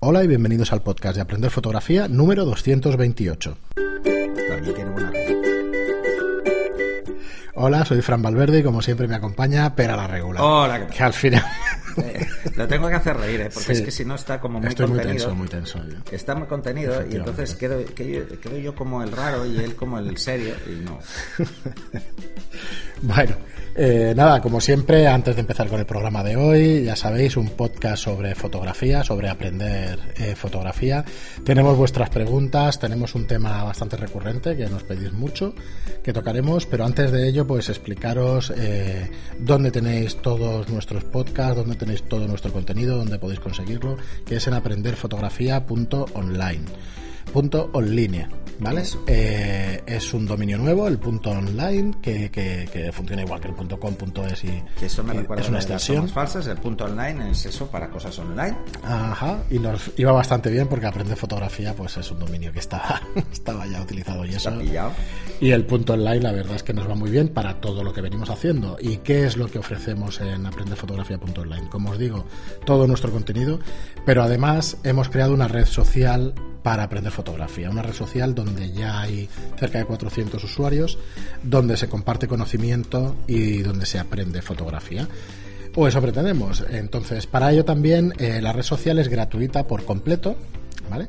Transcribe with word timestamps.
Hola 0.00 0.24
y 0.24 0.26
bienvenidos 0.26 0.72
al 0.72 0.82
podcast 0.82 1.16
de 1.16 1.22
Aprender 1.22 1.50
Fotografía 1.50 2.08
número 2.08 2.44
228. 2.44 3.58
También 3.74 4.74
tiene 4.74 4.90
buena 4.90 5.10
pinta. 5.10 5.48
Hola, 7.54 7.84
soy 7.84 8.00
Fran 8.00 8.22
Valverde 8.22 8.60
y 8.60 8.62
como 8.62 8.80
siempre 8.80 9.06
me 9.06 9.14
acompaña 9.16 9.74
Pera 9.74 9.96
la 9.96 10.06
Regular. 10.06 10.42
Hola, 10.42 10.78
¿qué 10.78 10.84
tal? 10.86 10.94
Que 10.96 11.02
al 11.02 11.12
final... 11.12 11.44
Eh, 11.96 12.24
lo 12.54 12.68
tengo 12.68 12.86
que 12.88 12.94
hacer 12.94 13.16
reír, 13.16 13.40
¿eh? 13.40 13.50
porque 13.52 13.66
Sí. 13.74 13.80
es 13.80 13.82
que 13.82 13.90
si 13.90 14.04
no 14.04 14.14
está 14.14 14.40
como 14.40 14.60
muy 14.60 14.68
Estoy 14.68 14.86
muy 14.86 14.98
contenido. 14.98 15.24
tenso, 15.26 15.36
muy 15.36 15.48
tenso. 15.48 15.78
yo. 15.88 15.96
Está 16.12 16.36
muy 16.36 16.46
contenido 16.46 17.04
y 17.10 17.16
entonces 17.16 17.56
quedo, 17.56 17.84
que- 17.84 18.38
quedo 18.40 18.58
yo 18.58 18.76
como 18.76 19.02
el 19.02 19.10
raro 19.10 19.44
y 19.44 19.58
él 19.58 19.74
como 19.74 19.98
el 19.98 20.16
serio 20.16 20.54
y 20.68 20.84
no. 20.84 21.00
Bueno, 23.02 23.34
eh, 23.74 24.12
nada, 24.14 24.42
como 24.42 24.60
siempre, 24.60 25.08
antes 25.08 25.34
de 25.34 25.40
empezar 25.40 25.68
con 25.68 25.80
el 25.80 25.86
programa 25.86 26.22
de 26.22 26.36
hoy, 26.36 26.84
ya 26.84 26.96
sabéis, 26.96 27.38
un 27.38 27.48
podcast 27.48 28.04
sobre 28.04 28.34
fotografía, 28.34 29.02
sobre 29.02 29.30
aprender 29.30 29.98
eh, 30.18 30.34
fotografía. 30.34 31.02
Tenemos 31.42 31.78
vuestras 31.78 32.10
preguntas, 32.10 32.78
tenemos 32.78 33.14
un 33.14 33.26
tema 33.26 33.64
bastante 33.64 33.96
recurrente 33.96 34.54
que 34.54 34.68
nos 34.68 34.82
pedís 34.82 35.12
mucho, 35.12 35.54
que 36.02 36.12
tocaremos, 36.12 36.66
pero 36.66 36.84
antes 36.84 37.10
de 37.10 37.26
ello, 37.26 37.46
pues 37.46 37.70
explicaros 37.70 38.52
eh, 38.54 39.10
dónde 39.38 39.70
tenéis 39.70 40.16
todos 40.16 40.68
nuestros 40.68 41.04
podcasts, 41.04 41.56
dónde 41.56 41.76
tenéis 41.76 42.02
todo 42.02 42.28
nuestro 42.28 42.52
contenido, 42.52 42.98
dónde 42.98 43.18
podéis 43.18 43.40
conseguirlo, 43.40 43.96
que 44.26 44.36
es 44.36 44.46
en 44.46 44.52
aprenderfotografía.online. 44.52 46.64
Punto 47.32 47.70
online, 47.72 48.28
¿vale? 48.60 48.82
Eso. 48.82 49.02
Eh, 49.06 49.82
es 49.86 50.12
un 50.14 50.26
dominio 50.26 50.58
nuevo, 50.58 50.86
el 50.86 50.98
punto 50.98 51.30
online, 51.30 51.94
que, 52.02 52.30
que- 52.30 52.68
que 52.72 52.92
funciona 52.92 53.22
igual 53.22 53.40
que 53.40 53.48
el 53.48 53.54
punto 53.54 53.78
com, 53.80 53.94
punto 53.94 54.26
es 54.26 54.44
y, 54.44 54.62
Que 54.78 54.86
eso 54.86 55.02
me 55.02 55.12
recuerda 55.14 55.42
es 55.42 55.48
una 55.48 55.58
las 55.58 55.64
extensión. 55.64 55.96
tomas 55.98 56.12
falsas. 56.12 56.46
El 56.46 56.58
punto 56.58 56.84
online 56.84 57.30
es 57.30 57.46
eso 57.46 57.66
para 57.66 57.90
cosas 57.90 58.18
online. 58.18 58.56
Ajá, 58.84 59.38
y 59.50 59.58
nos 59.58 59.90
iba 59.96 60.12
bastante 60.12 60.50
bien 60.50 60.68
porque 60.68 60.86
aprender 60.86 61.16
fotografía 61.16 61.74
pues 61.74 61.96
es 61.96 62.10
un 62.10 62.18
dominio 62.20 62.52
que 62.52 62.58
estaba, 62.60 63.00
estaba 63.32 63.66
ya 63.66 63.80
utilizado 63.82 64.24
y 64.24 64.30
eso. 64.30 64.50
Está 64.50 64.58
pillado. 64.60 64.92
Y 65.40 65.50
el 65.52 65.64
punto 65.64 65.94
online, 65.94 66.20
la 66.20 66.32
verdad 66.32 66.56
es 66.56 66.62
que 66.62 66.72
nos 66.74 66.88
va 66.88 66.94
muy 66.94 67.10
bien 67.10 67.28
para 67.28 67.60
todo 67.60 67.82
lo 67.82 67.92
que 67.92 68.00
venimos 68.02 68.28
haciendo. 68.30 68.76
¿Y 68.80 68.98
qué 68.98 69.24
es 69.26 69.36
lo 69.36 69.46
que 69.48 69.58
ofrecemos 69.58 70.20
en 70.20 70.44
aprenderfotografía.online? 70.46 71.68
Como 71.70 71.90
os 71.90 71.98
digo, 71.98 72.26
todo 72.64 72.86
nuestro 72.86 73.10
contenido, 73.10 73.58
pero 74.04 74.22
además 74.22 74.76
hemos 74.84 75.08
creado 75.08 75.32
una 75.32 75.48
red 75.48 75.64
social 75.66 76.34
para 76.62 76.82
aprender 76.82 77.10
fotografía. 77.10 77.70
Una 77.70 77.80
red 77.82 77.94
social 77.94 78.34
donde 78.34 78.49
ya 78.72 79.00
hay 79.00 79.28
cerca 79.58 79.78
de 79.78 79.84
400 79.84 80.42
usuarios, 80.42 80.98
donde 81.42 81.76
se 81.76 81.88
comparte 81.88 82.28
conocimiento 82.28 83.16
y 83.26 83.58
donde 83.58 83.86
se 83.86 83.98
aprende 83.98 84.42
fotografía. 84.42 85.08
O 85.74 85.86
eso 85.86 86.02
pretendemos. 86.02 86.64
Entonces, 86.68 87.26
para 87.26 87.52
ello 87.52 87.64
también 87.64 88.12
eh, 88.18 88.40
la 88.42 88.52
red 88.52 88.62
social 88.62 88.98
es 88.98 89.08
gratuita 89.08 89.66
por 89.66 89.84
completo, 89.84 90.36
¿vale? 90.90 91.08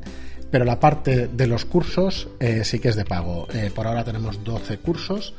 Pero 0.50 0.64
la 0.64 0.78
parte 0.78 1.28
de 1.28 1.46
los 1.46 1.64
cursos 1.64 2.28
eh, 2.38 2.62
sí 2.64 2.78
que 2.78 2.88
es 2.88 2.96
de 2.96 3.04
pago. 3.04 3.48
Eh, 3.52 3.70
por 3.74 3.86
ahora 3.86 4.04
tenemos 4.04 4.44
12 4.44 4.78
cursos 4.78 5.34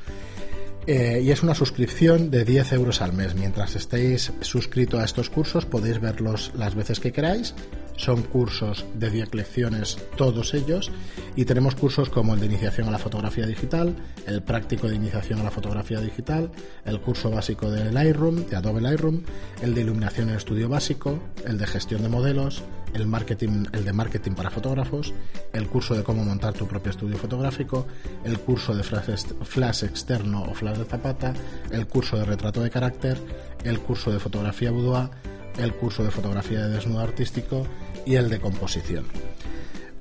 eh, 0.85 1.21
y 1.23 1.31
es 1.31 1.43
una 1.43 1.55
suscripción 1.55 2.29
de 2.29 2.43
10 2.45 2.73
euros 2.73 3.01
al 3.01 3.13
mes. 3.13 3.35
Mientras 3.35 3.75
estéis 3.75 4.33
suscrito 4.41 4.99
a 4.99 5.05
estos 5.05 5.29
cursos 5.29 5.65
podéis 5.65 5.99
verlos 5.99 6.51
las 6.55 6.75
veces 6.75 6.99
que 6.99 7.11
queráis. 7.11 7.53
Son 7.95 8.23
cursos 8.23 8.85
de 8.95 9.09
10 9.11 9.35
lecciones 9.35 9.97
todos 10.17 10.53
ellos 10.55 10.91
y 11.35 11.45
tenemos 11.45 11.75
cursos 11.75 12.09
como 12.09 12.33
el 12.33 12.39
de 12.39 12.47
iniciación 12.47 12.87
a 12.87 12.91
la 12.91 12.97
fotografía 12.97 13.45
digital, 13.45 13.95
el 14.25 14.41
práctico 14.41 14.89
de 14.89 14.95
iniciación 14.95 15.39
a 15.39 15.43
la 15.43 15.51
fotografía 15.51 15.99
digital, 15.99 16.51
el 16.85 16.99
curso 16.99 17.29
básico 17.29 17.69
de 17.69 17.91
Lightroom, 17.91 18.47
de 18.47 18.55
Adobe 18.55 18.81
Lightroom, 18.81 19.21
el 19.61 19.75
de 19.75 19.81
iluminación 19.81 20.29
en 20.29 20.35
estudio 20.35 20.69
básico, 20.69 21.19
el 21.45 21.59
de 21.59 21.67
gestión 21.67 22.01
de 22.01 22.09
modelos, 22.09 22.63
el 22.93 23.07
marketing, 23.07 23.65
el 23.73 23.85
de 23.85 23.93
marketing 23.93 24.31
para 24.33 24.49
fotógrafos, 24.49 25.13
el 25.51 25.67
curso 25.67 25.95
de 25.95 26.03
cómo 26.03 26.23
montar 26.23 26.53
tu 26.53 26.67
propio 26.67 26.91
estudio 26.91 27.17
fotográfico, 27.17 27.87
el 28.23 28.39
curso 28.39 28.75
de 28.75 28.83
flash, 28.83 29.09
ex- 29.09 29.35
flash 29.43 29.83
externo 29.83 30.43
o 30.43 30.53
flash 30.53 30.77
de 30.77 30.85
zapata, 30.85 31.33
el 31.71 31.87
curso 31.87 32.17
de 32.17 32.25
retrato 32.25 32.61
de 32.61 32.69
carácter, 32.69 33.17
el 33.63 33.79
curso 33.79 34.11
de 34.11 34.19
fotografía 34.19 34.71
boudoir, 34.71 35.09
el 35.57 35.73
curso 35.73 36.03
de 36.03 36.11
fotografía 36.11 36.61
de 36.67 36.69
desnudo 36.75 36.99
artístico 37.01 37.65
y 38.05 38.15
el 38.15 38.29
de 38.29 38.39
composición. 38.39 39.05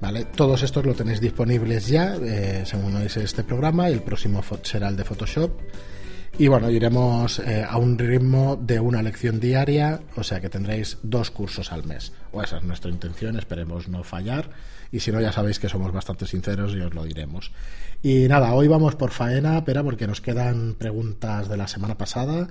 ¿Vale? 0.01 0.25
Todos 0.25 0.63
estos 0.65 0.85
lo 0.85 0.95
tenéis 0.95 1.21
disponibles 1.21 1.87
ya, 1.87 2.17
eh, 2.17 2.65
según 2.67 2.97
oís 2.97 3.17
este 3.19 3.45
programa, 3.45 3.87
el 3.89 4.03
próximo 4.03 4.43
será 4.63 4.89
el 4.89 4.97
de 4.97 5.05
Photoshop. 5.05 5.53
Y 6.39 6.49
bueno, 6.49 6.71
iremos 6.71 7.41
eh, 7.41 7.65
a 7.69 7.77
un 7.77 7.99
ritmo 7.99 8.57
de 8.57 8.81
una 8.81 9.03
lección 9.03 9.39
diaria, 9.39 10.01
o 10.17 10.23
sea 10.23 10.41
que 10.41 10.49
tendréis 10.49 10.97
dos 11.03 11.31
cursos 11.31 11.73
al 11.73 11.85
mes. 11.85 12.13
O 12.33 12.43
esa 12.43 12.57
es 12.57 12.63
nuestra 12.63 12.91
intención, 12.91 13.39
esperemos 13.39 13.89
no 13.89 14.03
fallar. 14.03 14.49
Y 14.91 15.01
si 15.01 15.13
no, 15.13 15.21
ya 15.21 15.31
sabéis 15.31 15.59
que 15.59 15.69
somos 15.69 15.93
bastante 15.93 16.27
sinceros 16.27 16.75
y 16.75 16.81
os 16.81 16.95
lo 16.95 17.05
diremos. 17.05 17.53
Y 18.03 18.29
nada, 18.29 18.55
hoy 18.55 18.67
vamos 18.67 18.95
por 18.95 19.11
faena, 19.11 19.65
pero 19.65 19.85
porque 19.85 20.07
nos 20.07 20.21
quedan 20.21 20.75
preguntas 20.75 21.49
de 21.49 21.57
la 21.57 21.69
semana 21.69 21.99
pasada 21.99 22.49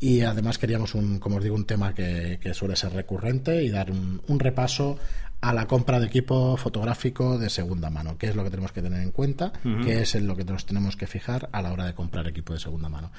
y 0.00 0.22
además 0.22 0.58
queríamos, 0.58 0.94
un, 0.94 1.18
como 1.18 1.36
os 1.36 1.42
digo, 1.42 1.56
un 1.56 1.66
tema 1.66 1.92
que, 1.92 2.38
suele 2.54 2.76
ser 2.76 2.92
recurrente 2.92 3.62
y 3.64 3.70
dar 3.70 3.90
un 3.90 4.38
repaso 4.38 4.98
a 5.44 5.52
la 5.52 5.66
compra 5.66 6.00
de 6.00 6.06
equipo 6.06 6.56
fotográfico 6.56 7.36
de 7.38 7.50
segunda 7.50 7.90
mano, 7.90 8.16
que 8.16 8.28
es 8.28 8.34
lo 8.34 8.44
que 8.44 8.50
tenemos 8.50 8.72
que 8.72 8.80
tener 8.80 9.02
en 9.02 9.10
cuenta, 9.10 9.52
que 9.84 10.00
es 10.00 10.14
en 10.14 10.26
lo 10.26 10.36
que 10.36 10.44
nos 10.44 10.64
tenemos 10.64 10.96
que 10.96 11.06
fijar 11.06 11.50
a 11.52 11.60
la 11.60 11.70
hora 11.70 11.84
de 11.84 11.92
comprar 11.92 12.26
equipo 12.26 12.54
de 12.54 12.60
segunda 12.60 12.88
mano. 12.88 13.12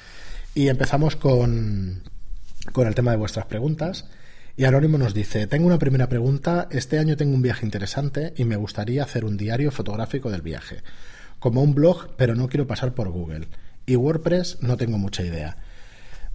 Y 0.55 0.69
empezamos 0.69 1.15
con, 1.15 2.01
con 2.71 2.87
el 2.87 2.95
tema 2.95 3.11
de 3.11 3.17
vuestras 3.17 3.45
preguntas. 3.45 4.09
Y 4.57 4.63
Anónimo 4.63 4.97
nos 4.97 5.13
dice, 5.13 5.45
tengo 5.45 5.67
una 5.67 5.77
primera 5.77 6.09
pregunta, 6.09 6.67
este 6.71 6.97
año 6.97 7.15
tengo 7.15 7.35
un 7.35 7.43
viaje 7.43 7.63
interesante 7.63 8.33
y 8.37 8.43
me 8.45 8.55
gustaría 8.55 9.03
hacer 9.03 9.23
un 9.23 9.37
diario 9.37 9.69
fotográfico 9.69 10.31
del 10.31 10.41
viaje, 10.41 10.81
como 11.37 11.61
un 11.61 11.75
blog, 11.75 12.15
pero 12.17 12.33
no 12.33 12.49
quiero 12.49 12.65
pasar 12.65 12.95
por 12.95 13.09
Google. 13.09 13.49
Y 13.85 13.97
WordPress 13.97 14.63
no 14.63 14.77
tengo 14.77 14.97
mucha 14.97 15.21
idea. 15.21 15.57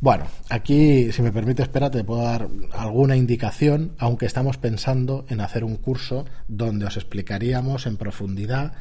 Bueno, 0.00 0.28
aquí, 0.48 1.12
si 1.12 1.20
me 1.20 1.30
permite, 1.30 1.62
espera, 1.62 1.90
te 1.90 2.04
puedo 2.04 2.22
dar 2.22 2.48
alguna 2.72 3.16
indicación, 3.16 3.92
aunque 3.98 4.24
estamos 4.24 4.56
pensando 4.56 5.26
en 5.28 5.42
hacer 5.42 5.62
un 5.62 5.76
curso 5.76 6.24
donde 6.48 6.86
os 6.86 6.96
explicaríamos 6.96 7.84
en 7.84 7.98
profundidad 7.98 8.72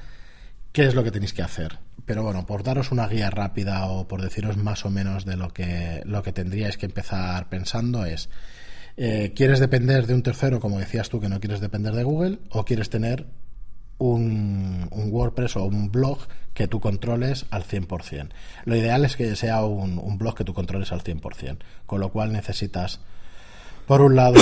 qué 0.71 0.85
es 0.85 0.95
lo 0.95 1.03
que 1.03 1.11
tenéis 1.11 1.33
que 1.33 1.41
hacer. 1.41 1.79
Pero 2.05 2.23
bueno, 2.23 2.45
por 2.45 2.63
daros 2.63 2.93
una 2.93 3.05
guía 3.05 3.29
rápida 3.29 3.85
o 3.87 4.07
por 4.07 4.21
deciros 4.21 4.55
más 4.55 4.85
o 4.85 4.89
menos 4.89 5.25
de 5.25 5.35
lo 5.35 5.49
que, 5.49 6.01
lo 6.05 6.23
que 6.23 6.31
tendríais 6.31 6.77
que 6.77 6.85
empezar 6.85 7.49
pensando 7.49 8.05
es, 8.05 8.29
eh, 8.95 9.33
¿quieres 9.35 9.59
depender 9.59 10.07
de 10.07 10.13
un 10.13 10.23
tercero, 10.23 10.61
como 10.61 10.79
decías 10.79 11.09
tú, 11.09 11.19
que 11.19 11.27
no 11.27 11.41
quieres 11.41 11.59
depender 11.59 11.95
de 11.95 12.03
Google? 12.03 12.39
¿O 12.49 12.63
quieres 12.63 12.89
tener 12.89 13.25
un, 13.99 14.87
un 14.91 15.11
WordPress 15.11 15.57
o 15.57 15.65
un 15.65 15.91
blog 15.91 16.19
que 16.53 16.67
tú 16.67 16.79
controles 16.79 17.45
al 17.51 17.63
100%. 17.63 18.29
Lo 18.65 18.75
ideal 18.75 19.05
es 19.05 19.15
que 19.15 19.35
sea 19.35 19.63
un, 19.63 19.99
un 19.99 20.17
blog 20.17 20.35
que 20.35 20.43
tú 20.43 20.53
controles 20.53 20.91
al 20.91 21.03
100%, 21.03 21.59
con 21.85 21.99
lo 22.01 22.09
cual 22.09 22.33
necesitas, 22.33 22.99
por 23.85 24.01
un 24.01 24.15
lado, 24.15 24.35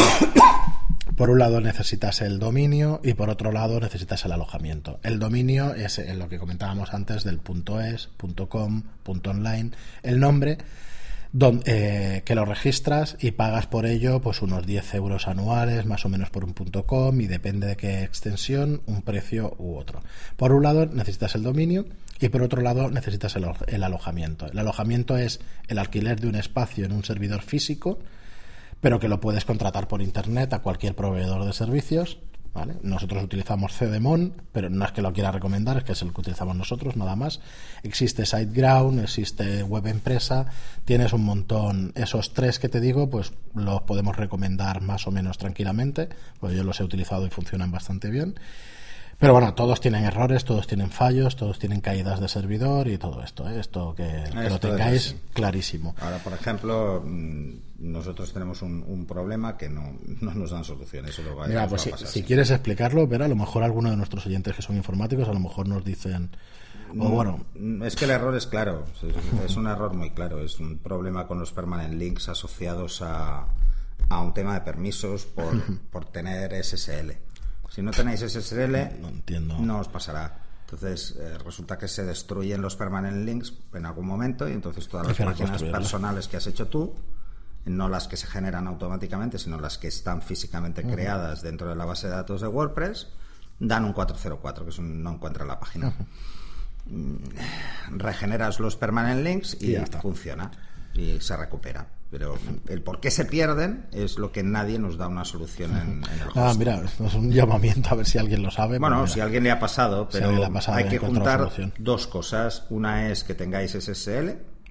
por 1.16 1.30
un 1.30 1.40
lado 1.40 1.62
necesitas 1.62 2.22
el 2.22 2.40
dominio 2.40 3.02
y 3.04 3.14
por 3.14 3.30
otro 3.30 3.52
lado 3.52 3.80
necesitas 3.80 4.24
el 4.26 4.32
alojamiento. 4.32 5.00
El 5.04 5.20
dominio 5.20 5.74
es 5.76 6.00
en 6.00 6.18
lo 6.18 6.30
que 6.30 6.40
comentábamos 6.40 6.94
antes 6.94 7.24
del 7.24 7.40
.es, 7.84 8.10
.com, 8.50 8.84
.online, 9.06 9.72
el 10.04 10.20
nombre 10.20 10.58
don- 11.32 11.62
eh, 11.66 12.22
que 12.26 12.36
lo 12.36 12.46
registras 12.46 13.18
y 13.20 13.32
pagas 13.32 13.68
por 13.68 13.86
ello 13.86 14.22
pues 14.22 14.42
unos 14.42 14.66
10 14.66 14.94
euros 14.96 15.28
anuales 15.28 15.86
más 15.86 16.06
o 16.06 16.10
menos 16.10 16.30
por 16.30 16.44
un 16.44 16.54
punto 16.54 16.86
.com 16.86 17.20
y 17.22 17.28
depende 17.28 17.68
de 17.68 17.76
qué 17.78 18.04
extensión 18.04 18.82
un 18.86 19.02
precio 19.02 19.56
u 19.60 19.76
otro. 19.76 20.02
Por 20.36 20.52
un 20.54 20.64
lado 20.64 20.86
necesitas 20.86 21.36
el 21.36 21.44
dominio 21.44 21.86
y 22.20 22.30
por 22.30 22.42
otro 22.42 22.62
lado 22.62 22.90
necesitas 22.90 23.36
el, 23.36 23.44
alo- 23.46 23.58
el 23.68 23.84
alojamiento. 23.84 24.48
El 24.52 24.58
alojamiento 24.60 25.18
es 25.18 25.40
el 25.68 25.78
alquiler 25.80 26.20
de 26.20 26.28
un 26.28 26.36
espacio 26.36 26.86
en 26.86 26.92
un 26.92 27.04
servidor 27.04 27.42
físico 27.42 28.00
pero 28.80 29.00
que 29.00 29.08
lo 29.08 29.20
puedes 29.20 29.44
contratar 29.44 29.88
por 29.88 30.04
internet 30.04 30.54
a 30.54 30.60
cualquier 30.60 30.94
proveedor 30.94 31.44
de 31.46 31.54
servicios. 31.54 32.20
¿Vale? 32.58 32.74
Nosotros 32.82 33.24
utilizamos 33.24 33.72
CDMON, 33.78 34.34
pero 34.52 34.72
no 34.72 34.84
es 34.84 34.92
que 34.92 35.04
lo 35.04 35.14
quiera 35.14 35.32
recomendar, 35.32 35.78
es 35.78 35.84
que 35.84 35.92
es 35.92 36.02
el 36.02 36.12
que 36.12 36.22
utilizamos 36.22 36.56
nosotros, 36.56 36.96
nada 36.96 37.16
más. 37.16 37.40
Existe 37.84 38.26
SiteGround, 38.26 39.00
existe 39.00 39.62
Web 39.62 39.86
Empresa, 39.86 40.48
tienes 40.84 41.14
un 41.14 41.24
montón. 41.24 41.92
Esos 41.94 42.34
tres 42.34 42.58
que 42.58 42.68
te 42.68 42.80
digo, 42.80 43.12
pues 43.12 43.32
los 43.54 43.84
podemos 43.84 44.16
recomendar 44.16 44.82
más 44.82 45.06
o 45.06 45.12
menos 45.12 45.38
tranquilamente, 45.38 46.10
pues 46.40 46.56
yo 46.56 46.64
los 46.64 46.80
he 46.80 46.84
utilizado 46.84 47.28
y 47.28 47.30
funcionan 47.30 47.72
bastante 47.72 48.10
bien. 48.10 48.34
Pero 49.20 49.34
bueno, 49.34 49.54
todos 49.56 49.82
tienen 49.82 50.04
errores, 50.06 50.46
todos 50.46 50.68
tienen 50.68 50.92
fallos, 50.92 51.36
todos 51.36 51.58
tienen 51.58 51.82
caídas 51.82 52.20
de 52.20 52.28
servidor 52.28 52.88
y 52.88 53.00
todo 53.00 53.24
esto, 53.24 53.50
¿eh? 53.50 53.60
esto 53.60 53.96
que, 53.96 54.04
que 54.30 54.36
lo 54.36 54.42
Esto 54.44 54.60
tengáis 54.70 55.16
clarísimo. 55.34 55.96
Ahora, 56.00 56.20
por 56.20 56.34
ejemplo, 56.34 57.02
mm, 57.04 57.50
nosotros 57.80 58.32
tenemos 58.32 58.62
un, 58.62 58.84
un 58.88 59.08
problema 59.08 59.58
que 59.58 59.70
no, 59.70 59.94
no 60.22 60.34
nos 60.36 60.52
dan 60.52 60.64
solución. 60.64 61.08
Eso 61.08 61.24
lo 61.24 61.36
va, 61.36 61.48
Mira, 61.48 61.68
pues 61.68 61.82
va 61.82 61.84
si, 61.84 61.90
a 61.90 61.92
pasar 61.94 62.08
si 62.10 62.22
quieres 62.24 62.52
explicarlo, 62.52 63.08
ver 63.08 63.24
a 63.24 63.28
lo 63.28 63.36
mejor 63.36 63.64
alguno 63.64 63.90
de 63.90 63.98
nuestros 63.98 64.26
oyentes 64.28 64.56
que 64.56 64.62
son 64.62 64.76
informáticos, 64.76 65.28
a 65.28 65.34
lo 65.34 65.40
mejor 65.40 65.68
nos 65.68 65.84
dicen, 65.84 66.30
o 67.00 67.10
bueno, 67.10 67.44
Mm, 67.56 67.84
Es 67.84 67.96
que 67.96 68.06
el 68.06 68.12
error 68.12 68.36
es 68.36 68.46
claro, 68.48 68.86
es, 69.04 69.44
es 69.50 69.56
un 69.58 69.68
error 69.68 69.94
muy 69.94 70.12
claro, 70.12 70.42
es 70.44 70.60
un 70.60 70.78
problema 70.78 71.28
con 71.28 71.40
los 71.40 71.52
permanent 71.52 71.96
links 71.96 72.30
asociados 72.30 73.02
a, 73.02 73.48
a 74.10 74.22
un 74.22 74.34
tema 74.34 74.54
de 74.54 74.62
permisos 74.62 75.26
por, 75.26 75.54
por 75.92 76.06
tener 76.06 76.54
SSL. 76.64 77.12
Si 77.78 77.84
no 77.84 77.92
tenéis 77.92 78.22
SSL, 78.22 79.00
No 79.00 79.10
entiendo. 79.10 79.56
no 79.60 79.78
os 79.78 79.88
pasará. 79.88 80.40
Entonces, 80.62 81.16
eh, 81.20 81.38
resulta 81.46 81.78
que 81.78 81.88
se 81.88 82.04
destruyen 82.04 82.60
los 82.60 82.76
permanent 82.76 83.24
links 83.24 83.54
en 83.72 83.86
algún 83.86 84.08
momento 84.08 84.50
y 84.50 84.54
entonces 84.54 84.88
todas 84.88 85.06
las 85.06 85.16
páginas 85.16 85.62
personales 85.62 86.28
que 86.28 86.38
has 86.38 86.48
hecho 86.48 86.66
tú, 86.70 86.96
no 87.66 87.88
las 87.88 88.08
que 88.08 88.18
se 88.18 88.26
generan 88.26 88.66
automáticamente, 88.68 89.38
sino 89.38 89.60
las 89.60 89.78
que 89.78 89.90
están 89.90 90.24
físicamente 90.24 90.82
creadas 90.82 91.44
dentro 91.44 91.70
de 91.70 91.76
la 91.76 91.86
base 91.86 92.08
de 92.08 92.14
datos 92.14 92.42
de 92.42 92.48
WordPress, 92.48 93.10
dan 93.60 93.86
un 93.86 93.94
404, 93.94 94.64
que 94.66 94.72
es 94.72 94.80
un 94.80 95.04
no 95.04 95.12
encuentra 95.12 95.46
la 95.46 95.60
página. 95.60 95.94
Mm, 96.88 97.16
Regeneras 98.00 98.60
los 98.60 98.76
permanent 98.76 99.22
links 99.24 99.56
y, 99.62 99.68
Y 99.68 99.72
ya 99.74 99.84
está. 99.84 100.02
funciona 100.02 100.50
y 100.96 101.20
se 101.22 101.38
recupera. 101.38 101.86
Pero 102.10 102.38
el 102.70 102.82
por 102.82 103.02
qué 103.02 103.12
se 103.12 103.26
pierden 103.26 103.88
es 103.92 104.18
lo 104.18 104.32
que 104.32 104.42
nadie 104.42 104.80
nos 104.80 104.98
da 104.98 105.08
una 105.10 105.26
solución 105.26 105.72
en, 105.76 105.88
en 106.06 106.22
el 106.22 106.30
Ah, 106.36 106.54
mira, 106.58 106.76
esto 106.86 107.06
es 107.06 107.14
un 107.16 107.32
llamamiento 107.32 107.90
a 107.90 107.96
ver 107.96 108.06
si 108.06 108.18
alguien 108.18 108.42
lo 108.44 108.50
sabe. 108.50 108.80
Bueno, 108.80 109.06
si 109.08 109.16
mira. 109.16 109.24
a 109.24 109.26
alguien 109.26 109.44
le 109.44 109.52
ha 109.52 109.60
pasado, 109.60 110.08
Si 110.10 110.18
pero 110.20 110.46
ha 110.46 110.50
pasado, 110.50 110.78
hay 110.78 110.88
que 110.88 111.00
juntar 111.00 111.50
dos 111.78 112.08
cosas. 112.08 112.64
Una 112.70 113.10
es 113.10 113.24
que 113.26 113.34
tengáis 113.36 113.72
SSL. 113.72 114.30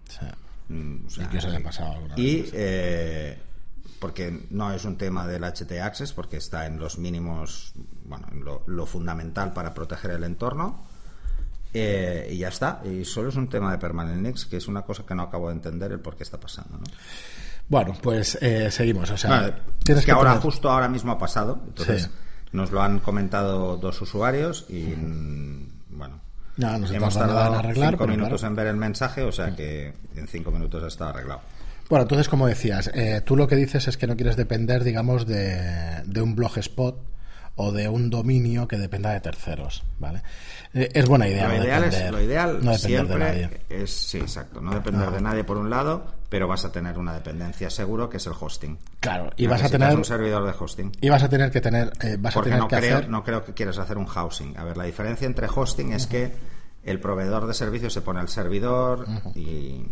Sí. 0.09 0.27
mm, 0.69 1.07
o 1.07 1.11
sea, 1.11 1.25
Y 1.25 1.29
que 1.29 1.39
os 1.39 1.45
haya 1.45 1.63
pasado 1.63 1.93
alguna 1.93 2.15
y, 2.17 2.41
vez. 2.43 2.51
eh, 2.55 3.39
porque 3.99 4.47
no 4.51 4.73
es 4.73 4.85
un 4.87 4.97
tema 4.97 5.27
del 5.27 5.43
HT 5.45 5.73
Access, 5.83 6.13
porque 6.15 6.39
está 6.39 6.67
en 6.67 6.79
los 6.79 6.99
mínimos, 6.99 7.73
bueno, 8.05 8.27
en 8.33 8.45
lo, 8.45 8.63
lo 8.67 8.87
fundamental 8.87 9.53
para 9.53 9.75
proteger 9.75 10.13
el 10.13 10.25
entorno. 10.25 10.87
Eh, 11.75 12.31
y 12.33 12.39
ya 12.39 12.49
está. 12.49 12.81
Y 12.85 13.05
solo 13.05 13.29
es 13.29 13.37
un 13.37 13.49
tema 13.49 13.71
de 13.73 13.79
permanent 13.79 14.23
links, 14.23 14.47
que 14.47 14.57
es 14.57 14.67
una 14.69 14.83
cosa 14.83 15.05
que 15.07 15.15
no 15.15 15.23
acabo 15.25 15.49
de 15.49 15.55
entender 15.55 15.93
el 15.93 16.01
por 16.01 16.17
qué 16.17 16.23
está 16.23 16.39
pasando. 16.41 16.79
¿no? 16.79 16.85
Bueno, 17.69 17.95
pues 18.03 18.39
eh, 18.41 18.71
seguimos. 18.71 19.11
O 19.11 19.17
sea, 19.17 19.31
Vale, 19.31 19.55
es 19.89 20.05
que, 20.05 20.11
ahora 20.13 20.31
tener- 20.31 20.43
justo 20.43 20.71
ahora 20.71 20.89
mismo 20.89 21.13
ha 21.13 21.19
pasado. 21.19 21.61
Entonces 21.67 22.05
Sí. 22.05 22.09
nos 22.53 22.71
lo 22.71 22.81
han 22.83 23.01
comentado 23.01 23.77
dos 23.77 24.01
usuarios 24.01 24.65
y 24.69 24.85
mm, 24.97 25.69
bueno. 25.91 26.21
Nos 26.57 26.91
hemos 26.91 27.13
tardado 27.15 27.53
en 27.53 27.59
arreglar, 27.59 27.91
cinco 27.91 28.07
minutos 28.07 28.41
claro. 28.41 28.47
en 28.53 28.57
ver 28.57 28.67
el 28.69 28.77
mensaje, 28.77 29.23
o 29.23 29.33
sea 29.33 29.55
que 29.55 29.93
en 30.15 30.27
cinco 30.27 30.51
minutos 30.51 30.83
está 30.85 31.11
arreglado. 31.11 31.43
Bueno, 31.91 32.05
entonces, 32.05 32.29
como 32.31 32.47
decías, 32.47 32.91
eh, 32.95 33.21
tú 33.27 33.37
lo 33.37 33.47
que 33.47 33.57
dices 33.57 33.87
es 33.89 33.97
que 33.99 34.07
no 34.07 34.17
quieres 34.17 34.37
depender, 34.37 34.83
digamos, 34.83 35.27
de, 35.27 36.03
de 36.07 36.23
un 36.23 36.35
blogspot 36.35 36.99
o 37.57 37.73
de 37.73 37.89
un 37.89 38.11
dominio 38.11 38.69
que 38.69 38.77
dependa 38.77 39.13
de 39.13 39.21
terceros, 39.21 39.83
¿vale? 39.99 40.23
Eh, 40.75 40.91
es 40.93 41.07
buena 41.07 41.27
idea. 41.27 41.49
lo 41.49 41.57
no 41.57 41.65
ideal, 41.65 41.83
depender, 41.83 42.07
es, 42.07 42.13
lo 42.13 42.21
ideal 42.21 42.59
no 42.63 42.73
depender 42.73 43.07
de 43.09 43.19
nadie. 43.19 43.39
siempre 43.49 43.83
es, 43.83 43.91
sí, 43.91 44.19
exacto, 44.19 44.61
no 44.61 44.75
depender 44.75 45.11
de 45.11 45.21
nadie 45.23 45.43
por 45.45 45.57
un 45.57 45.71
lado, 45.71 46.05
pero 46.29 46.47
vas 46.49 46.65
a 46.67 46.73
tener 46.73 46.99
una 46.99 47.15
dependencia 47.15 47.71
seguro 47.71 48.11
que 48.11 48.19
es 48.19 48.27
el 48.27 48.35
hosting. 48.39 48.79
Claro, 49.01 49.31
y 49.37 49.47
vas 49.47 49.63
a 49.63 49.69
tener 49.71 49.97
un 49.97 50.05
servidor 50.05 50.45
de 50.45 50.53
hosting. 50.59 50.93
y 51.01 51.09
vas 51.09 51.23
a 51.23 51.29
tener 51.29 51.51
que 51.51 51.61
tener, 51.63 51.93
eh, 52.03 52.17
vas 52.21 52.35
a 52.35 52.41
Porque 52.41 52.51
tener 52.51 52.63
no 52.63 52.69
que 52.69 52.77
creo, 52.77 52.97
hacer. 52.99 53.09
no 53.11 53.25
creo 53.25 53.45
que 53.45 53.55
quieras 53.55 53.79
hacer 53.79 53.97
un 53.97 54.07
housing. 54.07 54.57
A 54.59 54.65
ver, 54.65 54.77
la 54.77 54.85
diferencia 54.85 55.27
entre 55.27 55.49
hosting 55.53 55.93
es 55.93 56.07
que 56.07 56.35
el 56.85 57.01
proveedor 57.01 57.47
de 57.47 57.55
servicios 57.55 57.93
se 57.93 58.03
pone 58.03 58.21
al 58.21 58.29
servidor 58.29 59.07
y 59.35 59.83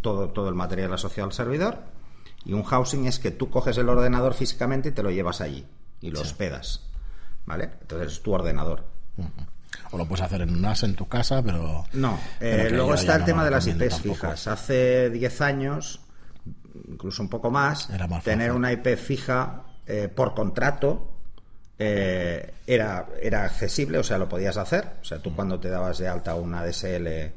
todo, 0.00 0.30
todo 0.30 0.48
el 0.48 0.54
material 0.54 0.92
asociado 0.94 1.28
al 1.28 1.34
servidor. 1.34 1.78
Y 2.46 2.54
un 2.54 2.62
housing 2.62 3.06
es 3.06 3.18
que 3.18 3.30
tú 3.30 3.50
coges 3.50 3.76
el 3.76 3.88
ordenador 3.90 4.32
físicamente 4.32 4.88
y 4.88 4.92
te 4.92 5.02
lo 5.02 5.10
llevas 5.10 5.42
allí 5.42 5.66
y 6.00 6.10
lo 6.10 6.22
hospedas. 6.22 6.86
¿Vale? 7.46 7.70
Entonces 7.80 8.12
es 8.12 8.22
tu 8.22 8.32
ordenador. 8.32 8.84
O 9.92 9.98
lo 9.98 10.06
puedes 10.06 10.24
hacer 10.24 10.42
en 10.42 10.50
un 10.50 10.60
NAS 10.62 10.82
en 10.84 10.94
tu 10.94 11.08
casa, 11.08 11.42
pero. 11.42 11.84
No, 11.92 12.18
pero 12.38 12.62
eh, 12.68 12.70
luego 12.70 12.94
está 12.94 13.14
el 13.14 13.20
no 13.20 13.26
tema 13.26 13.44
de 13.44 13.50
las 13.50 13.66
IPs 13.66 13.88
tampoco. 13.90 14.14
fijas. 14.14 14.46
Hace 14.46 15.10
10 15.10 15.40
años, 15.40 16.00
incluso 16.88 17.22
un 17.22 17.28
poco 17.28 17.50
más, 17.50 17.88
tener 17.88 18.08
fácil. 18.08 18.50
una 18.52 18.72
IP 18.72 18.96
fija 18.96 19.62
eh, 19.86 20.08
por 20.08 20.34
contrato 20.34 21.12
eh, 21.78 22.52
era, 22.66 23.08
era 23.20 23.44
accesible, 23.44 23.98
o 23.98 24.04
sea, 24.04 24.18
lo 24.18 24.28
podías 24.28 24.56
hacer. 24.56 24.92
O 25.00 25.04
sea, 25.04 25.18
Mm. 25.18 25.22
tú 25.22 25.34
cuando 25.34 25.58
te 25.58 25.68
dabas 25.70 25.98
de 25.98 26.08
alta 26.08 26.34
una 26.34 26.64
DSL 26.64 27.32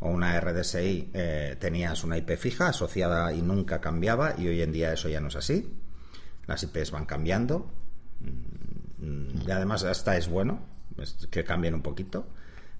o 0.00 0.08
una 0.10 0.38
RDSI 0.40 1.10
eh, 1.14 1.56
tenías 1.58 2.02
una 2.04 2.18
IP 2.18 2.36
fija 2.36 2.68
asociada 2.68 3.32
y 3.32 3.40
nunca 3.40 3.80
cambiaba 3.80 4.34
y 4.36 4.48
hoy 4.48 4.60
en 4.62 4.72
día 4.72 4.92
eso 4.92 5.08
ya 5.08 5.20
no 5.20 5.28
es 5.28 5.36
así. 5.36 5.72
Las 6.46 6.62
IPs 6.62 6.90
van 6.90 7.06
cambiando 7.06 7.70
Mm, 8.20 8.73
y 9.46 9.50
además 9.50 9.84
hasta 9.84 10.16
es 10.16 10.28
bueno 10.28 10.60
es 10.98 11.28
que 11.30 11.44
cambien 11.44 11.74
un 11.74 11.82
poquito 11.82 12.26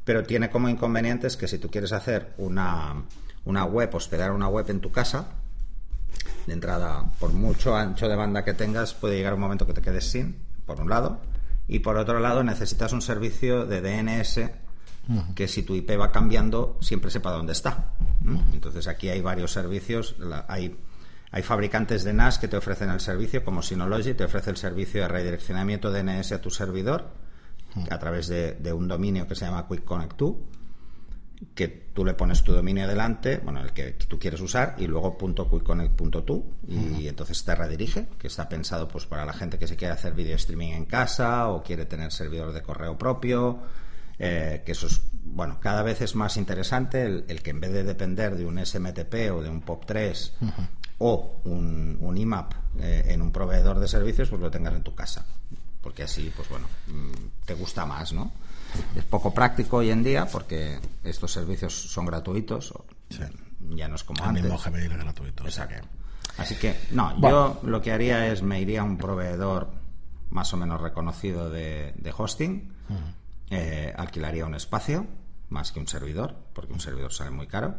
pero 0.04 0.22
tiene 0.22 0.50
como 0.50 0.68
inconvenientes 0.68 1.36
que 1.36 1.48
si 1.48 1.58
tú 1.58 1.70
quieres 1.70 1.92
hacer 1.92 2.34
una, 2.38 3.02
una 3.44 3.64
web 3.64 3.94
hospedar 3.94 4.32
una 4.32 4.48
web 4.48 4.68
en 4.70 4.80
tu 4.80 4.90
casa 4.92 5.26
de 6.46 6.52
entrada 6.52 7.04
por 7.18 7.32
mucho 7.32 7.74
ancho 7.76 8.08
de 8.08 8.16
banda 8.16 8.44
que 8.44 8.54
tengas 8.54 8.94
puede 8.94 9.16
llegar 9.16 9.34
un 9.34 9.40
momento 9.40 9.66
que 9.66 9.72
te 9.74 9.80
quedes 9.82 10.10
sin 10.10 10.36
por 10.66 10.80
un 10.80 10.88
lado 10.90 11.18
y 11.68 11.78
por 11.80 11.96
otro 11.96 12.20
lado 12.20 12.42
necesitas 12.44 12.92
un 12.92 13.00
servicio 13.02 13.64
de 13.66 13.80
DNS 13.80 14.40
que 15.34 15.48
si 15.48 15.62
tu 15.64 15.74
IP 15.74 15.98
va 16.00 16.10
cambiando 16.12 16.78
siempre 16.80 17.10
sepa 17.10 17.30
dónde 17.30 17.52
está 17.52 17.90
entonces 18.54 18.86
aquí 18.88 19.08
hay 19.10 19.20
varios 19.20 19.52
servicios 19.52 20.14
la- 20.18 20.46
hay 20.48 20.76
hay 21.34 21.42
fabricantes 21.42 22.04
de 22.04 22.12
NAS 22.12 22.38
que 22.38 22.46
te 22.46 22.56
ofrecen 22.56 22.90
el 22.90 23.00
servicio, 23.00 23.44
como 23.44 23.60
Synology, 23.60 24.14
te 24.14 24.22
ofrece 24.22 24.50
el 24.50 24.56
servicio 24.56 25.02
de 25.02 25.08
redireccionamiento 25.08 25.90
DNS 25.90 26.30
a 26.30 26.40
tu 26.40 26.48
servidor 26.48 27.08
a 27.90 27.98
través 27.98 28.28
de, 28.28 28.52
de 28.52 28.72
un 28.72 28.86
dominio 28.86 29.26
que 29.26 29.34
se 29.34 29.44
llama 29.44 29.66
Quick 29.66 29.82
Connect 29.82 30.16
2, 30.16 30.36
que 31.56 31.66
tú 31.92 32.04
le 32.04 32.14
pones 32.14 32.44
tu 32.44 32.52
dominio 32.52 32.86
delante, 32.86 33.38
bueno, 33.38 33.60
el 33.62 33.72
que 33.72 33.94
tú 33.94 34.16
quieres 34.16 34.40
usar, 34.42 34.76
y 34.78 34.86
luego 34.86 35.18
.quickconnect.to, 35.18 36.44
y 36.68 37.08
entonces 37.08 37.44
te 37.44 37.52
redirige, 37.56 38.06
que 38.16 38.28
está 38.28 38.48
pensado 38.48 38.86
pues 38.86 39.04
para 39.06 39.26
la 39.26 39.32
gente 39.32 39.58
que 39.58 39.66
se 39.66 39.74
quiere 39.74 39.92
hacer 39.92 40.14
video 40.14 40.36
streaming 40.36 40.70
en 40.70 40.84
casa 40.84 41.48
o 41.48 41.64
quiere 41.64 41.84
tener 41.84 42.12
servidor 42.12 42.52
de 42.52 42.62
correo 42.62 42.96
propio, 42.96 43.58
eh, 44.20 44.62
que 44.64 44.70
eso 44.70 44.86
es, 44.86 45.02
bueno, 45.24 45.58
cada 45.60 45.82
vez 45.82 46.00
es 46.00 46.14
más 46.14 46.36
interesante 46.36 47.04
el, 47.04 47.24
el 47.26 47.42
que 47.42 47.50
en 47.50 47.58
vez 47.58 47.72
de 47.72 47.82
depender 47.82 48.36
de 48.36 48.46
un 48.46 48.64
SMTP 48.64 49.32
o 49.32 49.42
de 49.42 49.50
un 49.50 49.64
POP3 49.64 50.30
o 50.98 51.40
un, 51.44 51.98
un 52.00 52.16
IMAP 52.18 52.52
eh, 52.78 53.04
en 53.08 53.22
un 53.22 53.30
proveedor 53.32 53.78
de 53.80 53.88
servicios, 53.88 54.28
pues 54.28 54.40
lo 54.40 54.50
tengas 54.50 54.74
en 54.74 54.82
tu 54.82 54.94
casa. 54.94 55.24
Porque 55.80 56.02
así, 56.04 56.32
pues 56.34 56.48
bueno, 56.48 56.66
mm, 56.88 57.44
te 57.44 57.54
gusta 57.54 57.84
más, 57.84 58.12
¿no? 58.12 58.32
Es 58.96 59.04
poco 59.04 59.32
práctico 59.34 59.78
hoy 59.78 59.90
en 59.90 60.02
día 60.02 60.26
porque 60.26 60.78
estos 61.04 61.30
servicios 61.32 61.74
son 61.74 62.06
gratuitos, 62.06 62.72
o- 62.72 62.84
ya 63.70 63.86
no 63.88 63.94
es 63.94 64.04
como 64.04 64.22
El 64.24 64.28
antes. 64.30 64.42
mismo 64.44 64.58
Gmail 64.58 64.90
es 64.92 64.98
gratuito. 64.98 65.44
Exacto. 65.44 65.74
que- 65.82 66.42
Así 66.42 66.56
que, 66.56 66.74
no, 66.90 67.14
Bueno. 67.16 67.60
yo 67.62 67.68
lo 67.68 67.80
que 67.80 67.92
haría 67.92 68.26
es 68.32 68.42
me 68.42 68.60
iría 68.60 68.80
a 68.80 68.84
un 68.84 68.96
proveedor 68.98 69.70
más 70.30 70.52
o 70.52 70.56
menos 70.56 70.80
reconocido 70.80 71.48
de, 71.50 71.92
de 71.96 72.14
hosting, 72.16 72.72
eh, 73.50 73.92
alquilaría 73.96 74.44
un 74.46 74.54
espacio, 74.56 75.06
más 75.50 75.70
que 75.70 75.78
un 75.78 75.86
servidor, 75.86 76.34
porque 76.52 76.72
un 76.72 76.80
servidor 76.80 77.12
sale 77.12 77.30
muy 77.30 77.46
caro, 77.46 77.76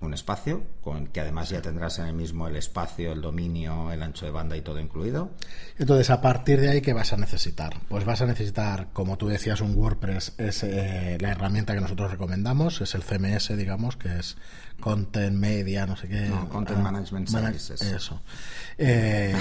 un 0.00 0.14
espacio, 0.14 0.62
con 0.80 1.08
que 1.08 1.20
además 1.20 1.48
ya 1.48 1.60
tendrás 1.60 1.98
en 1.98 2.06
el 2.06 2.14
mismo 2.14 2.46
el 2.46 2.56
espacio, 2.56 3.12
el 3.12 3.20
dominio, 3.20 3.90
el 3.90 4.02
ancho 4.02 4.26
de 4.26 4.30
banda 4.30 4.56
y 4.56 4.60
todo 4.60 4.78
incluido. 4.78 5.30
Entonces, 5.76 6.10
a 6.10 6.20
partir 6.20 6.60
de 6.60 6.70
ahí, 6.70 6.80
¿qué 6.80 6.92
vas 6.92 7.12
a 7.12 7.16
necesitar? 7.16 7.80
Pues 7.88 8.04
vas 8.04 8.20
a 8.22 8.26
necesitar, 8.26 8.88
como 8.92 9.16
tú 9.18 9.28
decías, 9.28 9.60
un 9.60 9.74
WordPress, 9.76 10.34
es 10.38 10.62
eh, 10.62 11.18
la 11.20 11.30
herramienta 11.30 11.74
que 11.74 11.80
nosotros 11.80 12.10
recomendamos, 12.10 12.80
es 12.80 12.94
el 12.94 13.02
CMS, 13.02 13.56
digamos, 13.56 13.96
que 13.96 14.18
es 14.18 14.36
Content 14.80 15.36
Media, 15.36 15.86
no 15.86 15.96
sé 15.96 16.08
qué. 16.08 16.28
No, 16.28 16.48
Content 16.48 16.80
Management 16.80 17.28
Services. 17.28 17.82
Eso. 17.82 18.22
Eh, 18.76 19.34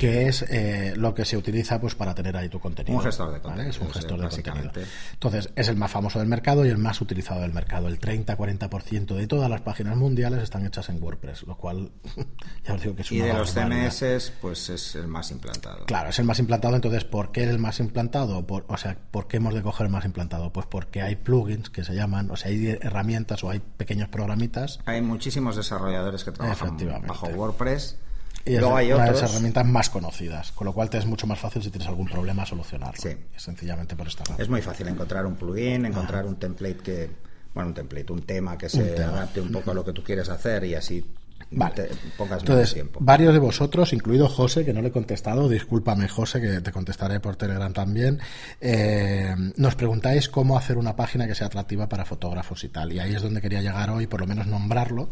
que 0.00 0.28
es 0.28 0.46
eh, 0.48 0.94
lo 0.96 1.14
que 1.14 1.26
se 1.26 1.36
utiliza 1.36 1.78
pues 1.78 1.94
para 1.94 2.14
tener 2.14 2.34
ahí 2.34 2.48
tu 2.48 2.58
contenido. 2.58 2.96
Un 2.96 3.04
gestor 3.04 3.26
de 3.26 3.32
¿vale? 3.32 3.42
contenido, 3.42 3.70
Es 3.70 3.80
un 3.80 3.90
gestor 3.90 4.18
de 4.18 4.28
contenido. 4.30 4.72
Entonces, 5.12 5.50
es 5.54 5.68
el 5.68 5.76
más 5.76 5.90
famoso 5.90 6.18
del 6.18 6.26
mercado 6.26 6.64
y 6.64 6.70
el 6.70 6.78
más 6.78 7.02
utilizado 7.02 7.42
del 7.42 7.52
mercado. 7.52 7.86
El 7.86 8.00
30-40% 8.00 9.14
de 9.14 9.26
todas 9.26 9.50
las 9.50 9.60
páginas 9.60 9.98
mundiales 9.98 10.42
están 10.42 10.64
hechas 10.64 10.88
en 10.88 11.02
WordPress, 11.02 11.42
lo 11.42 11.58
cual 11.58 11.90
ya 12.66 12.72
os 12.72 12.80
digo 12.80 12.96
que 12.96 13.02
es 13.02 13.12
Y 13.12 13.18
de 13.18 13.34
los. 13.34 13.52
CMS, 13.52 14.32
pues 14.40 14.70
es 14.70 14.94
el 14.94 15.06
más 15.06 15.30
implantado. 15.32 15.84
Claro, 15.84 16.08
es 16.08 16.18
el 16.18 16.24
más 16.24 16.38
implantado, 16.38 16.76
entonces, 16.76 17.04
¿por 17.04 17.30
qué 17.30 17.44
es 17.44 17.50
el 17.50 17.58
más 17.58 17.78
implantado? 17.78 18.46
Por, 18.46 18.64
o 18.68 18.78
sea, 18.78 18.96
¿por 19.10 19.28
qué 19.28 19.36
hemos 19.36 19.52
de 19.52 19.60
coger 19.60 19.84
el 19.84 19.92
más 19.92 20.06
implantado? 20.06 20.50
Pues 20.50 20.64
porque 20.64 21.02
hay 21.02 21.16
plugins 21.16 21.68
que 21.68 21.84
se 21.84 21.94
llaman, 21.94 22.30
o 22.30 22.36
sea, 22.36 22.50
hay 22.50 22.78
herramientas 22.80 23.44
o 23.44 23.50
hay 23.50 23.60
pequeños 23.60 24.08
programitas 24.08 24.80
Hay 24.86 25.02
muchísimos 25.02 25.56
desarrolladores 25.56 26.24
que 26.24 26.32
trabajan 26.32 26.78
bajo 27.06 27.26
WordPress. 27.26 27.98
Y 28.44 28.54
es 28.54 28.60
Luego 28.60 28.76
hay 28.76 28.92
una 28.92 29.04
de 29.04 29.12
las 29.12 29.30
herramientas 29.30 29.66
más 29.66 29.90
conocidas, 29.90 30.52
con 30.52 30.64
lo 30.64 30.72
cual 30.72 30.90
te 30.90 30.98
es 30.98 31.06
mucho 31.06 31.26
más 31.26 31.38
fácil 31.38 31.62
si 31.62 31.70
tienes 31.70 31.88
algún 31.88 32.08
problema 32.08 32.46
solucionarlo. 32.46 33.00
Sí. 33.00 33.16
Sencillamente 33.36 33.96
por 33.96 34.08
esta 34.08 34.24
razón. 34.24 34.40
Es 34.40 34.48
muy 34.48 34.62
fácil 34.62 34.88
encontrar 34.88 35.26
un 35.26 35.36
plugin, 35.36 35.86
encontrar 35.86 36.26
un 36.26 36.36
template 36.36 36.78
que, 36.78 37.10
bueno, 37.54 37.68
un 37.68 37.74
template, 37.74 38.12
un 38.12 38.22
tema 38.22 38.56
que 38.56 38.68
se 38.68 38.94
Un 38.96 39.02
adapte 39.02 39.40
un 39.40 39.52
poco 39.52 39.70
a 39.70 39.74
lo 39.74 39.84
que 39.84 39.92
tú 39.92 40.02
quieres 40.02 40.28
hacer 40.28 40.64
y 40.64 40.74
así 40.74 41.04
Vale. 41.52 41.74
te 41.74 41.88
pongas 42.16 42.40
Entonces, 42.40 42.74
tiempo. 42.74 43.00
varios 43.02 43.32
de 43.32 43.40
vosotros, 43.40 43.92
incluido 43.92 44.28
José, 44.28 44.64
que 44.64 44.72
no 44.72 44.82
le 44.82 44.88
he 44.88 44.92
contestado, 44.92 45.48
discúlpame 45.48 46.06
José, 46.08 46.40
que 46.40 46.60
te 46.60 46.70
contestaré 46.70 47.18
por 47.18 47.34
Telegram 47.36 47.72
también, 47.72 48.20
eh, 48.60 49.34
nos 49.56 49.74
preguntáis 49.74 50.28
cómo 50.28 50.56
hacer 50.56 50.78
una 50.78 50.94
página 50.94 51.26
que 51.26 51.34
sea 51.34 51.48
atractiva 51.48 51.88
para 51.88 52.04
fotógrafos 52.04 52.62
y 52.64 52.68
tal. 52.68 52.92
Y 52.92 53.00
ahí 53.00 53.14
es 53.14 53.22
donde 53.22 53.40
quería 53.40 53.60
llegar 53.62 53.90
hoy, 53.90 54.06
por 54.06 54.20
lo 54.20 54.26
menos 54.26 54.46
nombrarlo. 54.46 55.10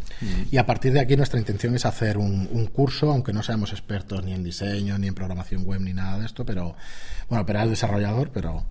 Y 0.50 0.56
a 0.58 0.66
partir 0.66 0.92
de 0.92 1.00
aquí 1.00 1.16
nuestra 1.16 1.40
intención 1.40 1.74
es 1.74 1.84
hacer 1.86 2.18
un, 2.18 2.48
un 2.52 2.66
curso, 2.66 3.10
aunque 3.10 3.32
no 3.32 3.42
seamos 3.42 3.72
expertos 3.72 4.22
ni 4.24 4.32
en 4.32 4.44
diseño, 4.44 4.96
ni 4.98 5.08
en 5.08 5.14
programación 5.14 5.64
web, 5.64 5.80
ni 5.80 5.92
nada 5.92 6.18
de 6.20 6.26
esto, 6.26 6.44
pero 6.46 6.76
bueno, 7.28 7.44
pero 7.44 7.60
es 7.62 7.70
desarrollador, 7.70 8.30
pero 8.30 8.64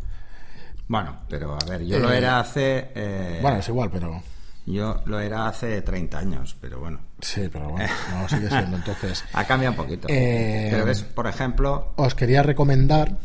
Bueno, 0.88 1.18
pero 1.28 1.54
a 1.62 1.66
ver, 1.70 1.84
yo 1.86 1.98
Eh, 1.98 2.00
lo 2.00 2.12
era 2.12 2.40
hace. 2.40 2.92
eh, 2.96 3.40
bueno, 3.42 3.58
es 3.60 3.68
igual, 3.68 3.90
pero 3.92 4.24
Yo 4.68 5.02
lo 5.06 5.20
era 5.20 5.48
hace 5.48 5.82
30 5.82 6.18
años, 6.20 6.56
pero 6.60 6.80
bueno. 6.82 7.00
sí, 7.22 7.48
pero 7.52 7.70
bueno, 7.70 7.90
no 8.12 8.28
sigue 8.28 8.50
siendo. 8.50 8.76
Entonces, 8.76 9.24
Ha 9.34 9.46
cambiado 9.46 9.72
un 9.72 9.78
poquito. 9.78 10.08
Eh, 10.10 10.68
pero 10.70 10.86
ves, 10.86 11.04
por 11.04 11.26
ejemplo, 11.26 11.94
os 11.96 12.14
quería 12.16 12.44
recomendar. 12.44 13.18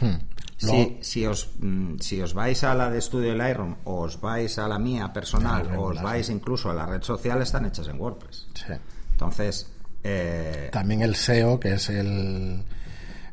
hmm, 0.00 0.16
si, 0.56 0.98
si, 1.00 1.26
os, 1.26 1.50
mm, 1.60 1.98
si 2.00 2.20
os 2.20 2.34
vais 2.34 2.62
a 2.64 2.74
la 2.74 2.90
de 2.90 2.98
Estudio 2.98 3.32
Lightroom, 3.34 3.76
o 3.84 4.00
os 4.00 4.20
vais 4.20 4.58
a 4.58 4.66
la 4.66 4.80
mía 4.80 5.12
personal, 5.12 5.70
o 5.76 5.94
os 5.94 6.02
vais 6.02 6.28
incluso 6.30 6.68
a 6.68 6.74
la 6.74 6.84
red 6.84 7.02
social, 7.02 7.40
están 7.40 7.64
hechas 7.64 7.86
en 7.86 8.00
WordPress. 8.00 8.48
sí. 8.54 8.74
Entonces, 9.12 9.70
eh, 10.02 10.68
También 10.72 11.02
el 11.02 11.14
SEO, 11.14 11.60
que 11.60 11.74
es 11.74 11.88
el, 11.90 12.64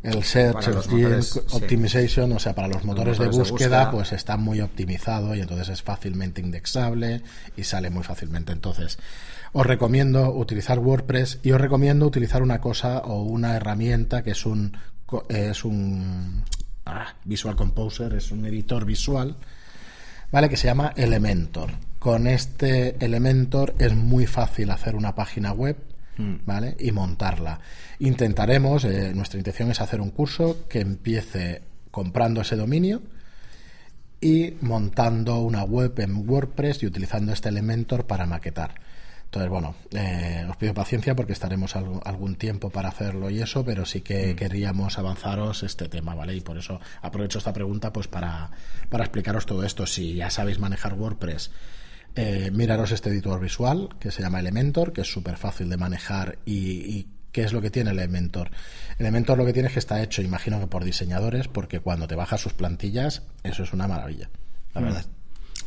el 0.04 0.24
Search 0.24 0.64
sí. 0.64 1.40
Optimization, 1.52 2.32
o 2.32 2.40
sea, 2.40 2.56
para 2.56 2.68
los 2.68 2.84
motores, 2.86 3.18
motores 3.20 3.38
de, 3.38 3.44
de 3.44 3.50
búsqueda, 3.52 3.92
pues 3.92 4.12
está 4.14 4.38
muy 4.38 4.62
optimizado 4.62 5.36
y 5.36 5.42
entonces 5.42 5.70
es 5.70 5.84
fácilmente 5.84 6.42
indexable 6.42 7.22
y 7.58 7.64
sale 7.64 7.90
muy 7.90 8.04
fácilmente. 8.04 8.52
Entonces, 8.52 8.98
os 9.52 9.66
recomiendo 9.66 10.32
utilizar 10.34 10.80
WordPress 10.80 11.40
y 11.44 11.52
os 11.52 11.60
recomiendo 11.62 12.06
utilizar 12.06 12.42
una 12.42 12.62
cosa 12.62 13.00
o 13.00 13.24
una 13.24 13.56
herramienta 13.56 14.24
que 14.24 14.32
es 14.32 14.46
un 14.46 14.78
co- 15.06 15.26
es 15.28 15.66
un 15.66 16.44
ah, 16.86 17.16
Visual 17.26 17.56
Composer, 17.56 18.14
es 18.14 18.32
un 18.32 18.46
editor 18.46 18.86
visual, 18.86 19.36
¿vale? 20.32 20.50
Que 20.50 20.58
se 20.58 20.68
llama 20.68 20.94
Elementor. 20.96 21.72
Con 21.98 22.28
este 22.28 22.96
Elementor 23.04 23.76
es 23.80 23.94
muy 23.96 24.26
fácil 24.28 24.72
hacer 24.72 24.96
una 24.96 25.16
página 25.16 25.52
web, 25.52 25.76
¿vale? 26.46 26.76
Y 26.80 26.92
montarla. 26.92 27.60
Intentaremos, 28.00 28.84
eh, 28.84 29.14
nuestra 29.16 29.38
intención 29.40 29.72
es 29.72 29.82
hacer 29.82 30.02
un 30.02 30.12
curso 30.12 30.68
que 30.68 30.82
empiece 30.82 31.62
comprando 31.92 32.42
ese 32.42 32.56
dominio 32.56 33.02
y 34.22 34.56
montando 34.62 35.40
una 35.40 35.64
web 35.64 35.98
en 36.00 36.30
WordPress 36.30 36.84
y 36.84 36.88
utilizando 36.88 37.32
este 37.32 37.50
Elementor 37.50 38.06
para 38.06 38.26
maquetar. 38.26 38.76
Entonces, 39.26 39.50
bueno, 39.52 39.76
eh, 39.92 40.46
os 40.50 40.58
pido 40.58 40.74
paciencia 40.74 41.16
porque 41.16 41.34
estaremos 41.34 41.76
algo- 41.76 42.02
algún 42.04 42.36
tiempo 42.36 42.72
para 42.72 42.90
hacerlo 42.90 43.30
y 43.30 43.40
eso, 43.42 43.64
pero 43.64 43.86
sí 43.86 44.02
que 44.02 44.36
queríamos 44.36 44.98
avanzaros 44.98 45.62
este 45.62 45.88
tema, 45.88 46.16
¿vale? 46.16 46.36
Y 46.36 46.42
por 46.42 46.58
eso 46.58 46.82
aprovecho 47.02 47.38
esta 47.38 47.54
pregunta 47.54 47.94
pues 47.94 48.08
para, 48.08 48.50
para 48.90 49.04
explicaros 49.04 49.46
todo 49.46 49.64
esto. 49.64 49.86
Si 49.86 50.16
ya 50.16 50.32
sabéis 50.32 50.58
manejar 50.58 50.96
WordPress, 50.96 51.52
eh, 52.16 52.52
miraros 52.54 52.92
este 52.92 53.10
editor 53.10 53.40
visual 53.40 53.90
que 54.00 54.12
se 54.12 54.22
llama 54.22 54.40
Elementor, 54.40 54.94
que 54.94 55.02
es 55.02 55.12
súper 55.12 55.38
fácil 55.38 55.70
de 55.70 55.78
manejar 55.78 56.40
y, 56.46 56.54
y 56.98 57.08
¿qué 57.32 57.44
es 57.44 57.54
lo 57.54 57.62
que 57.62 57.70
tiene 57.70 57.92
Elementor? 57.92 58.50
Elementor 58.98 59.38
lo 59.38 59.46
que 59.46 59.54
tiene 59.54 59.68
es 59.68 59.74
que 59.74 59.80
está 59.80 60.02
hecho, 60.02 60.22
imagino 60.22 60.60
que 60.60 60.68
por 60.68 60.84
diseñadores, 60.84 61.48
porque 61.48 61.80
cuando 61.80 62.08
te 62.08 62.16
bajas 62.16 62.42
sus 62.42 62.54
plantillas, 62.54 63.24
eso 63.44 63.64
es 63.64 63.72
una 63.74 63.88
maravilla, 63.88 64.30
la 64.74 64.82
verdad. 64.82 65.06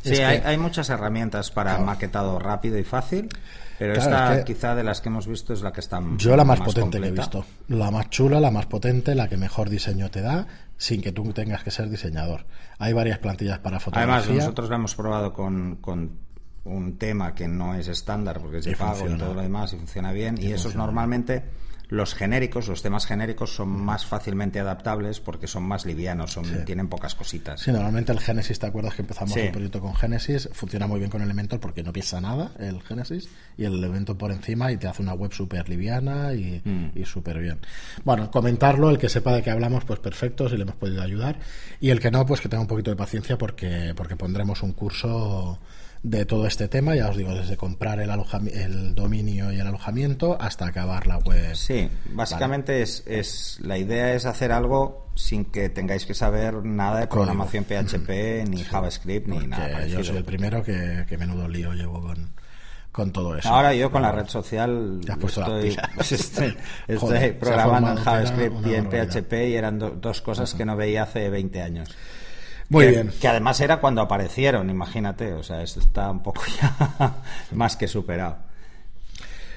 sí, 0.03 0.11
que- 0.15 0.25
hay, 0.25 0.59
muchas 0.59 0.91
herramientas 0.91 1.51
para 1.51 1.71
Claro. 1.73 1.85
maquetado 1.87 2.39
rápido 2.39 2.77
y 2.79 2.85
fácil, 2.85 3.29
pero 3.79 3.95
Claro, 3.95 4.11
esta 4.11 4.33
es 4.39 4.45
que- 4.45 4.53
quizá 4.55 4.75
de 4.75 4.83
las 4.85 5.01
que 5.01 5.09
hemos 5.09 5.27
visto 5.27 5.53
es 5.55 5.63
la 5.63 5.73
que 5.73 5.81
está 5.81 6.03
Yo 6.19 6.37
la 6.37 6.45
más, 6.45 6.61
potente 6.61 7.01
que 7.01 7.07
he 7.07 7.11
visto. 7.13 7.45
La 7.69 7.91
más 7.91 8.11
chula, 8.11 8.41
la 8.41 8.51
más 8.51 8.67
potente, 8.67 9.15
la 9.15 9.29
que 9.29 9.37
mejor 9.37 9.71
diseño 9.71 10.11
te 10.11 10.21
da, 10.21 10.47
sin 10.77 11.01
que 11.01 11.13
tú 11.13 11.33
tengas 11.33 11.63
que 11.63 11.71
ser 11.71 11.89
diseñador. 11.89 12.45
Hay 12.79 12.93
varias 12.93 13.19
plantillas 13.19 13.61
para 13.61 13.79
fotografía. 13.79 14.17
Además, 14.17 14.37
nosotros 14.37 14.69
la 14.69 14.77
hemos 14.77 14.95
probado 14.97 15.33
con, 15.33 15.77
con 15.77 16.19
un 16.65 16.97
tema 16.99 17.35
que 17.35 17.49
no 17.49 17.75
es 17.75 17.89
estándar 17.89 18.39
porque 18.41 18.59
es 18.59 18.65
de 18.65 18.73
Y 18.73 18.75
pago 18.75 19.09
y 19.09 19.17
todo 19.19 19.35
lo 19.35 19.43
demás 19.43 19.73
y 19.73 19.77
funciona 19.77 20.13
bien. 20.13 20.37
Y, 20.41 20.53
esos 20.53 20.77
normalmente, 20.77 21.43
los 21.89 22.15
genéricos, 22.15 22.69
los 22.69 22.81
temas 22.83 23.05
genéricos 23.05 23.55
son 23.55 23.69
más 23.69 24.07
fácilmente 24.07 24.61
adaptables 24.61 25.19
porque 25.21 25.47
son 25.49 25.65
más 25.65 25.85
livianos, 25.85 26.33
son, 26.33 26.65
tienen 26.65 26.89
pocas 26.89 27.15
cositas. 27.17 27.61
Sí, 27.61 27.73
normalmente 27.73 28.13
el 28.13 28.21
Genesis, 28.21 28.59
¿te 28.61 28.67
acuerdas 28.67 28.95
que 28.95 29.03
empezamos 29.03 29.35
Sí. 29.35 29.41
el 29.41 29.51
proyecto 29.51 29.81
con 29.81 29.95
Genesis? 29.95 30.49
Funciona 30.53 30.87
muy 30.87 31.01
bien 31.01 31.11
con 31.11 31.21
Elementor 31.21 31.59
porque 31.61 31.83
no 31.83 31.93
pesa 31.93 32.21
nada 32.21 32.53
el 32.61 32.81
Genesis 32.83 33.29
y 33.59 33.65
el 33.65 33.75
Elementor 33.75 34.17
por 34.17 34.31
encima 34.31 34.71
y 34.73 34.77
te 34.77 34.87
hace 34.87 35.03
una 35.03 35.15
web 35.15 35.33
súper 35.33 35.69
liviana 35.69 36.33
y, 36.33 36.63
Mm. 36.65 36.93
y 36.99 37.05
súper 37.05 37.41
bien. 37.41 37.59
Bueno, 38.05 38.31
comentarlo, 38.31 38.89
el 38.89 38.99
que 38.99 39.09
sepa 39.09 39.35
de 39.35 39.43
qué 39.43 39.51
hablamos, 39.51 39.85
pues 39.85 39.99
perfecto, 39.99 40.49
si 40.49 40.57
le 40.57 40.63
hemos 40.63 40.77
podido 40.77 41.03
ayudar. 41.03 41.41
Y 41.81 41.91
el 41.91 41.99
que 42.01 42.11
no, 42.13 42.25
pues 42.25 42.41
que 42.41 42.49
tenga 42.49 42.63
un 42.63 42.69
poquito 42.69 42.91
de 42.91 42.97
paciencia 42.97 43.37
porque, 43.37 43.93
porque 43.97 44.15
pondremos 44.17 44.63
un 44.63 44.73
curso 44.73 45.59
de 46.03 46.25
todo 46.27 46.47
este 46.49 46.67
tema, 46.67 46.97
ya 46.97 47.09
os 47.09 47.17
digo, 47.17 47.33
desde 47.35 47.57
comprar 47.57 48.01
el, 48.01 48.11
el 48.53 48.95
dominio 48.95 49.53
y 49.53 49.61
el 49.61 49.67
alojamiento 49.67 50.37
hasta 50.41 50.67
acabar 50.67 51.07
la 51.07 51.19
web. 51.19 51.55
Sí, 51.55 51.89
básicamente 52.13 52.83
es, 52.83 53.05
es 53.07 53.59
la 53.63 53.79
idea 53.79 54.13
es 54.15 54.27
hacer 54.27 54.51
algo 54.51 55.07
sin 55.15 55.45
que 55.45 55.69
tengáis 55.69 56.05
que 56.07 56.15
saber 56.15 56.65
nada 56.65 57.01
de 57.01 57.09
Código. 57.09 57.27
programación 57.27 57.65
PHP, 57.65 58.49
ni 58.49 58.65
JavaScript, 58.65 59.29
ni 59.29 59.47
nada 59.47 59.71
parecido. 59.71 59.99
yo 60.01 60.05
soy 60.05 60.17
el 60.17 60.25
primero 60.25 60.63
que, 60.65 61.05
que 61.09 61.17
menudo 61.19 61.47
lío 61.47 61.73
llevo 61.75 62.01
con, 62.01 62.33
con 62.91 63.13
todo 63.13 63.37
eso. 63.37 63.49
Ahora 63.49 63.73
yo 63.73 63.93
con 63.93 64.03
la 64.03 64.11
red 64.11 64.27
social 64.27 65.01
Te 65.07 65.13
has 65.13 65.19
puesto 65.19 65.57
estoy, 65.59 65.77
pues 65.95 66.13
estoy, 66.13 66.57
Joder, 66.99 67.39
programando 67.39 67.91
en 67.93 67.97
JavaScript 67.99 68.67
y 68.67 68.75
en. 68.75 68.89
PHP 68.91 69.33
y 69.51 69.55
eran 69.55 69.79
do- 69.79 69.91
dos 69.91 70.21
cosas 70.21 70.53
que 70.55 70.65
no 70.65 70.75
veía 70.77 71.05
hace 71.05 71.31
20 71.31 71.63
años. 71.63 71.95
Muy 72.73 72.85
que, 72.87 72.91
bien. 72.91 73.11
Que 73.21 73.29
además 73.29 73.61
era 73.61 73.79
cuando 73.81 74.01
aparecieron, 74.01 74.69
imagínate. 74.71 75.33
O 75.35 75.43
sea, 75.43 75.63
esto 75.63 75.81
está 75.81 76.11
un 76.11 76.23
poco 76.23 76.43
ya 76.61 77.15
más 77.53 77.77
que 77.77 77.87
superado. 77.89 78.51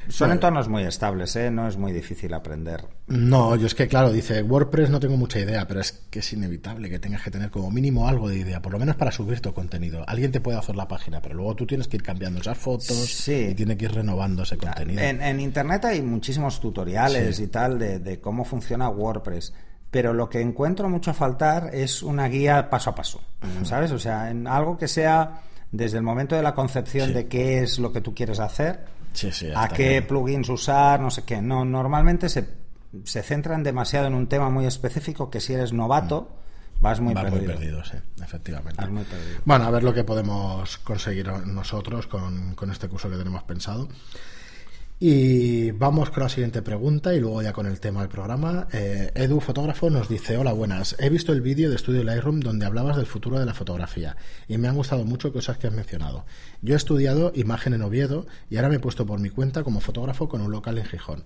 Son 0.07 0.27
Bueno. 0.27 0.33
entornos 0.35 0.69
muy 0.69 0.83
estables, 0.83 1.35
¿eh? 1.35 1.49
No 1.49 1.67
es 1.67 1.77
muy 1.77 1.91
difícil 1.91 2.31
aprender. 2.35 2.85
No, 3.07 3.55
yo 3.55 3.65
es 3.65 3.73
que, 3.73 3.87
claro, 3.87 4.11
dice 4.11 4.43
WordPress 4.43 4.91
no 4.91 4.99
tengo 4.99 5.17
mucha 5.17 5.39
idea, 5.39 5.67
pero 5.67 5.79
es 5.81 5.93
que 6.11 6.19
es 6.19 6.31
inevitable 6.31 6.91
que 6.91 6.99
tengas 6.99 7.23
que 7.23 7.31
tener 7.31 7.49
como 7.49 7.71
mínimo 7.71 8.07
algo 8.07 8.29
de 8.29 8.37
idea, 8.37 8.61
por 8.61 8.71
lo 8.73 8.77
menos 8.77 8.97
para 8.97 9.11
subir 9.11 9.39
tu 9.39 9.51
contenido. 9.51 10.03
Alguien 10.07 10.31
te 10.31 10.41
puede 10.41 10.59
hacer 10.59 10.75
la 10.75 10.87
página, 10.87 11.23
pero 11.23 11.33
luego 11.33 11.55
tú 11.55 11.65
tienes 11.65 11.87
que 11.87 11.97
ir 11.97 12.03
cambiando 12.03 12.39
esas 12.39 12.55
fotos 12.55 12.85
Sí. 12.85 13.47
y 13.49 13.55
tiene 13.55 13.77
que 13.77 13.85
ir 13.85 13.93
renovando 13.93 14.43
ese 14.43 14.57
contenido. 14.57 15.01
En, 15.01 15.23
en 15.23 15.39
Internet 15.39 15.85
hay 15.85 16.03
muchísimos 16.03 16.61
tutoriales 16.61 17.37
Sí. 17.37 17.45
y 17.45 17.47
tal 17.47 17.79
de, 17.79 17.97
de 17.97 18.19
cómo 18.21 18.45
funciona 18.45 18.87
WordPress. 18.89 19.53
Pero 19.95 20.11
lo 20.11 20.27
que 20.27 20.41
encuentro 20.41 20.89
mucho 20.89 21.11
a 21.11 21.13
faltar 21.13 21.69
es 21.73 22.03
una 22.03 22.27
guía 22.27 22.69
paso 22.69 22.89
a 22.89 22.95
paso. 22.95 23.21
¿Sabes? 23.63 23.93
O 23.93 23.97
sea, 23.97 24.29
en 24.29 24.45
algo 24.45 24.77
que 24.77 24.89
sea 24.89 25.39
desde 25.71 25.95
el 25.99 26.03
momento 26.03 26.35
de 26.35 26.41
la 26.43 26.53
concepción 26.53 27.07
Sí. 27.07 27.13
de 27.13 27.27
qué 27.29 27.59
es 27.63 27.79
lo 27.79 27.93
que 27.93 28.01
tú 28.01 28.13
quieres 28.13 28.41
hacer, 28.41 28.83
Sí, 29.13 29.31
sí, 29.31 29.47
a 29.55 29.69
qué 29.69 29.87
bien. 29.91 30.07
plugins 30.07 30.49
usar, 30.49 30.99
no 30.99 31.09
sé 31.09 31.23
qué. 31.23 31.41
No, 31.41 31.63
normalmente 31.63 32.27
se, 32.27 32.45
se 33.05 33.23
centran 33.23 33.63
demasiado 33.63 34.07
en 34.07 34.15
un 34.15 34.27
tema 34.27 34.49
muy 34.49 34.65
específico 34.65 35.29
que 35.29 35.39
si 35.39 35.53
eres 35.53 35.71
novato 35.71 36.29
vas 36.81 36.99
muy 36.99 37.13
Vas 37.13 37.23
perdido. 37.23 37.43
muy 37.45 37.53
perdido, 37.55 37.85
sí, 37.85 37.95
efectivamente. 38.21 38.81
Vas 38.81 38.91
muy 38.91 39.03
perdido. 39.05 39.39
Bueno, 39.45 39.63
a 39.63 39.71
ver 39.71 39.81
lo 39.85 39.93
que 39.93 40.03
podemos 40.03 40.77
conseguir 40.79 41.25
nosotros 41.45 42.07
con, 42.07 42.53
con 42.55 42.69
este 42.69 42.89
curso 42.89 43.09
que 43.09 43.15
tenemos 43.15 43.43
pensado. 43.43 43.87
Y 44.97 45.71
vamos 45.71 46.09
con 46.09 46.23
la 46.23 46.29
siguiente 46.29 46.61
pregunta 46.61 47.13
y 47.13 47.19
luego 47.19 47.41
ya 47.41 47.51
con 47.51 47.65
el 47.65 47.81
tema 47.81 47.99
del 47.99 48.07
programa. 48.07 48.69
Eh, 48.71 49.11
Edu, 49.13 49.41
fotógrafo, 49.41 49.89
nos 49.89 50.07
dice, 50.07 50.37
hola, 50.37 50.53
buenas. 50.53 50.95
He 50.99 51.09
visto 51.09 51.33
el 51.33 51.41
vídeo 51.41 51.69
de 51.69 51.75
Estudio 51.75 52.01
Lightroom 52.01 52.39
donde 52.39 52.65
hablabas 52.65 52.95
del 52.95 53.05
futuro 53.05 53.37
de 53.37 53.45
la 53.45 53.53
fotografía 53.53 54.15
y 54.47 54.57
me 54.57 54.69
han 54.69 54.75
gustado 54.75 55.03
mucho 55.03 55.33
cosas 55.33 55.57
que 55.57 55.67
has 55.67 55.73
mencionado. 55.73 56.25
Yo 56.61 56.75
he 56.75 56.77
estudiado 56.77 57.33
imagen 57.35 57.73
en 57.73 57.81
Oviedo 57.81 58.25
y 58.49 58.55
ahora 58.55 58.69
me 58.69 58.75
he 58.75 58.79
puesto 58.79 59.05
por 59.05 59.19
mi 59.19 59.29
cuenta 59.29 59.65
como 59.65 59.81
fotógrafo 59.81 60.29
con 60.29 60.39
un 60.39 60.51
local 60.51 60.77
en 60.77 60.85
Gijón. 60.85 61.25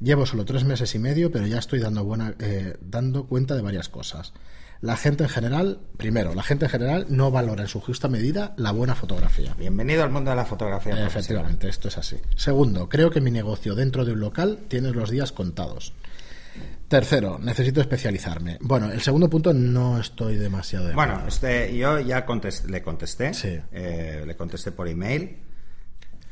Llevo 0.00 0.24
solo 0.24 0.46
tres 0.46 0.64
meses 0.64 0.94
y 0.94 0.98
medio, 0.98 1.30
pero 1.30 1.46
ya 1.46 1.58
estoy 1.58 1.80
dando, 1.80 2.04
buena, 2.04 2.34
eh, 2.38 2.78
dando 2.80 3.26
cuenta 3.26 3.54
de 3.54 3.60
varias 3.60 3.90
cosas. 3.90 4.32
La 4.80 4.96
gente 4.96 5.24
en 5.24 5.28
general, 5.28 5.78
primero, 5.98 6.34
la 6.34 6.42
gente 6.42 6.64
en 6.64 6.70
general 6.70 7.06
no 7.10 7.30
valora 7.30 7.62
en 7.62 7.68
su 7.68 7.80
justa 7.80 8.08
medida 8.08 8.54
la 8.56 8.72
buena 8.72 8.94
fotografía. 8.94 9.54
Bienvenido 9.58 10.02
al 10.02 10.10
mundo 10.10 10.30
de 10.30 10.36
la 10.36 10.46
fotografía. 10.46 11.06
Efectivamente, 11.06 11.68
esto 11.68 11.88
es 11.88 11.98
así. 11.98 12.16
Segundo, 12.34 12.88
creo 12.88 13.10
que 13.10 13.20
mi 13.20 13.30
negocio 13.30 13.74
dentro 13.74 14.06
de 14.06 14.12
un 14.12 14.20
local 14.20 14.60
tiene 14.68 14.90
los 14.92 15.10
días 15.10 15.32
contados. 15.32 15.92
Tercero, 16.88 17.38
necesito 17.38 17.82
especializarme. 17.82 18.56
Bueno, 18.62 18.90
el 18.90 19.02
segundo 19.02 19.28
punto 19.28 19.52
no 19.52 20.00
estoy 20.00 20.36
demasiado 20.36 20.88
de 20.88 20.94
Bueno, 20.94 21.24
este, 21.28 21.76
yo 21.76 22.00
ya 22.00 22.24
le 22.66 22.82
contesté. 22.82 23.34
Sí. 23.34 23.58
eh, 23.72 24.24
le 24.26 24.34
contesté 24.34 24.72
por 24.72 24.88
email. 24.88 25.36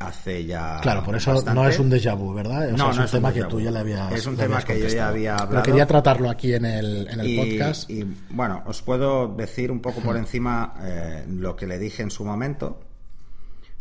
Hace 0.00 0.44
ya. 0.44 0.78
Claro, 0.80 1.02
por 1.02 1.16
eso 1.16 1.34
bastante. 1.34 1.60
no 1.60 1.68
es 1.68 1.78
un 1.80 1.90
déjà 1.90 2.16
vu, 2.16 2.32
¿verdad? 2.32 2.66
O 2.72 2.76
sea, 2.76 2.76
No, 2.76 2.90
es 2.90 2.96
no 2.96 3.02
un 3.02 3.04
es 3.06 3.10
tema 3.10 3.32
que 3.32 3.42
tú 3.44 3.60
ya 3.60 3.70
le 3.72 3.80
habías 3.80 4.12
Es 4.12 4.26
un 4.26 4.36
tema 4.36 4.58
habías 4.58 4.64
que 4.64 4.80
yo 4.80 4.88
ya 4.88 5.08
había 5.08 5.32
Pero 5.36 5.42
hablado. 5.48 5.62
quería 5.64 5.86
tratarlo 5.86 6.30
aquí 6.30 6.54
en 6.54 6.64
el, 6.64 7.08
en 7.10 7.18
el 7.20 7.26
y, 7.26 7.36
podcast. 7.36 7.90
y, 7.90 8.04
bueno, 8.30 8.62
os 8.66 8.80
puedo 8.82 9.26
decir 9.34 9.72
un 9.72 9.80
poco 9.80 10.00
por 10.00 10.16
encima 10.16 10.74
eh, 10.82 11.24
lo 11.28 11.56
que 11.56 11.66
le 11.66 11.78
dije 11.80 12.02
en 12.04 12.12
su 12.12 12.24
momento 12.24 12.78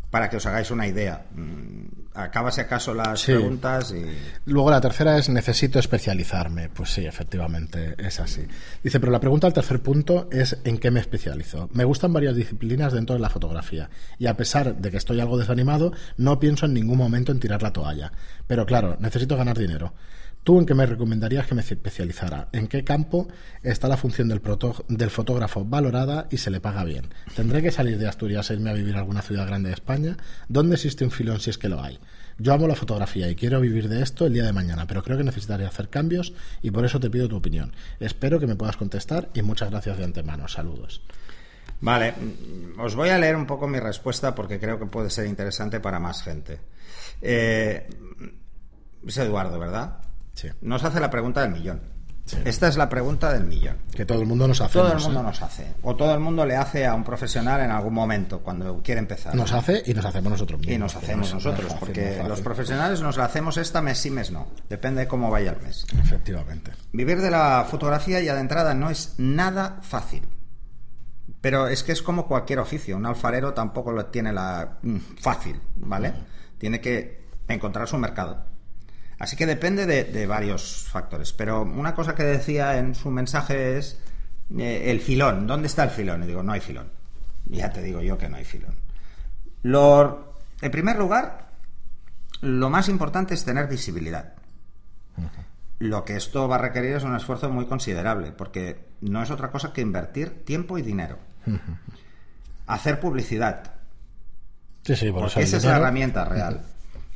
para 0.10 0.28
que 0.30 0.38
os 0.38 0.46
hagáis 0.48 0.72
una 0.72 0.88
idea. 0.88 1.26
Acaba 2.18 2.52
si 2.52 2.62
acaso 2.62 2.96
las 2.96 3.24
preguntas 3.24 3.94
y... 3.96 4.04
Luego 4.46 4.72
la 4.72 4.82
tercera 4.82 5.20
es 5.20 5.30
necesito 5.30 5.78
especializarme. 5.78 6.68
Pues 6.70 6.90
sí, 6.90 7.06
efectivamente, 7.06 7.94
es 8.00 8.20
así. 8.20 8.42
Dice, 8.84 9.00
pero 9.00 9.12
la 9.12 9.20
pregunta 9.20 9.46
al 9.46 9.54
tercer 9.54 9.84
punto 9.84 10.28
es 10.32 10.58
¿en 10.64 10.80
qué 10.80 10.90
me 10.90 11.00
especializo? 11.00 11.70
Me 11.74 11.84
gustan 11.84 12.12
varias 12.12 12.36
disciplinas 12.36 12.92
dentro 12.92 13.16
de 13.16 13.22
la 13.22 13.30
fotografía 13.30 13.92
y 14.18 14.26
a 14.26 14.36
pesar 14.36 14.76
de 14.78 14.90
que 14.90 14.98
estoy 14.98 15.20
algo 15.20 15.38
desanimado, 15.38 15.94
no 16.18 16.40
pienso 16.40 16.66
en 16.66 16.74
ningún 16.74 16.98
momento 16.98 17.32
en 17.32 17.40
tirar 17.40 17.62
la 17.62 17.72
toalla. 17.72 18.12
Pero 18.48 18.66
claro, 18.66 18.98
necesito 19.00 19.38
ganar 19.38 19.58
dinero. 19.58 19.94
¿Tú 20.48 20.58
en 20.60 20.66
qué 20.66 20.74
me 20.74 20.86
recomendarías 20.86 21.46
que 21.46 21.56
me 21.56 21.62
especializara? 21.62 22.48
¿En 22.54 22.68
qué 22.68 22.86
campo 22.86 23.28
está 23.64 23.90
la 23.90 23.98
función 23.98 24.30
del, 24.30 24.40
fotógrafo 25.10 25.66
valorada 25.66 26.28
y 26.32 26.38
se 26.38 26.50
le 26.50 26.62
paga 26.62 26.86
bien? 26.86 27.10
¿Tendré 27.36 27.62
que 27.62 27.70
salir 27.70 27.98
de 27.98 28.08
Asturias 28.08 28.50
e 28.50 28.54
irme 28.54 28.70
a 28.70 28.74
vivir 28.74 28.96
a 28.96 29.00
alguna 29.00 29.22
ciudad 29.22 29.46
grande 29.46 29.68
de 29.68 29.74
España? 29.74 30.16
¿Dónde 30.48 30.76
existe 30.76 31.04
un 31.04 31.12
filón 31.12 31.42
si 31.42 31.50
es 31.50 31.58
que 31.58 31.68
lo 31.68 31.84
hay? 31.84 32.00
Yo 32.38 32.54
amo 32.54 32.66
la 32.66 32.76
fotografía 32.76 33.30
y 33.30 33.36
quiero 33.36 33.60
vivir 33.60 33.90
de 33.90 34.02
esto 34.02 34.26
el 34.26 34.32
día 34.32 34.46
de 34.46 34.54
mañana, 34.54 34.88
pero 34.88 35.04
creo 35.04 35.18
que 35.18 35.26
necesitaré 35.26 35.66
hacer 35.66 35.90
cambios 35.90 36.32
y 36.62 36.72
por 36.72 36.86
eso 36.86 36.98
te 36.98 37.10
pido 37.10 37.28
tu 37.28 37.36
opinión. 37.36 37.74
Espero 38.00 38.40
que 38.40 38.48
me 38.48 38.56
puedas 38.56 38.78
contestar 38.78 39.28
y 39.34 39.42
muchas 39.42 39.70
gracias 39.70 39.98
de 39.98 40.06
antemano. 40.06 40.48
Saludos. 40.48 41.02
Vale, 41.82 42.14
os 42.78 42.96
voy 42.96 43.10
a 43.10 43.18
leer 43.18 43.36
un 43.36 43.48
poco 43.48 43.68
mi 43.68 43.82
respuesta 43.82 44.34
porque 44.34 44.62
creo 44.62 44.80
que 44.80 44.86
puede 44.86 45.10
ser 45.10 45.26
interesante 45.26 45.82
para 45.82 46.00
más 46.00 46.24
gente. 46.24 46.62
Eh, 47.22 47.86
es 49.06 49.18
Eduardo, 49.18 49.60
¿verdad? 49.60 50.07
Nos 50.62 50.84
hace 50.84 51.00
la 51.00 51.10
pregunta 51.10 51.42
del 51.42 51.52
millón. 51.52 51.82
Esta 52.44 52.68
es 52.68 52.78
la 52.78 52.90
pregunta 52.90 53.32
del 53.32 53.46
millón. 53.46 53.78
Que 53.96 54.06
todo 54.06 54.22
el 54.22 54.28
mundo 54.28 54.48
nos 54.48 54.60
hace. 54.62 54.74
Todo 54.74 54.92
el 54.92 55.00
mundo 55.00 55.24
nos 55.24 55.42
hace. 55.42 55.76
O 55.82 55.96
todo 55.96 56.14
el 56.14 56.20
mundo 56.20 56.46
le 56.46 56.56
hace 56.56 56.86
a 56.86 56.94
un 56.94 57.04
profesional 57.04 57.62
en 57.62 57.72
algún 57.72 57.94
momento, 57.94 58.40
cuando 58.40 58.82
quiere 58.84 59.00
empezar. 59.00 59.34
Nos 59.36 59.54
hace 59.54 59.84
y 59.86 59.94
nos 59.94 60.06
hacemos 60.06 60.32
nosotros 60.32 60.60
mismos. 60.60 60.76
Y 60.76 60.78
nos 60.78 60.96
hacemos 60.96 61.34
nosotros, 61.34 61.74
porque 61.80 62.22
los 62.28 62.42
profesionales 62.42 63.02
nos 63.02 63.18
la 63.18 63.26
hacemos 63.26 63.58
esta 63.58 63.82
mes 63.82 63.98
sí, 63.98 64.12
mes 64.12 64.32
no. 64.32 64.48
Depende 64.70 65.02
de 65.02 65.08
cómo 65.08 65.32
vaya 65.32 65.52
el 65.52 65.62
mes. 65.62 65.86
Efectivamente. 66.00 66.72
Vivir 66.92 67.22
de 67.22 67.32
la 67.32 67.66
fotografía 67.70 68.20
ya 68.20 68.36
de 68.36 68.42
entrada 68.42 68.74
no 68.74 68.90
es 68.90 69.16
nada 69.18 69.80
fácil. 69.82 70.28
Pero 71.40 71.68
es 71.68 71.84
que 71.84 71.92
es 71.92 72.02
como 72.02 72.28
cualquier 72.28 72.60
oficio. 72.60 72.98
Un 72.98 73.06
alfarero 73.06 73.54
tampoco 73.54 73.92
lo 73.92 74.08
tiene 74.08 74.34
la 74.34 74.80
mm, 74.82 74.98
fácil, 75.22 75.62
¿vale? 75.78 76.14
Tiene 76.58 76.82
que 76.82 77.28
encontrar 77.48 77.88
su 77.88 77.98
mercado 77.98 78.57
Así 79.20 79.36
que 79.36 79.46
depende 79.46 79.86
de, 79.86 80.28
varios 80.28 80.88
factores. 80.90 81.34
Pero 81.34 81.64
una 81.64 81.96
cosa 81.96 82.14
que 82.14 82.24
decía 82.24 82.78
en 82.78 82.94
su 82.94 83.10
mensaje 83.10 83.78
es 83.78 84.00
eh, 84.58 84.92
el 84.92 85.00
filón. 85.00 85.48
¿Dónde 85.48 85.68
está 85.68 85.84
el 85.84 85.90
filón? 85.90 86.24
Y 86.24 86.28
digo, 86.28 86.44
no 86.44 86.52
hay 86.52 86.60
filón. 86.60 86.90
Ya 87.46 87.72
te 87.72 87.82
digo 87.82 88.02
yo 88.02 88.18
que 88.18 88.30
no 88.30 88.38
hay 88.38 88.46
filón. 88.46 88.76
Lo, 89.64 90.36
en 90.62 90.72
primer 90.72 90.98
lugar, 90.98 91.48
lo 92.42 92.70
más 92.70 92.90
importante 92.90 93.34
es 93.34 93.44
tener 93.44 93.68
visibilidad. 93.68 94.34
Lo 95.80 96.06
que 96.06 96.16
esto 96.16 96.48
va 96.48 96.56
a 96.56 96.60
requerir 96.60 96.96
es 96.96 97.04
un 97.04 97.16
esfuerzo 97.16 97.50
muy 97.50 97.66
considerable, 97.66 98.32
porque 98.32 98.88
no 99.02 99.22
es 99.24 99.32
otra 99.32 99.50
cosa 99.50 99.74
que 99.74 99.82
invertir 99.82 100.44
tiempo 100.46 100.78
y 100.78 100.84
dinero. 100.84 101.18
Hacer 102.68 103.00
publicidad. 103.00 103.74
Sí, 104.84 104.96
sí, 104.96 105.12
porque 105.12 105.42
esa 105.42 105.58
es 105.58 105.64
la 105.64 105.78
herramienta 105.78 106.26
real. 106.26 106.64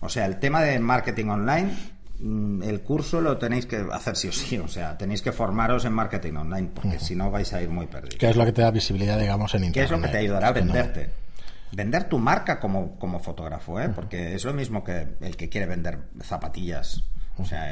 O 0.01 0.09
sea, 0.09 0.25
el 0.25 0.39
tema 0.39 0.61
de 0.61 0.79
marketing 0.79 1.27
online, 1.27 1.71
mm, 2.19 2.63
el 2.63 2.81
curso 2.81 3.21
lo 3.21 3.37
tenéis 3.37 3.65
que 3.65 3.85
hacer 3.91 4.15
sí 4.15 4.27
o 4.27 4.31
sí. 4.31 4.57
O 4.57 4.67
sea, 4.67 4.97
tenéis 4.97 5.21
que 5.21 5.31
formaros 5.31 5.85
en 5.85 5.93
marketing 5.93 6.33
online, 6.33 6.69
porque 6.73 6.99
si 6.99 7.15
no 7.15 7.31
vais 7.31 7.53
a 7.53 7.61
ir 7.61 7.69
muy 7.69 7.87
perdidos. 7.87 8.17
¿Qué 8.17 8.29
es 8.29 8.35
lo 8.35 8.45
que 8.45 8.51
te 8.51 8.61
da 8.61 8.71
visibilidad, 8.71 9.19
digamos, 9.19 9.53
en 9.55 9.65
Internet? 9.65 9.89
¿Qué 9.89 9.95
es 9.95 9.99
lo 9.99 10.05
que 10.05 10.11
te 10.11 10.17
ayudará 10.17 10.49
a 10.49 10.51
venderte? 10.51 11.09
Vender 11.71 12.03
tu 12.09 12.17
marca 12.17 12.59
como, 12.59 12.97
como 12.99 13.19
fotógrafo, 13.19 13.79
¿eh? 13.79 13.89
Porque 13.89 14.35
es 14.35 14.43
lo 14.43 14.53
mismo 14.53 14.83
que 14.83 15.07
el 15.21 15.37
que 15.37 15.47
quiere 15.47 15.67
vender 15.67 15.99
zapatillas. 16.21 17.03
O 17.41 17.45
sea, 17.45 17.67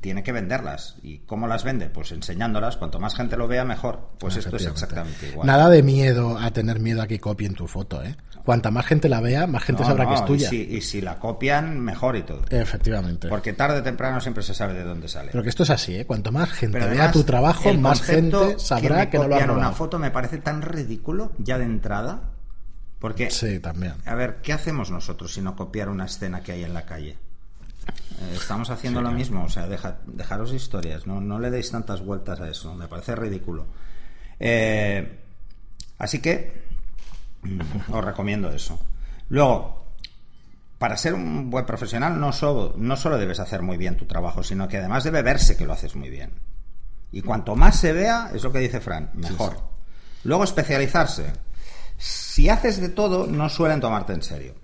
tiene 0.00 0.22
que 0.22 0.32
venderlas. 0.32 0.96
¿Y 1.02 1.18
cómo 1.20 1.46
las 1.46 1.64
vende? 1.64 1.88
Pues 1.88 2.12
enseñándolas. 2.12 2.76
Cuanto 2.76 3.00
más 3.00 3.14
gente 3.14 3.36
lo 3.36 3.48
vea, 3.48 3.64
mejor. 3.64 4.10
Pues 4.18 4.36
esto 4.36 4.56
es 4.56 4.66
exactamente 4.66 5.28
igual. 5.28 5.46
Nada 5.46 5.68
de 5.68 5.82
miedo 5.82 6.38
a 6.38 6.50
tener 6.50 6.80
miedo 6.80 7.02
a 7.02 7.06
que 7.06 7.18
copien 7.18 7.54
tu 7.54 7.66
foto, 7.66 8.02
¿eh? 8.02 8.16
Cuanta 8.44 8.70
más 8.70 8.86
gente 8.86 9.08
la 9.08 9.20
vea, 9.20 9.46
más 9.46 9.62
gente 9.62 9.84
sabrá 9.84 10.08
que 10.08 10.14
es 10.14 10.24
tuya. 10.24 10.52
Y 10.52 10.80
si, 10.80 11.00
la 11.00 11.18
copian, 11.18 11.80
mejor 11.80 12.16
y 12.16 12.22
todo. 12.22 12.42
Efectivamente. 12.50 13.28
Porque 13.28 13.52
tarde 13.52 13.78
o 13.78 13.82
temprano 13.82 14.20
siempre 14.20 14.42
se 14.42 14.54
sabe 14.54 14.74
de 14.74 14.84
dónde 14.84 15.08
sale. 15.08 15.30
Pero 15.32 15.42
que 15.42 15.50
esto 15.50 15.62
es 15.62 15.70
así, 15.70 15.96
¿eh? 15.96 16.06
Cuanto 16.06 16.32
más 16.32 16.50
gente 16.50 16.78
vea 16.78 17.12
tu 17.12 17.24
trabajo, 17.24 17.72
más 17.74 18.02
gente 18.02 18.58
sabrá 18.58 19.08
que, 19.10 19.18
no 19.18 19.28
lo 19.28 19.36
ha 19.36 19.40
robado. 19.40 19.58
una 19.58 19.72
foto 19.72 19.98
me 19.98 20.10
parece 20.10 20.38
tan 20.38 20.62
ridículo 20.62 21.32
ya 21.38 21.58
de 21.58 21.64
entrada. 21.64 22.30
Porque, 22.98 23.30
sí, 23.30 23.60
también. 23.60 23.94
A 24.04 24.14
ver, 24.14 24.40
¿qué 24.42 24.52
hacemos 24.52 24.90
nosotros 24.90 25.32
si 25.32 25.40
no 25.40 25.56
copiar 25.56 25.88
una 25.88 26.04
escena 26.04 26.42
que 26.42 26.52
hay 26.52 26.64
en 26.64 26.74
la 26.74 26.84
calle? 26.84 27.16
Eh, 28.20 28.34
estamos 28.34 28.70
haciendo 28.70 29.00
lo 29.00 29.10
mismo, 29.10 29.44
o 29.44 29.48
sea, 29.48 29.66
dejaros 29.66 30.52
historias, 30.52 31.06
no, 31.06 31.20
no 31.20 31.38
le 31.38 31.50
deis 31.50 31.70
tantas 31.70 32.04
vueltas 32.04 32.40
a 32.40 32.48
eso, 32.48 32.74
me 32.74 32.88
parece 32.88 33.14
ridículo. 33.16 33.66
Eh, 34.38 35.20
así 35.98 36.20
que 36.20 36.64
mm, 37.42 37.92
os 37.92 38.04
recomiendo 38.04 38.50
eso. 38.50 38.80
Luego, 39.28 39.94
para 40.78 40.96
ser 40.96 41.14
un 41.14 41.50
buen 41.50 41.66
profesional 41.66 42.18
no 42.18 42.32
solo, 42.32 42.74
no 42.76 42.96
solo 42.96 43.18
debes 43.18 43.40
hacer 43.40 43.62
muy 43.62 43.76
bien 43.76 43.96
tu 43.96 44.06
trabajo, 44.06 44.42
sino 44.42 44.66
que 44.66 44.78
además 44.78 45.04
debe 45.04 45.22
verse 45.22 45.56
que 45.56 45.66
lo 45.66 45.72
haces 45.72 45.94
muy 45.94 46.08
bien. 46.08 46.32
Y 47.12 47.22
cuanto 47.22 47.56
más 47.56 47.78
se 47.78 47.92
vea, 47.92 48.30
es 48.34 48.42
lo 48.42 48.52
que 48.52 48.60
dice 48.60 48.80
Fran, 48.80 49.10
mejor. 49.14 49.56
Luego, 50.24 50.44
especializarse. 50.44 51.32
Si 51.98 52.48
haces 52.48 52.80
de 52.80 52.88
todo, 52.90 53.26
no 53.26 53.48
suelen 53.48 53.80
tomarte 53.80 54.12
en 54.12 54.22
serio. 54.22 54.54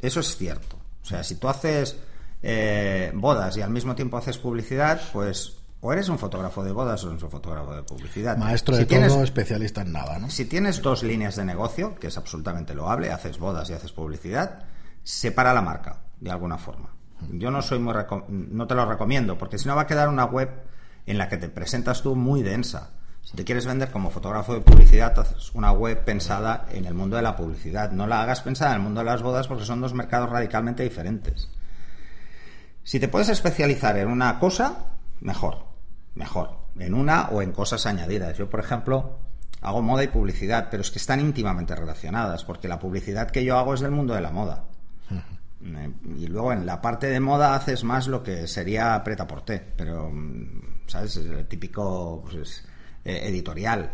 Eso 0.00 0.20
es 0.20 0.36
cierto. 0.36 0.76
O 1.02 1.04
sea, 1.04 1.24
si 1.24 1.36
tú 1.36 1.48
haces 1.48 1.96
eh, 2.42 3.10
bodas 3.14 3.56
y 3.56 3.62
al 3.62 3.70
mismo 3.70 3.94
tiempo 3.94 4.16
haces 4.16 4.38
publicidad, 4.38 5.00
pues 5.12 5.56
o 5.80 5.92
eres 5.92 6.08
un 6.08 6.18
fotógrafo 6.18 6.64
de 6.64 6.72
bodas 6.72 7.04
o 7.04 7.10
eres 7.10 7.22
un 7.22 7.30
fotógrafo 7.30 7.74
de 7.74 7.82
publicidad. 7.82 8.36
Maestro 8.36 8.76
de 8.76 8.86
todo, 8.86 9.22
especialista 9.22 9.82
en 9.82 9.92
nada, 9.92 10.18
¿no? 10.18 10.30
Si 10.30 10.46
tienes 10.46 10.82
dos 10.82 11.02
líneas 11.02 11.36
de 11.36 11.44
negocio, 11.44 11.94
que 11.94 12.08
es 12.08 12.16
absolutamente 12.16 12.74
loable, 12.74 13.12
haces 13.12 13.38
bodas 13.38 13.70
y 13.70 13.74
haces 13.74 13.92
publicidad, 13.92 14.64
separa 15.02 15.52
la 15.52 15.62
marca, 15.62 16.00
de 16.20 16.30
alguna 16.30 16.58
forma. 16.58 16.90
Yo 17.32 17.50
no 17.50 17.62
soy 17.62 17.78
muy 17.78 17.94
no 18.28 18.66
te 18.66 18.74
lo 18.74 18.86
recomiendo, 18.86 19.38
porque 19.38 19.58
si 19.58 19.68
no 19.68 19.76
va 19.76 19.82
a 19.82 19.86
quedar 19.86 20.08
una 20.08 20.24
web 20.24 20.50
en 21.06 21.18
la 21.18 21.28
que 21.28 21.36
te 21.36 21.48
presentas 21.48 22.02
tú 22.02 22.14
muy 22.14 22.42
densa. 22.42 22.90
Si 23.22 23.36
te 23.36 23.44
quieres 23.44 23.66
vender 23.66 23.90
como 23.90 24.10
fotógrafo 24.10 24.54
de 24.54 24.60
publicidad, 24.60 25.18
haces 25.18 25.52
una 25.54 25.72
web 25.72 26.04
pensada 26.04 26.66
en 26.70 26.84
el 26.84 26.94
mundo 26.94 27.16
de 27.16 27.22
la 27.22 27.34
publicidad. 27.34 27.90
No 27.90 28.06
la 28.06 28.22
hagas 28.22 28.40
pensada 28.40 28.72
en 28.72 28.76
el 28.76 28.82
mundo 28.82 29.00
de 29.00 29.06
las 29.06 29.22
bodas 29.22 29.48
porque 29.48 29.64
son 29.64 29.80
dos 29.80 29.94
mercados 29.94 30.30
radicalmente 30.30 30.84
diferentes. 30.84 31.48
Si 32.86 33.00
te 33.00 33.08
puedes 33.08 33.28
especializar 33.30 33.98
en 33.98 34.06
una 34.06 34.38
cosa, 34.38 34.76
mejor, 35.20 35.66
mejor, 36.14 36.56
en 36.78 36.94
una 36.94 37.30
o 37.30 37.42
en 37.42 37.50
cosas 37.50 37.84
añadidas. 37.84 38.38
Yo, 38.38 38.48
por 38.48 38.60
ejemplo, 38.60 39.18
hago 39.60 39.82
moda 39.82 40.04
y 40.04 40.06
publicidad, 40.06 40.68
pero 40.70 40.82
es 40.82 40.92
que 40.92 41.00
están 41.00 41.18
íntimamente 41.18 41.74
relacionadas, 41.74 42.44
porque 42.44 42.68
la 42.68 42.78
publicidad 42.78 43.28
que 43.28 43.44
yo 43.44 43.58
hago 43.58 43.74
es 43.74 43.80
del 43.80 43.90
mundo 43.90 44.14
de 44.14 44.20
la 44.20 44.30
moda. 44.30 44.66
Eh, 45.10 45.92
y 46.16 46.28
luego 46.28 46.52
en 46.52 46.64
la 46.64 46.80
parte 46.80 47.08
de 47.08 47.18
moda 47.18 47.56
haces 47.56 47.82
más 47.82 48.06
lo 48.06 48.22
que 48.22 48.46
sería 48.46 49.02
preta 49.02 49.26
por 49.26 49.44
té, 49.44 49.60
pero, 49.76 50.08
mm, 50.08 50.86
¿sabes? 50.86 51.16
El 51.16 51.44
típico 51.48 52.22
pues, 52.30 52.68
eh, 53.04 53.22
editorial. 53.24 53.90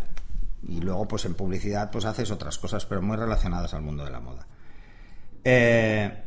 Y 0.68 0.82
luego, 0.82 1.08
pues 1.08 1.24
en 1.24 1.32
publicidad, 1.32 1.90
pues 1.90 2.04
haces 2.04 2.30
otras 2.30 2.58
cosas, 2.58 2.84
pero 2.84 3.00
muy 3.00 3.16
relacionadas 3.16 3.72
al 3.72 3.80
mundo 3.80 4.04
de 4.04 4.10
la 4.10 4.20
moda. 4.20 4.46
Eh, 5.42 6.24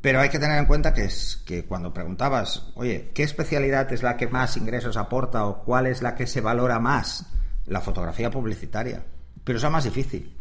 pero 0.00 0.20
hay 0.20 0.28
que 0.28 0.38
tener 0.38 0.58
en 0.58 0.66
cuenta 0.66 0.94
que, 0.94 1.04
es, 1.04 1.42
que 1.44 1.64
cuando 1.64 1.92
preguntabas, 1.92 2.70
oye, 2.74 3.10
¿qué 3.14 3.24
especialidad 3.24 3.92
es 3.92 4.02
la 4.02 4.16
que 4.16 4.28
más 4.28 4.56
ingresos 4.56 4.96
aporta 4.96 5.46
o 5.46 5.64
cuál 5.64 5.86
es 5.86 6.02
la 6.02 6.14
que 6.14 6.26
se 6.26 6.40
valora 6.40 6.78
más? 6.78 7.26
La 7.66 7.80
fotografía 7.80 8.30
publicitaria. 8.30 9.04
Pero 9.42 9.56
es 9.56 9.62
la 9.62 9.70
más 9.70 9.84
difícil. 9.84 10.36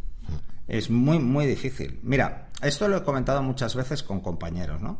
Es 0.68 0.90
muy, 0.90 1.20
muy 1.20 1.46
difícil. 1.46 2.00
Mira, 2.04 2.50
esto 2.62 2.88
lo 2.88 2.98
he 2.98 3.04
comentado 3.04 3.42
muchas 3.42 3.76
veces 3.76 4.04
con 4.04 4.22
compañeros, 4.22 4.82
¿no? 4.82 5.00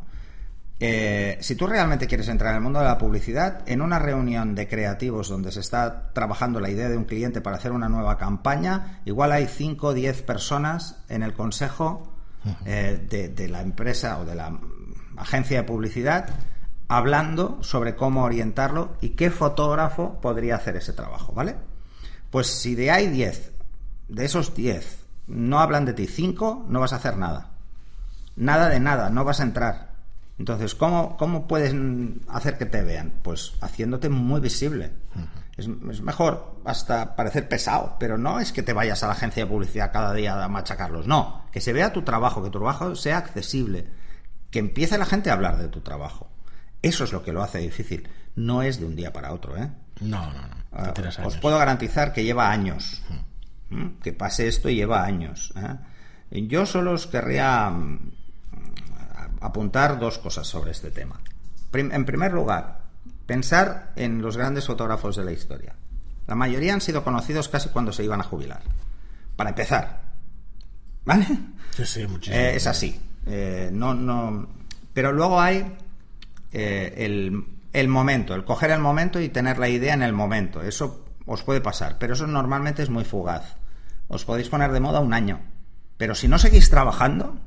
Eh, 0.80 1.38
si 1.40 1.56
tú 1.56 1.66
realmente 1.66 2.06
quieres 2.06 2.28
entrar 2.28 2.50
en 2.50 2.56
el 2.56 2.62
mundo 2.62 2.78
de 2.78 2.84
la 2.84 2.98
publicidad, 2.98 3.62
en 3.66 3.82
una 3.82 3.98
reunión 3.98 4.54
de 4.54 4.68
creativos 4.68 5.28
donde 5.28 5.50
se 5.50 5.60
está 5.60 6.12
trabajando 6.12 6.60
la 6.60 6.70
idea 6.70 6.88
de 6.88 6.96
un 6.96 7.04
cliente 7.04 7.40
para 7.40 7.56
hacer 7.56 7.72
una 7.72 7.88
nueva 7.88 8.16
campaña, 8.16 9.00
igual 9.04 9.32
hay 9.32 9.46
5 9.46 9.88
o 9.88 9.94
10 9.94 10.22
personas 10.22 11.02
en 11.08 11.24
el 11.24 11.32
consejo 11.32 12.17
eh, 12.64 13.32
de, 13.34 13.48
la 13.48 13.62
empresa 13.62 14.18
o 14.18 14.24
de 14.24 14.34
la 14.34 14.58
agencia 15.16 15.58
de 15.58 15.64
publicidad 15.64 16.28
hablando 16.88 17.58
sobre 17.62 17.96
cómo 17.96 18.24
orientarlo 18.24 18.96
y 19.00 19.10
qué 19.10 19.30
fotógrafo 19.30 20.20
podría 20.20 20.56
hacer 20.56 20.76
ese 20.76 20.92
trabajo, 20.92 21.32
¿vale? 21.32 21.56
Pues 22.30 22.46
si 22.46 22.74
de 22.74 22.90
hay 22.90 23.08
10, 23.08 23.52
de 24.08 24.24
esos 24.24 24.54
10 24.54 25.04
no 25.26 25.60
hablan 25.60 25.84
de 25.84 25.92
ti, 25.92 26.06
5 26.06 26.66
no 26.68 26.80
vas 26.80 26.92
a 26.92 26.96
hacer 26.96 27.16
nada. 27.16 27.50
Nada 28.36 28.68
de 28.68 28.80
nada, 28.80 29.10
no 29.10 29.24
vas 29.24 29.40
a 29.40 29.42
entrar. 29.42 29.88
Entonces, 30.38 30.74
¿cómo, 30.74 31.16
cómo 31.16 31.46
puedes 31.46 31.74
hacer 32.28 32.56
que 32.56 32.66
te 32.66 32.82
vean? 32.82 33.12
Pues 33.22 33.54
haciéndote 33.60 34.08
muy 34.08 34.40
visible. 34.40 34.92
Es, 35.58 35.68
es, 35.90 36.00
mejor 36.00 36.60
hasta 36.64 37.16
parecer 37.16 37.48
pesado, 37.48 37.96
pero 38.00 38.16
no 38.16 38.40
es 38.40 38.52
que 38.52 38.62
te 38.62 38.72
vayas 38.72 39.02
a 39.02 39.08
la 39.08 39.12
agencia 39.12 39.44
de 39.44 39.50
publicidad 39.50 39.92
cada 39.92 40.14
día 40.14 40.42
a 40.42 40.48
machacarlos, 40.48 41.06
no, 41.06 41.44
que 41.52 41.60
se 41.60 41.72
vea 41.72 41.92
tu 41.92 42.02
trabajo, 42.02 42.42
que 42.42 42.50
tu 42.50 42.58
trabajo 42.58 42.94
sea 42.94 43.18
accesible, 43.18 43.88
que 44.50 44.60
empiece 44.60 44.96
la 44.96 45.04
gente 45.04 45.30
a 45.30 45.34
hablar 45.34 45.58
de 45.58 45.68
tu 45.68 45.80
trabajo. 45.80 46.30
Eso 46.80 47.04
es 47.04 47.12
lo 47.12 47.22
que 47.22 47.32
lo 47.32 47.42
hace 47.42 47.58
difícil. 47.58 48.08
No 48.36 48.62
es 48.62 48.78
de 48.78 48.86
un 48.86 48.94
día 48.94 49.12
para 49.12 49.32
otro, 49.32 49.56
¿eh? 49.56 49.68
No, 50.00 50.32
no, 50.32 50.42
no. 50.46 50.58
Uh, 50.70 51.26
os 51.26 51.36
puedo 51.38 51.58
garantizar 51.58 52.12
que 52.12 52.22
lleva 52.22 52.50
años. 52.50 53.02
¿Mm? 53.70 54.00
Que 54.00 54.12
pase 54.12 54.46
esto 54.46 54.70
lleva 54.70 55.04
años. 55.04 55.52
¿eh? 55.56 56.46
Yo 56.46 56.66
solo 56.66 56.92
os 56.92 57.06
querría 57.06 57.68
mm, 57.70 58.12
apuntar 59.40 59.98
dos 59.98 60.18
cosas 60.18 60.46
sobre 60.46 60.70
este 60.70 60.90
tema. 60.90 61.20
En 61.72 62.04
primer 62.04 62.32
lugar, 62.32 62.87
pensar 63.28 63.92
en 63.94 64.22
los 64.22 64.38
grandes 64.38 64.64
fotógrafos 64.66 65.14
de 65.14 65.24
la 65.24 65.32
historia. 65.32 65.74
La 66.26 66.34
mayoría 66.34 66.72
han 66.72 66.80
sido 66.80 67.04
conocidos 67.04 67.48
casi 67.50 67.68
cuando 67.68 67.92
se 67.92 68.02
iban 68.02 68.20
a 68.20 68.24
jubilar. 68.24 68.62
Para 69.36 69.50
empezar. 69.50 70.00
¿Vale? 71.04 71.26
Sí, 71.76 71.84
sí, 71.84 72.06
muchísimo. 72.06 72.36
Eh, 72.42 72.56
es 72.56 72.66
así. 72.66 72.98
Eh, 73.26 73.68
no, 73.70 73.92
no. 73.94 74.48
Pero 74.94 75.12
luego 75.12 75.38
hay 75.40 75.76
eh, 76.52 76.94
el, 76.96 77.44
el, 77.74 77.88
momento, 77.88 78.34
el 78.34 78.44
coger 78.46 78.70
el 78.70 78.80
momento 78.80 79.20
y 79.20 79.28
tener 79.28 79.58
la 79.58 79.68
idea 79.68 79.92
en 79.92 80.02
el 80.02 80.14
momento. 80.14 80.62
Eso 80.62 81.04
os 81.26 81.42
puede 81.42 81.60
pasar, 81.60 81.98
pero 81.98 82.14
eso 82.14 82.26
normalmente 82.26 82.82
es 82.82 82.88
muy 82.88 83.04
fugaz. 83.04 83.56
Os 84.08 84.24
podéis 84.24 84.48
poner 84.48 84.72
de 84.72 84.80
moda 84.80 85.00
un 85.00 85.12
año. 85.12 85.38
Pero 85.98 86.14
si 86.14 86.28
no 86.28 86.38
seguís 86.38 86.70
trabajando, 86.70 87.38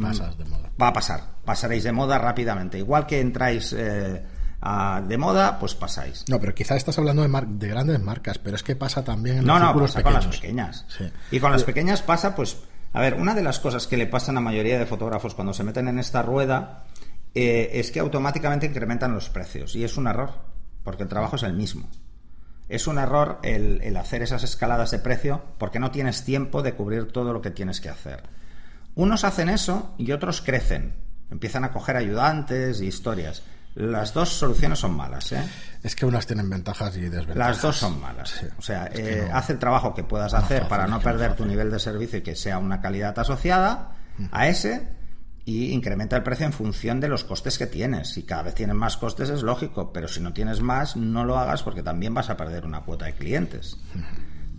Pasas 0.00 0.36
de 0.36 0.44
moda. 0.44 0.70
va 0.80 0.88
a 0.88 0.92
pasar. 0.92 1.24
Pasaréis 1.46 1.82
de 1.84 1.92
moda 1.92 2.18
rápidamente. 2.18 2.76
Igual 2.78 3.06
que 3.06 3.20
entráis 3.20 3.72
eh, 3.72 4.22
a, 4.60 5.02
de 5.06 5.16
moda, 5.16 5.58
pues 5.58 5.74
pasáis. 5.74 6.24
No, 6.28 6.38
pero 6.38 6.54
quizá 6.54 6.76
estás 6.76 6.98
hablando 6.98 7.22
de, 7.22 7.28
mar 7.28 7.46
de 7.46 7.68
grandes 7.68 8.00
marcas, 8.00 8.38
pero 8.38 8.56
es 8.56 8.62
que 8.62 8.76
pasa 8.76 9.04
también 9.04 9.38
en 9.38 9.44
no, 9.44 9.54
los 9.54 9.60
no, 9.60 9.66
círculos 9.68 9.90
pasa 9.92 10.02
con 10.02 10.12
las 10.12 10.26
pequeñas. 10.26 10.86
Sí. 10.88 11.04
Y 11.30 11.40
con 11.40 11.52
las 11.52 11.64
pequeñas 11.64 12.02
pasa, 12.02 12.34
pues, 12.34 12.58
a 12.92 13.00
ver, 13.00 13.14
una 13.14 13.34
de 13.34 13.42
las 13.42 13.58
cosas 13.58 13.86
que 13.86 13.96
le 13.96 14.06
pasan 14.06 14.36
a 14.36 14.40
la 14.40 14.44
mayoría 14.44 14.78
de 14.78 14.86
fotógrafos 14.86 15.34
cuando 15.34 15.54
se 15.54 15.64
meten 15.64 15.88
en 15.88 15.98
esta 15.98 16.22
rueda 16.22 16.84
eh, 17.34 17.70
es 17.74 17.90
que 17.90 18.00
automáticamente 18.00 18.66
incrementan 18.66 19.14
los 19.14 19.30
precios. 19.30 19.74
Y 19.76 19.84
es 19.84 19.96
un 19.96 20.06
error, 20.06 20.32
porque 20.84 21.04
el 21.04 21.08
trabajo 21.08 21.36
es 21.36 21.42
el 21.42 21.54
mismo. 21.54 21.88
Es 22.68 22.86
un 22.86 22.98
error 22.98 23.38
el, 23.42 23.80
el 23.82 23.96
hacer 23.96 24.22
esas 24.22 24.44
escaladas 24.44 24.90
de 24.90 24.98
precio 24.98 25.42
porque 25.58 25.80
no 25.80 25.90
tienes 25.90 26.24
tiempo 26.24 26.62
de 26.62 26.74
cubrir 26.74 27.10
todo 27.10 27.32
lo 27.32 27.40
que 27.40 27.50
tienes 27.50 27.80
que 27.80 27.88
hacer. 27.88 28.22
Unos 28.94 29.24
hacen 29.24 29.48
eso 29.48 29.94
y 29.98 30.12
otros 30.12 30.40
crecen. 30.40 30.94
Empiezan 31.30 31.64
a 31.64 31.72
coger 31.72 31.96
ayudantes 31.96 32.80
y 32.80 32.86
historias. 32.86 33.42
Las 33.80 34.12
dos 34.14 34.28
soluciones 34.30 34.78
son 34.78 34.94
malas, 34.96 35.32
¿eh? 35.32 35.42
Es 35.82 35.96
que 35.96 36.04
unas 36.06 36.26
tienen 36.26 36.48
ventajas 36.50 36.96
y 36.96 37.00
desventajas. 37.02 37.36
Las 37.36 37.62
dos 37.62 37.76
son 37.76 38.00
malas. 38.00 38.30
Sí. 38.30 38.46
O 38.58 38.62
sea, 38.62 38.88
eh, 38.92 39.26
no- 39.28 39.36
haz 39.36 39.50
el 39.50 39.58
trabajo 39.58 39.94
que 39.94 40.04
puedas 40.04 40.34
hacer 40.34 40.58
fácil, 40.58 40.68
para 40.68 40.86
no 40.86 41.00
perder 41.00 41.34
tu 41.34 41.44
nivel 41.46 41.70
de 41.70 41.78
servicio 41.78 42.18
y 42.18 42.22
que 42.22 42.36
sea 42.36 42.58
una 42.58 42.80
calidad 42.80 43.18
asociada 43.18 43.92
a 44.32 44.48
ese 44.48 44.88
y 45.46 45.72
incrementa 45.72 46.16
el 46.16 46.22
precio 46.22 46.44
en 46.46 46.52
función 46.52 47.00
de 47.00 47.08
los 47.08 47.24
costes 47.24 47.56
que 47.56 47.66
tienes. 47.66 48.08
Si 48.10 48.22
cada 48.24 48.42
vez 48.42 48.54
tienes 48.54 48.76
más 48.76 48.96
costes 48.98 49.30
es 49.30 49.42
lógico, 49.42 49.92
pero 49.92 50.06
si 50.06 50.20
no 50.20 50.32
tienes 50.34 50.60
más, 50.60 50.96
no 50.96 51.24
lo 51.24 51.38
hagas 51.38 51.62
porque 51.62 51.82
también 51.82 52.12
vas 52.12 52.28
a 52.30 52.36
perder 52.36 52.66
una 52.66 52.80
cuota 52.82 53.06
de 53.06 53.14
clientes. 53.14 53.78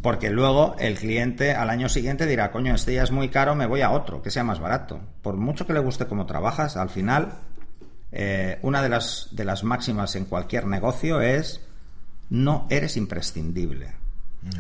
Porque 0.02 0.32
luego 0.32 0.76
el 0.80 0.98
cliente 0.98 1.54
al 1.54 1.70
año 1.70 1.88
siguiente 1.88 2.26
dirá, 2.26 2.52
coño, 2.52 2.74
este 2.74 2.96
ya 2.96 3.04
es 3.04 3.12
muy 3.12 3.30
caro, 3.30 3.54
me 3.54 3.68
voy 3.68 3.82
a 3.82 3.92
otro, 3.92 4.24
que 4.24 4.32
sea 4.32 4.44
más 4.44 4.60
barato. 4.60 5.00
Por 5.22 5.38
mucho 5.38 5.68
que 5.68 5.74
le 5.74 5.80
guste 5.80 6.08
cómo 6.08 6.26
trabajas, 6.26 6.76
al 6.76 6.90
final, 6.90 7.34
eh, 8.12 8.60
una 8.62 8.82
de 8.82 8.90
las, 8.90 9.28
de 9.32 9.46
las 9.46 9.64
máximas 9.64 10.16
en 10.16 10.26
cualquier 10.26 10.68
negocio 10.68 11.22
es, 11.22 11.62
no 12.30 12.68
eres 12.70 12.98
imprescindible. 12.98 13.94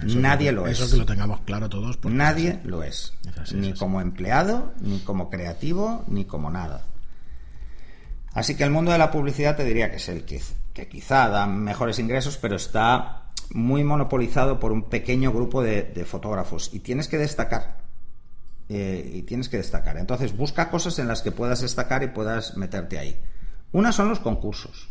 Eso 0.05 0.19
Nadie 0.19 0.47
que- 0.49 0.51
lo 0.53 0.67
es. 0.67 0.79
Eso 0.79 0.91
que 0.91 0.97
lo 0.97 1.05
tengamos 1.05 1.41
claro 1.41 1.67
todos. 1.67 1.97
Nadie 2.05 2.59
lo 2.63 2.83
es. 2.83 3.13
Es 3.27 3.37
así, 3.37 3.55
ni 3.55 3.69
es 3.69 3.79
como 3.79 3.99
empleado, 3.99 4.73
ni 4.81 4.99
como 4.99 5.29
creativo, 5.29 6.03
ni 6.07 6.25
como 6.25 6.51
nada. 6.51 6.85
Así 8.33 8.55
que 8.55 8.63
el 8.63 8.69
mundo 8.71 8.91
de 8.91 8.97
la 8.97 9.11
publicidad 9.11 9.55
te 9.57 9.65
diría 9.65 9.89
que 9.89 9.97
es 9.97 10.07
el 10.07 10.23
que, 10.23 10.41
que 10.73 10.87
quizá 10.87 11.27
da 11.29 11.47
mejores 11.47 11.99
ingresos, 11.99 12.37
pero 12.37 12.55
está 12.55 13.23
muy 13.53 13.83
monopolizado 13.83 14.59
por 14.59 14.71
un 14.71 14.83
pequeño 14.83 15.31
grupo 15.33 15.61
de, 15.61 15.83
de 15.83 16.05
fotógrafos 16.05 16.69
y 16.73 16.79
tienes 16.79 17.07
que 17.09 17.17
destacar. 17.17 17.79
Eh, 18.69 19.11
y 19.15 19.21
tienes 19.23 19.49
que 19.49 19.57
destacar. 19.57 19.97
Entonces 19.97 20.37
busca 20.37 20.69
cosas 20.69 20.97
en 20.99 21.09
las 21.09 21.21
que 21.21 21.31
puedas 21.33 21.59
destacar 21.61 22.03
y 22.03 22.07
puedas 22.07 22.55
meterte 22.55 22.97
ahí. 22.99 23.19
Una 23.73 23.91
son 23.91 24.10
los 24.10 24.19
concursos. 24.19 24.89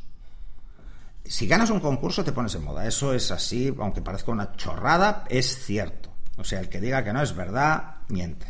Si 1.25 1.47
ganas 1.47 1.71
un 1.71 1.81
concurso 1.81 2.25
te 2.25 2.33
pones 2.33 2.55
en 2.55 2.65
moda. 2.65 2.87
Eso 2.87 3.13
es 3.15 3.31
así, 3.31 3.73
aunque 3.79 4.03
parezca 4.03 4.33
una 4.33 4.53
chorrada, 4.57 5.25
es 5.29 5.65
cierto. 5.65 6.11
O 6.39 6.45
sea, 6.45 6.61
el 6.61 6.69
que 6.69 6.81
diga 6.81 7.05
que 7.05 7.13
no 7.13 7.23
es 7.23 7.35
verdad, 7.37 7.97
miente. 8.09 8.47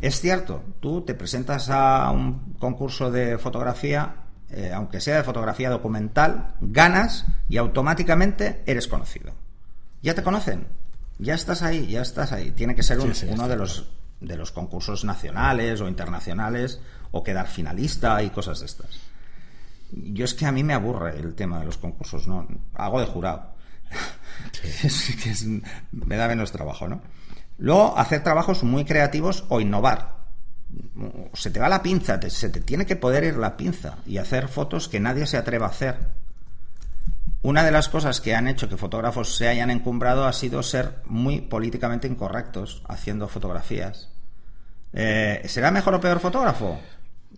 Es 0.00 0.20
cierto, 0.20 0.62
tú 0.80 1.02
te 1.02 1.14
presentas 1.14 1.70
a 1.70 2.10
un 2.10 2.54
concurso 2.58 3.10
de 3.10 3.38
fotografía, 3.38 4.16
eh, 4.50 4.72
aunque 4.74 5.00
sea 5.00 5.16
de 5.16 5.22
fotografía 5.24 5.70
documental, 5.70 6.54
ganas 6.60 7.24
y 7.48 7.56
automáticamente 7.56 8.62
eres 8.66 8.88
conocido. 8.88 9.32
Ya 10.02 10.14
te 10.14 10.22
conocen, 10.22 10.66
ya 11.18 11.34
estás 11.34 11.62
ahí, 11.62 11.86
ya 11.86 12.02
estás 12.02 12.32
ahí. 12.32 12.50
Tiene 12.50 12.74
que 12.74 12.82
ser 12.82 13.00
un- 13.00 13.14
Sí, 13.14 13.26
sí, 13.26 13.32
uno 13.32 13.48
de 13.48 13.56
los, 13.56 13.88
de 14.20 14.36
los 14.36 14.52
concursos 14.52 15.04
nacionales 15.04 15.80
o 15.80 15.88
internacionales 15.88 16.80
o 17.12 17.22
quedar 17.22 17.46
finalista 17.46 18.22
y 18.22 18.28
cosas 18.30 18.60
de 18.60 18.66
estas. 18.66 18.90
Yo 19.92 20.24
es 20.24 20.34
que 20.34 20.46
a 20.46 20.52
mí 20.52 20.62
me 20.64 20.74
aburre 20.74 21.18
el 21.18 21.34
tema 21.34 21.58
de 21.60 21.66
los 21.66 21.78
concursos, 21.78 22.26
¿no? 22.26 22.46
Hago 22.74 23.00
de 23.00 23.06
jurado. 23.06 23.54
Que 25.22 25.30
es- 25.30 25.46
me 25.92 26.16
da 26.16 26.28
menos 26.28 26.52
trabajo, 26.52 26.88
¿no? 26.88 27.00
Luego, 27.58 27.96
hacer 27.96 28.22
trabajos 28.22 28.62
muy 28.64 28.84
creativos 28.84 29.44
o 29.48 29.60
innovar. 29.60 30.16
Se 31.32 31.50
te 31.50 31.60
va 31.60 31.68
la 31.68 31.82
pinza, 31.82 32.20
te- 32.20 32.28
se 32.30 32.50
te 32.50 32.60
tiene 32.60 32.84
que 32.84 32.96
poder 32.96 33.24
ir 33.24 33.36
la 33.36 33.56
pinza 33.56 33.98
y 34.06 34.18
hacer 34.18 34.48
fotos 34.48 34.88
que 34.88 35.00
nadie 35.00 35.26
se 35.26 35.36
atreva 35.38 35.66
a 35.66 35.70
hacer. 35.70 35.96
Una 37.42 37.62
de 37.64 37.70
las 37.70 37.88
cosas 37.88 38.20
que 38.20 38.34
han 38.34 38.48
hecho 38.48 38.68
que 38.68 38.76
fotógrafos 38.76 39.36
se 39.36 39.48
hayan 39.48 39.70
encumbrado 39.70 40.26
ha 40.26 40.32
sido 40.32 40.62
ser 40.62 40.96
muy 41.06 41.40
políticamente 41.40 42.08
incorrectos 42.08 42.82
haciendo 42.88 43.28
fotografías. 43.28 44.10
Eh, 44.92 45.42
¿Será 45.46 45.70
mejor 45.70 45.94
o 45.94 46.00
peor 46.00 46.18
fotógrafo? 46.20 46.78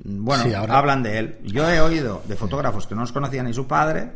Bueno, 0.05 0.45
Sí, 0.45 0.55
ahora- 0.55 0.79
hablan 0.79 1.03
de 1.03 1.19
él. 1.19 1.39
Yo 1.45 1.69
he 1.69 1.81
oído 1.81 2.23
de 2.27 2.37
fotógrafos 2.37 2.87
que 2.87 2.95
no 2.95 3.01
los 3.03 3.13
conocía 3.13 3.43
ni 3.43 3.53
su 3.53 3.67
padre, 3.67 4.13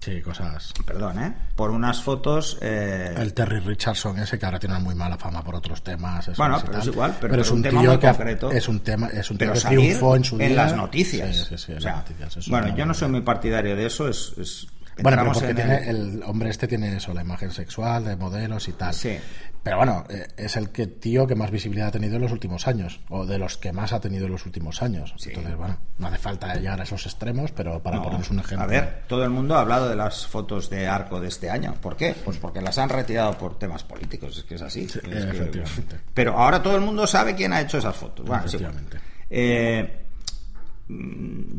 Sí, 0.00 0.20
cosas. 0.22 0.72
perdón, 0.86 1.18
¿eh? 1.22 1.34
por 1.54 1.70
unas 1.70 2.02
fotos. 2.02 2.56
eh, 2.62 3.14
El 3.16 3.34
Terry 3.34 3.60
Richardson 3.60 4.18
ese 4.18 4.38
que 4.38 4.46
ahora 4.46 4.58
tiene 4.58 4.74
una 4.74 4.82
muy 4.84 4.94
mala 4.94 5.16
fama 5.18 5.42
por 5.44 5.54
otros 5.54 5.82
temas. 5.84 6.26
eso 6.26 6.40
Bueno, 6.42 6.58
pero 6.60 6.72
tal. 6.72 6.80
es 6.80 6.86
igual, 6.88 7.16
pero- 7.20 7.40
es 7.40 7.50
un 7.50 7.62
tema 7.62 7.80
tío 7.82 7.90
muy 7.90 7.98
que 8.00 8.06
concreto. 8.08 8.50
es 8.50 8.68
un 8.68 8.80
tema, 8.80 9.06
es 9.08 9.30
un 9.30 9.36
pero 9.38 9.52
tío 9.52 9.62
que 9.62 9.68
triunfó 9.68 10.16
en 10.16 10.24
su 10.24 10.38
día. 10.38 10.46
en 10.46 10.56
las 10.56 10.74
noticias. 10.74 11.36
Sí, 11.36 11.44
sí, 11.50 11.58
sí, 11.58 11.72
en 11.72 11.78
O 11.78 11.80
sea, 11.82 11.90
las 11.92 12.00
noticias. 12.02 12.36
es 12.38 12.48
bueno, 12.48 12.74
yo 12.76 12.86
no 12.86 12.94
soy 12.94 13.08
muy 13.08 13.20
partidario 13.20 13.76
de 13.76 13.86
eso. 13.86 14.08
Es, 14.08 14.32
es- 14.38 14.66
Bueno, 15.02 15.18
pero 15.22 15.32
porque 15.32 15.50
en 15.50 15.56
tiene, 15.56 15.76
el- 15.90 15.96
el 16.16 16.22
hombre 16.24 16.50
este 16.50 16.66
tiene 16.68 16.96
eso, 16.96 17.12
la 17.14 17.22
imagen 17.22 17.50
sexual, 17.50 18.04
de 18.04 18.16
modelos 18.16 18.68
y 18.68 18.72
tal. 18.72 18.94
Sí. 18.94 19.18
Pero 19.62 19.76
bueno, 19.76 20.04
eh, 20.08 20.26
es 20.38 20.56
el 20.56 20.70
que 20.70 20.86
tío 20.86 21.26
que 21.26 21.34
más 21.34 21.50
visibilidad 21.50 21.88
ha 21.88 21.90
tenido 21.90 22.16
en 22.16 22.22
los 22.22 22.32
últimos 22.32 22.66
años, 22.66 23.00
o 23.10 23.26
de 23.26 23.36
los 23.38 23.58
que 23.58 23.72
más 23.72 23.92
ha 23.92 24.00
tenido 24.00 24.24
en 24.24 24.32
los 24.32 24.46
últimos 24.46 24.80
años. 24.82 25.12
Sí. 25.18 25.28
Entonces, 25.30 25.54
bueno, 25.54 25.76
no 25.98 26.06
hace 26.06 26.16
falta 26.16 26.54
llegar 26.54 26.80
a 26.80 26.84
esos 26.84 27.04
extremos, 27.04 27.52
pero 27.52 27.82
para 27.82 27.96
No, 27.96 28.04
poneros 28.04 28.30
un 28.30 28.38
ejemplo. 28.38 28.64
A 28.64 28.66
ver, 28.66 29.02
todo 29.06 29.22
el 29.22 29.28
mundo 29.30 29.56
ha 29.56 29.60
hablado 29.60 29.88
de 29.90 29.96
las 29.96 30.26
fotos 30.26 30.70
de 30.70 30.88
arco 30.88 31.20
de 31.20 31.28
este 31.28 31.50
año. 31.50 31.74
¿Por 31.82 31.94
qué? 31.96 32.14
Pues 32.24 32.38
porque 32.38 32.62
las 32.62 32.78
han 32.78 32.88
retirado 32.88 33.36
por 33.36 33.58
temas 33.58 33.84
políticos. 33.84 34.38
Es 34.38 34.44
que 34.44 34.54
es 34.54 34.62
así. 34.62 34.88
Sí, 34.88 34.98
Es 35.02 35.08
que- 35.26 35.28
efectivamente. 35.28 35.96
Pero 36.14 36.38
ahora 36.38 36.62
todo 36.62 36.76
el 36.76 36.80
mundo 36.82 37.06
sabe 37.06 37.34
quién 37.34 37.52
ha 37.52 37.60
hecho 37.60 37.76
esas 37.76 37.94
fotos. 37.94 38.24
Bueno. 38.24 38.42
Efectivamente. 38.46 38.98
Eh, 39.28 40.06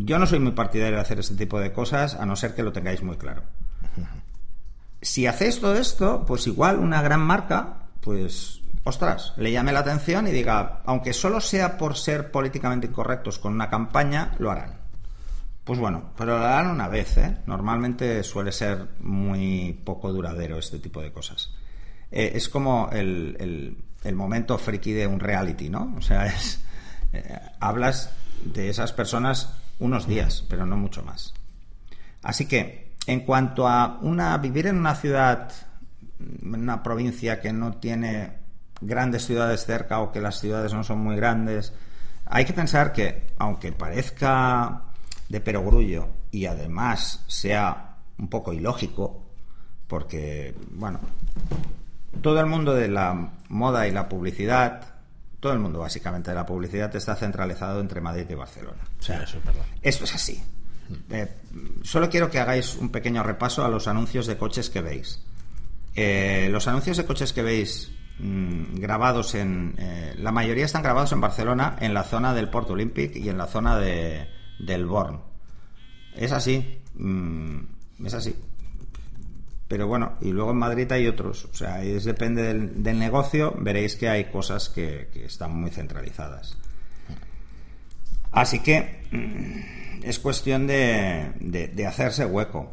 yo 0.05 0.19
no 0.19 0.25
soy 0.25 0.39
muy 0.39 0.51
partidario 0.51 0.95
de 0.95 1.01
hacer 1.01 1.19
este 1.19 1.35
tipo 1.35 1.59
de 1.59 1.71
cosas, 1.71 2.15
a 2.15 2.25
no 2.25 2.35
ser 2.35 2.53
que 2.55 2.63
lo 2.63 2.71
tengáis 2.71 3.01
muy 3.03 3.17
claro. 3.17 3.43
Si 5.01 5.25
hacéis 5.25 5.59
todo 5.59 5.75
esto, 5.75 6.23
pues 6.27 6.45
igual 6.47 6.77
una 6.79 7.01
gran 7.01 7.21
marca, 7.21 7.87
pues, 8.01 8.61
ostras, 8.83 9.33
le 9.37 9.51
llame 9.51 9.71
la 9.71 9.79
atención 9.79 10.27
y 10.27 10.31
diga, 10.31 10.81
aunque 10.85 11.13
solo 11.13 11.41
sea 11.41 11.77
por 11.77 11.95
ser 11.97 12.29
políticamente 12.31 12.87
incorrectos 12.87 13.39
con 13.39 13.53
una 13.53 13.69
campaña, 13.69 14.33
lo 14.37 14.51
harán. 14.51 14.79
Pues 15.63 15.79
bueno, 15.79 16.11
pero 16.17 16.37
lo 16.37 16.45
harán 16.45 16.69
una 16.71 16.87
vez, 16.87 17.17
¿eh? 17.17 17.37
Normalmente 17.47 18.23
suele 18.23 18.51
ser 18.51 18.89
muy 18.99 19.79
poco 19.83 20.11
duradero 20.11 20.57
este 20.57 20.79
tipo 20.79 21.01
de 21.01 21.11
cosas. 21.11 21.51
Eh, 22.11 22.33
es 22.35 22.49
como 22.49 22.89
el, 22.91 23.37
el- 23.39 23.77
el 24.03 24.15
momento 24.15 24.57
friki 24.57 24.91
de 24.93 25.05
un 25.05 25.19
reality, 25.19 25.69
¿no? 25.69 25.93
O 25.95 26.01
sea, 26.01 26.25
es, 26.25 26.63
eh, 27.13 27.39
hablas 27.59 28.09
de 28.45 28.69
esas 28.69 28.93
personas 28.93 29.53
unos 29.79 30.07
días, 30.07 30.43
pero 30.49 30.65
no 30.65 30.77
mucho 30.77 31.03
más. 31.03 31.33
Así 32.23 32.45
que, 32.45 32.93
en 33.07 33.21
cuanto 33.21 33.67
a 33.67 33.97
una 34.01 34.37
vivir 34.37 34.67
en 34.67 34.77
una 34.77 34.95
ciudad, 34.95 35.51
en 36.19 36.55
una 36.55 36.83
provincia 36.83 37.39
que 37.39 37.51
no 37.51 37.73
tiene 37.73 38.33
grandes 38.79 39.25
ciudades 39.25 39.65
cerca 39.65 39.99
o 39.99 40.11
que 40.11 40.21
las 40.21 40.39
ciudades 40.39 40.73
no 40.73 40.83
son 40.83 40.99
muy 40.99 41.15
grandes, 41.15 41.73
hay 42.25 42.45
que 42.45 42.53
pensar 42.53 42.93
que, 42.93 43.27
aunque 43.37 43.71
parezca 43.71 44.83
de 45.29 45.41
perogrullo 45.41 46.07
y 46.31 46.45
además 46.45 47.23
sea 47.27 47.95
un 48.17 48.27
poco 48.27 48.53
ilógico, 48.53 49.25
porque, 49.87 50.55
bueno, 50.71 50.99
todo 52.21 52.39
el 52.39 52.45
mundo 52.45 52.73
de 52.73 52.87
la 52.87 53.31
moda 53.49 53.87
y 53.87 53.91
la 53.91 54.07
publicidad, 54.07 54.90
todo 55.41 55.53
el 55.53 55.59
mundo 55.59 55.79
básicamente 55.79 56.29
de 56.29 56.35
la 56.35 56.45
publicidad 56.45 56.95
está 56.95 57.15
centralizado 57.15 57.81
entre 57.81 57.99
Madrid 57.99 58.27
y 58.29 58.35
Barcelona. 58.35 58.83
O 58.99 59.03
sea, 59.03 59.23
eso 59.23 59.39
es 59.39 59.43
verdad. 59.43 59.65
Esto 59.81 60.05
es 60.05 60.15
así. 60.15 60.41
Eh, 61.09 61.27
solo 61.83 62.09
quiero 62.09 62.29
que 62.29 62.39
hagáis 62.39 62.75
un 62.75 62.89
pequeño 62.89 63.23
repaso 63.23 63.65
a 63.65 63.69
los 63.69 63.87
anuncios 63.87 64.27
de 64.27 64.37
coches 64.37 64.69
que 64.69 64.81
veis. 64.81 65.19
Eh, 65.95 66.47
los 66.51 66.67
anuncios 66.67 66.95
de 66.97 67.05
coches 67.05 67.33
que 67.33 67.41
veis 67.41 67.91
mm, 68.19 68.75
grabados 68.75 69.33
en... 69.33 69.73
Eh, 69.79 70.13
la 70.17 70.31
mayoría 70.31 70.65
están 70.65 70.83
grabados 70.83 71.11
en 71.11 71.21
Barcelona, 71.21 71.75
en 71.79 71.95
la 71.95 72.03
zona 72.03 72.35
del 72.35 72.49
Port 72.49 72.69
Olympic 72.69 73.15
y 73.15 73.27
en 73.27 73.39
la 73.39 73.47
zona 73.47 73.79
de, 73.79 74.29
del 74.59 74.85
Born. 74.85 75.21
Es 76.15 76.31
así. 76.31 76.81
mm, 76.93 78.05
es 78.05 78.13
así. 78.13 78.35
Pero 79.71 79.87
bueno, 79.87 80.15
y 80.19 80.33
luego 80.33 80.51
en 80.51 80.57
Madrid 80.57 80.91
hay 80.91 81.07
otros. 81.07 81.45
O 81.45 81.53
sea, 81.55 81.81
es- 81.81 82.03
depende 82.03 82.43
del, 82.43 82.99
negocio, 82.99 83.55
veréis 83.57 83.95
que 83.95 84.09
hay 84.09 84.25
cosas 84.25 84.67
que, 84.67 85.07
están 85.25 85.55
muy 85.55 85.71
centralizadas. 85.71 86.57
Así 88.33 88.59
que 88.59 89.05
mm, 89.11 90.03
es 90.03 90.19
cuestión 90.19 90.67
de, 90.67 91.31
de- 91.39 91.87
hacerse 91.87 92.25
hueco. 92.25 92.69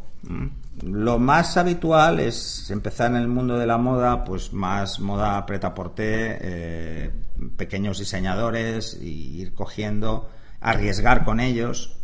Lo 0.83 1.21
más 1.21 1.57
habitual 1.57 2.19
es 2.19 2.69
empezar 2.73 3.13
en 3.13 3.19
el 3.19 3.29
mundo 3.29 3.57
de 3.57 3.67
la 3.69 3.79
moda, 3.79 4.25
pues 4.25 4.53
más 4.53 4.99
moda 4.99 5.47
preta 5.47 5.73
porter 5.77 7.13
pequeños 7.57 8.01
diseñadores 8.01 8.99
y 9.01 9.41
ir 9.41 9.55
cogiendo, 9.55 10.29
arriesgar 10.61 11.25
con 11.25 11.39
ellos. 11.39 11.97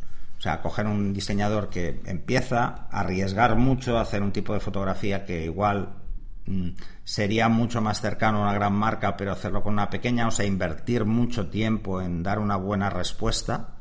O 0.45 0.47
sea, 0.47 0.61
coger 0.61 0.87
un 0.87 1.15
diseñador 1.15 1.71
que 1.71 2.03
empieza, 2.05 2.87
arriesgar 2.91 3.57
mucho, 3.57 3.99
hacer 3.99 4.23
un 4.23 4.31
tipo 4.31 4.53
de 4.53 4.61
fotografía 4.61 5.25
que 5.25 5.47
igual 5.47 5.95
mm, 6.45 6.69
sería 7.03 7.49
mucho 7.49 7.81
más 7.81 8.03
cercano 8.03 8.41
a 8.41 8.43
una 8.43 8.53
gran 8.53 8.75
marca, 8.75 9.17
pero 9.17 9.33
hacerlo 9.33 9.63
con 9.63 9.73
una 9.73 9.89
pequeña, 9.89 10.29
o 10.29 10.31
sea, 10.31 10.45
invertir 10.45 11.07
mucho 11.07 11.49
tiempo 11.49 12.03
en 12.03 12.23
dar 12.23 12.41
una 12.41 12.57
buena 12.57 12.91
respuesta. 12.91 13.77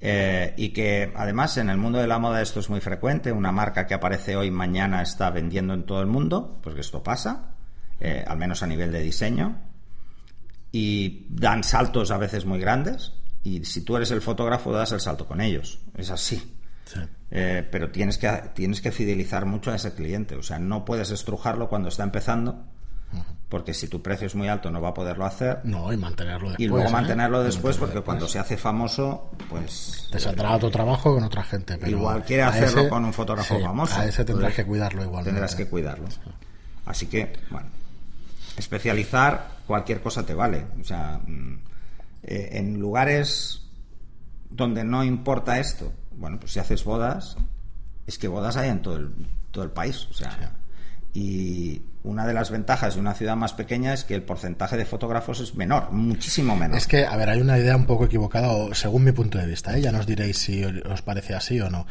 Eh, 0.00 0.54
y 0.56 0.68
que 0.68 1.12
además 1.16 1.56
en 1.56 1.68
el 1.68 1.78
mundo 1.78 1.98
de 1.98 2.06
la 2.06 2.20
moda 2.20 2.42
esto 2.42 2.60
es 2.60 2.70
muy 2.70 2.80
frecuente. 2.80 3.32
Una 3.32 3.50
marca 3.50 3.88
que 3.88 3.94
aparece 3.94 4.36
hoy, 4.36 4.52
mañana 4.52 5.02
está 5.02 5.30
vendiendo 5.30 5.74
en 5.74 5.84
todo 5.84 6.00
el 6.00 6.06
mundo, 6.06 6.60
porque 6.62 6.82
esto 6.82 7.02
pasa, 7.02 7.56
eh, 7.98 8.24
al 8.24 8.38
menos 8.38 8.62
a 8.62 8.68
nivel 8.68 8.92
de 8.92 9.00
diseño. 9.00 9.62
Y 10.70 11.26
dan 11.28 11.64
saltos 11.64 12.12
a 12.12 12.18
veces 12.18 12.44
muy 12.44 12.60
grandes. 12.60 13.15
Y 13.46 13.64
si 13.64 13.82
tú 13.82 13.96
eres 13.96 14.10
el 14.10 14.20
fotógrafo, 14.20 14.72
das 14.72 14.90
el 14.90 15.00
salto 15.00 15.24
con 15.24 15.40
ellos. 15.40 15.78
Es 15.96 16.10
así. 16.10 16.56
Sí. 16.84 16.98
Eh, 17.30 17.64
pero 17.70 17.92
tienes 17.92 18.18
que, 18.18 18.28
tienes 18.54 18.80
que 18.80 18.90
fidelizar 18.90 19.46
mucho 19.46 19.70
a 19.70 19.76
ese 19.76 19.94
cliente. 19.94 20.34
O 20.34 20.42
sea, 20.42 20.58
no 20.58 20.84
puedes 20.84 21.12
estrujarlo 21.12 21.68
cuando 21.68 21.88
está 21.88 22.02
empezando, 22.02 22.64
porque 23.48 23.72
si 23.72 23.86
tu 23.86 24.02
precio 24.02 24.26
es 24.26 24.34
muy 24.34 24.48
alto 24.48 24.68
no 24.72 24.80
va 24.80 24.88
a 24.88 24.94
poderlo 24.94 25.24
hacer. 25.24 25.60
No, 25.62 25.92
y 25.92 25.96
mantenerlo 25.96 26.48
después. 26.48 26.66
y 26.66 26.68
luego 26.68 26.88
¿eh? 26.88 26.92
mantenerlo 26.92 27.44
después, 27.44 27.76
mantenerlo 27.76 27.80
porque 27.80 27.94
después. 27.94 28.04
cuando 28.04 28.28
se 28.28 28.38
hace 28.40 28.56
famoso, 28.56 29.30
pues 29.48 30.08
Te 30.10 30.18
saldrá 30.18 30.56
otro 30.56 30.70
trabajo 30.72 31.14
con 31.14 31.22
otra 31.22 31.44
gente. 31.44 31.78
Pero 31.78 31.98
Igual 31.98 32.24
quiere 32.24 32.42
hacerlo 32.42 32.88
con 32.88 33.04
un 33.04 33.12
fotógrafo 33.12 33.58
sí, 33.58 33.62
famoso. 33.62 34.00
A 34.00 34.06
ese 34.06 34.24
tendrás 34.24 34.54
que 34.54 34.64
cuidarlo 34.64 35.04
igual. 35.04 35.24
tendrás 35.24 35.54
que 35.54 35.68
cuidarlo. 35.68 36.08
Así 36.84 37.06
que, 37.06 37.32
bueno, 37.50 37.68
especializar 38.56 39.50
cualquier 39.68 40.02
cosa 40.02 40.26
te 40.26 40.34
vale. 40.34 40.66
O 40.80 40.84
sea, 40.84 41.20
mm, 41.24 41.58
eh, 42.26 42.58
en 42.58 42.78
lugares 42.80 43.62
donde 44.50 44.84
no 44.84 45.04
importa 45.04 45.60
esto, 45.60 45.92
bueno, 46.12 46.40
pues 46.40 46.52
si 46.52 46.58
haces 46.58 46.84
bodas, 46.84 47.36
es 48.06 48.18
que 48.18 48.28
bodas 48.28 48.56
hay 48.56 48.68
en 48.68 48.82
todo 48.82 48.96
el, 48.96 49.12
todo 49.50 49.64
el 49.64 49.70
país. 49.70 50.06
O 50.10 50.12
sea, 50.12 50.52
y 51.12 51.82
una 52.02 52.26
de 52.26 52.34
las 52.34 52.50
ventajas 52.50 52.94
de 52.94 53.00
una 53.00 53.14
ciudad 53.14 53.36
más 53.36 53.52
pequeña 53.52 53.94
es 53.94 54.04
que 54.04 54.14
el 54.14 54.22
porcentaje 54.22 54.76
de 54.76 54.84
fotógrafos 54.84 55.40
es 55.40 55.54
menor, 55.54 55.92
muchísimo 55.92 56.56
menor. 56.56 56.76
Es 56.76 56.86
que, 56.86 57.06
a 57.06 57.16
ver, 57.16 57.30
hay 57.30 57.40
una 57.40 57.58
idea 57.58 57.76
un 57.76 57.86
poco 57.86 58.04
equivocada, 58.04 58.48
o 58.50 58.74
según 58.74 59.04
mi 59.04 59.12
punto 59.12 59.38
de 59.38 59.46
vista, 59.46 59.76
¿eh? 59.76 59.80
ya 59.80 59.92
nos 59.92 60.06
diréis 60.06 60.38
si 60.38 60.64
os 60.64 61.02
parece 61.02 61.34
así 61.34 61.60
o 61.60 61.70
no. 61.70 61.86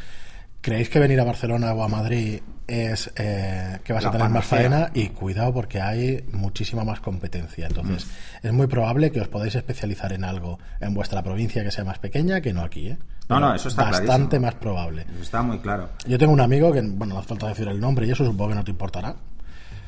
¿Creéis 0.65 0.89
que 0.89 0.97
venir 0.97 1.19
a 1.19 1.23
Barcelona 1.23 1.73
o 1.75 1.83
a 1.83 1.87
Madrid 1.87 2.41
es 2.65 3.11
eh, 3.17 3.77
que 3.83 3.93
vas 3.93 4.01
La 4.01 4.09
a 4.09 4.11
tener 4.11 4.29
más 4.29 4.47
panacea. 4.47 4.69
faena? 4.71 4.91
Y 4.95 5.09
cuidado 5.09 5.53
porque 5.53 5.79
hay 5.79 6.25
muchísima 6.31 6.83
más 6.83 7.01
competencia. 7.01 7.67
Entonces, 7.67 8.07
es 8.41 8.51
muy 8.51 8.65
probable 8.65 9.11
que 9.11 9.21
os 9.21 9.27
podáis 9.27 9.53
especializar 9.53 10.11
en 10.11 10.23
algo 10.23 10.57
en 10.81 10.95
vuestra 10.95 11.21
provincia 11.21 11.63
que 11.63 11.69
sea 11.69 11.83
más 11.83 11.99
pequeña 11.99 12.41
que 12.41 12.51
no 12.51 12.63
aquí. 12.63 12.87
¿eh? 12.87 12.97
No, 13.29 13.39
no, 13.39 13.53
eso 13.53 13.69
está 13.69 13.83
Bastante 13.83 14.39
clarísimo. 14.39 14.41
más 14.41 14.55
probable. 14.55 15.05
Eso 15.13 15.21
está 15.21 15.43
muy 15.43 15.59
claro. 15.59 15.87
Yo 16.07 16.17
tengo 16.17 16.33
un 16.33 16.41
amigo 16.41 16.73
que, 16.73 16.81
bueno, 16.81 17.13
no 17.13 17.19
hace 17.19 17.29
falta 17.29 17.47
decir 17.49 17.67
el 17.67 17.79
nombre 17.79 18.07
y 18.07 18.11
eso 18.11 18.25
supongo 18.25 18.49
que 18.49 18.55
no 18.55 18.63
te 18.63 18.71
importará. 18.71 19.15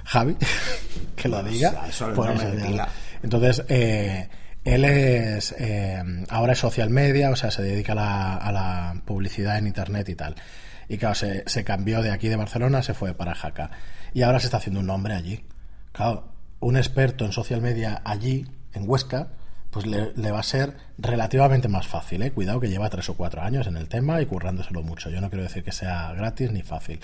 Javi, 0.06 0.38
que 1.16 1.28
lo 1.28 1.42
diga. 1.42 1.86
o 1.90 1.92
sea, 1.92 2.14
Por 2.14 2.30
eso, 2.30 2.52
depila. 2.52 2.88
Entonces, 3.24 3.66
eh, 3.68 4.30
él 4.64 4.86
es, 4.86 5.56
eh, 5.58 6.04
ahora 6.30 6.54
es 6.54 6.60
social 6.60 6.92
media, 6.92 7.32
o 7.32 7.36
sea, 7.36 7.50
se 7.50 7.64
dedica 7.64 7.94
a 7.94 7.96
la, 7.96 8.36
a 8.36 8.52
la 8.52 9.02
publicidad 9.04 9.58
en 9.58 9.66
internet 9.66 10.08
y 10.10 10.14
tal. 10.16 10.36
Y 10.90 10.98
claro, 10.98 11.16
se, 11.16 11.44
se 11.48 11.64
cambió 11.64 12.02
de 12.02 12.12
aquí 12.12 12.30
de 12.30 12.36
Barcelona, 12.36 12.82
se 12.84 12.94
fue 12.94 13.14
para 13.14 13.36
Jaca. 13.36 13.72
Y 14.14 14.22
ahora 14.22 14.40
se 14.40 14.48
está 14.48 14.58
haciendo 14.58 14.80
un 14.80 14.88
nombre 14.88 15.14
allí. 15.14 15.44
Claro, 15.92 16.32
un 16.60 16.78
experto 16.78 17.26
en 17.26 17.32
social 17.32 17.62
media 17.62 18.02
allí, 18.06 18.48
en 18.74 18.90
Huesca, 18.90 19.30
pues 19.70 19.86
le, 19.86 20.14
le 20.16 20.32
va 20.32 20.40
a 20.40 20.44
ser 20.44 20.78
relativamente 20.98 21.68
más 21.68 21.88
fácil, 21.88 22.22
¿eh? 22.22 22.32
Cuidado 22.32 22.60
que 22.60 22.70
lleva 22.70 22.90
tres 22.90 23.10
o 23.10 23.16
cuatro 23.16 23.42
años 23.42 23.68
en 23.68 23.78
el 23.78 23.88
tema 23.90 24.22
y 24.22 24.26
currándoselo 24.26 24.82
mucho. 24.82 25.10
Yo 25.10 25.20
no 25.22 25.30
quiero 25.30 25.44
decir 25.44 25.64
que 25.64 25.72
sea 25.72 26.14
gratis 26.14 26.52
ni 26.52 26.64
fácil. 26.64 27.00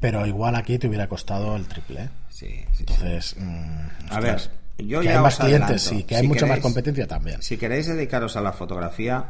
Pero 0.00 0.26
igual 0.26 0.54
aquí 0.54 0.78
te 0.78 0.86
hubiera 0.86 1.08
costado 1.08 1.56
el 1.56 1.66
triple, 1.66 2.02
¿eh? 2.02 2.08
Sí, 2.28 2.46
sí, 2.46 2.64
sí. 2.72 2.80
Entonces, 2.80 3.36
mm, 3.38 3.86
A 4.10 4.20
ver, 4.20 4.40
yo 4.78 5.00
que 5.00 5.06
ya 5.06 5.16
hay 5.16 5.22
más 5.22 5.36
clientes, 5.38 5.82
sí, 5.82 6.02
que 6.02 6.16
hay 6.16 6.22
Si 6.22 6.28
mucha 6.28 6.46
más 6.46 6.60
competencia 6.60 7.06
también. 7.06 7.42
Si 7.42 7.56
queréis 7.56 7.86
dedicaros 7.86 8.36
a 8.36 8.40
la 8.40 8.52
fotografía, 8.52 9.24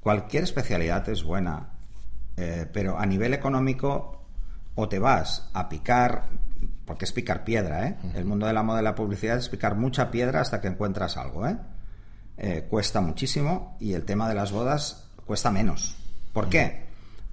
cualquier 0.00 0.44
especialidad 0.44 1.08
es 1.08 1.22
buena, 1.22 1.68
eh, 2.40 2.66
pero 2.72 2.98
a 2.98 3.04
nivel 3.04 3.34
económico 3.34 4.24
o 4.74 4.88
te 4.88 4.98
vas 4.98 5.50
a 5.52 5.68
picar, 5.68 6.24
porque 6.86 7.04
es 7.04 7.12
picar 7.12 7.44
piedra, 7.44 7.86
¿eh? 7.86 7.96
El 8.14 8.24
mundo 8.24 8.46
de 8.46 8.54
la 8.54 8.62
moda 8.62 8.80
y 8.80 8.84
la 8.84 8.94
publicidad 8.94 9.36
es 9.36 9.50
picar 9.50 9.76
mucha 9.76 10.10
piedra 10.10 10.40
hasta 10.40 10.58
que 10.58 10.68
encuentras 10.68 11.18
algo, 11.18 11.46
¿eh? 11.46 11.58
Eh, 12.38 12.66
cuesta 12.70 13.02
muchísimo 13.02 13.76
y 13.78 13.92
el 13.92 14.06
tema 14.06 14.26
de 14.26 14.34
las 14.34 14.52
bodas 14.52 15.10
cuesta 15.26 15.50
menos. 15.50 15.96
¿Por 16.32 16.48
qué? 16.48 16.84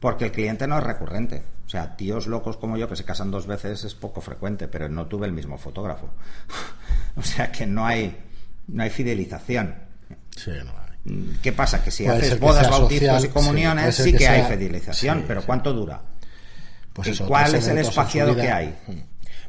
Porque 0.02 0.26
el 0.26 0.32
cliente 0.34 0.68
no 0.68 0.78
es 0.78 0.84
recurrente. 0.84 1.42
O 1.66 1.70
sea, 1.70 1.96
tíos 1.96 2.28
locos 2.28 2.58
como 2.58 2.76
yo 2.76 2.90
que 2.90 2.98
se 2.98 3.06
casan 3.06 3.32
dos 3.32 3.48
veces 3.48 3.86
es 3.86 3.96
poco 3.96 4.20
frecuente, 4.20 4.68
pero 4.68 4.90
no 4.90 5.06
tuve 5.06 5.26
el 5.26 5.32
mismo 5.32 5.58
fotógrafo. 5.58 6.10
o 7.16 7.22
sea 7.22 7.50
que 7.50 7.66
no 7.66 7.86
hay, 7.86 8.18
no 8.68 8.84
hay 8.84 8.90
fidelización. 8.90 9.74
Sí, 10.36 10.52
no 10.66 10.72
hay. 10.72 10.87
¿Qué 11.42 11.52
pasa? 11.52 11.84
Que 11.84 11.92
si 11.92 12.04
Puede 12.04 12.18
haces 12.18 12.40
bodas, 12.40 12.70
bautizos 12.70 13.24
y 13.24 13.30
comuniones, 13.30 13.96
sí, 13.96 14.12
que 14.12 14.20
que, 14.20 14.28
hay 14.28 14.44
fidelización, 14.44 15.20
sí, 15.20 15.26
pero. 15.28 15.42
¿cuánto 15.44 15.74
dura? 15.74 16.02
Pues 16.94 17.08
¿Y 17.08 17.12
eso, 17.12 17.28
cuál 17.28 17.54
es 17.56 17.68
el 17.68 17.78
espaciado 17.78 18.36
que 18.36 18.52
hay? 18.52 18.76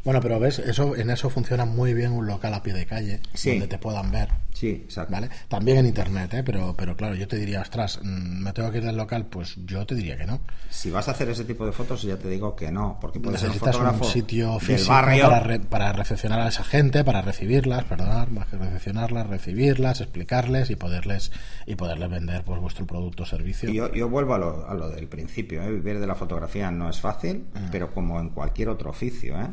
Mm. 0.09 0.11
Bueno, 0.11 0.21
pero 0.23 0.40
ves, 0.40 0.59
eso 0.59 0.97
en 0.97 1.11
eso 1.11 1.29
funciona 1.29 1.64
muy 1.66 1.92
bien 1.92 2.12
un 2.12 2.27
local 2.27 2.55
a 2.55 2.62
pie 2.62 2.73
de 2.73 2.87
calle, 2.87 3.21
Sí. 3.35 3.51
donde 3.51 3.66
te 3.68 3.79
puedan 3.79 4.11
ver. 4.11 4.29
Sí, 4.55 4.71
exacto. 4.85 5.12
¿Vale? 5.12 5.29
También 5.49 5.79
en 5.79 5.87
internet, 5.87 6.33
¿eh? 6.35 6.42
pero, 6.42 6.75
pero 6.77 6.97
claro, 6.97 7.14
yo 7.14 7.29
te 7.29 7.37
diría, 7.37 7.61
ostras, 7.61 8.01
mm, 8.03 8.42
¿me 8.42 8.53
tengo 8.53 8.71
que 8.73 8.79
ir 8.79 8.85
del 8.85 8.97
local? 8.97 9.27
Pues 9.27 9.55
yo 9.66 9.87
te 9.87 9.94
diría 9.94 10.16
que 10.16 10.27
no. 10.27 10.40
Si 10.71 10.90
vas 10.90 11.07
a 11.09 11.12
hacer 11.12 11.29
ese 11.29 11.44
tipo 11.44 11.64
de 11.64 11.73
fotos, 11.73 12.03
ya 12.03 12.16
te 12.16 12.29
digo 12.29 12.57
que 12.57 12.73
no, 12.73 12.99
porque 13.01 13.21
puedes 13.21 13.38
ser 13.40 13.51
un 13.51 13.55
Necesitas 13.57 14.01
un, 14.01 14.05
sitio 14.05 14.59
físico 14.59 14.88
para, 14.88 15.40
re- 15.40 15.61
para 15.61 15.92
recepcionar 15.92 16.40
a 16.40 16.49
esa 16.49 16.64
gente, 16.64 17.05
para 17.05 17.23
recibirlas, 17.23 17.85
perdonad, 17.85 18.29
más 18.29 18.49
que 18.49 18.57
recepcionarlas, 18.57 19.27
recibirlas, 19.29 20.01
explicarles 20.01 20.71
y 20.71 20.77
poderles 20.77 21.31
y 21.66 21.77
poderles 21.77 22.11
vender 22.11 22.42
pues 22.44 22.61
vuestro 22.61 22.87
producto 22.87 23.23
o 23.23 23.27
servicio. 23.27 23.71
Yo, 23.71 23.92
yo 23.92 24.09
vuelvo 24.09 24.35
a 24.35 24.38
lo, 24.38 24.66
a 24.68 24.75
lo 24.75 24.88
del 24.88 25.07
principio. 25.07 25.62
¿eh? 25.62 25.71
Vivir 25.71 26.01
de 26.01 26.07
la 26.07 26.14
fotografía 26.14 26.71
no 26.71 26.88
es 26.90 26.99
fácil, 27.01 27.44
Mm. 27.55 27.71
pero 27.71 27.92
como 27.92 28.18
en 28.21 28.31
cualquier 28.31 28.68
otro 28.71 28.90
oficio, 28.90 29.38
¿eh? 29.40 29.47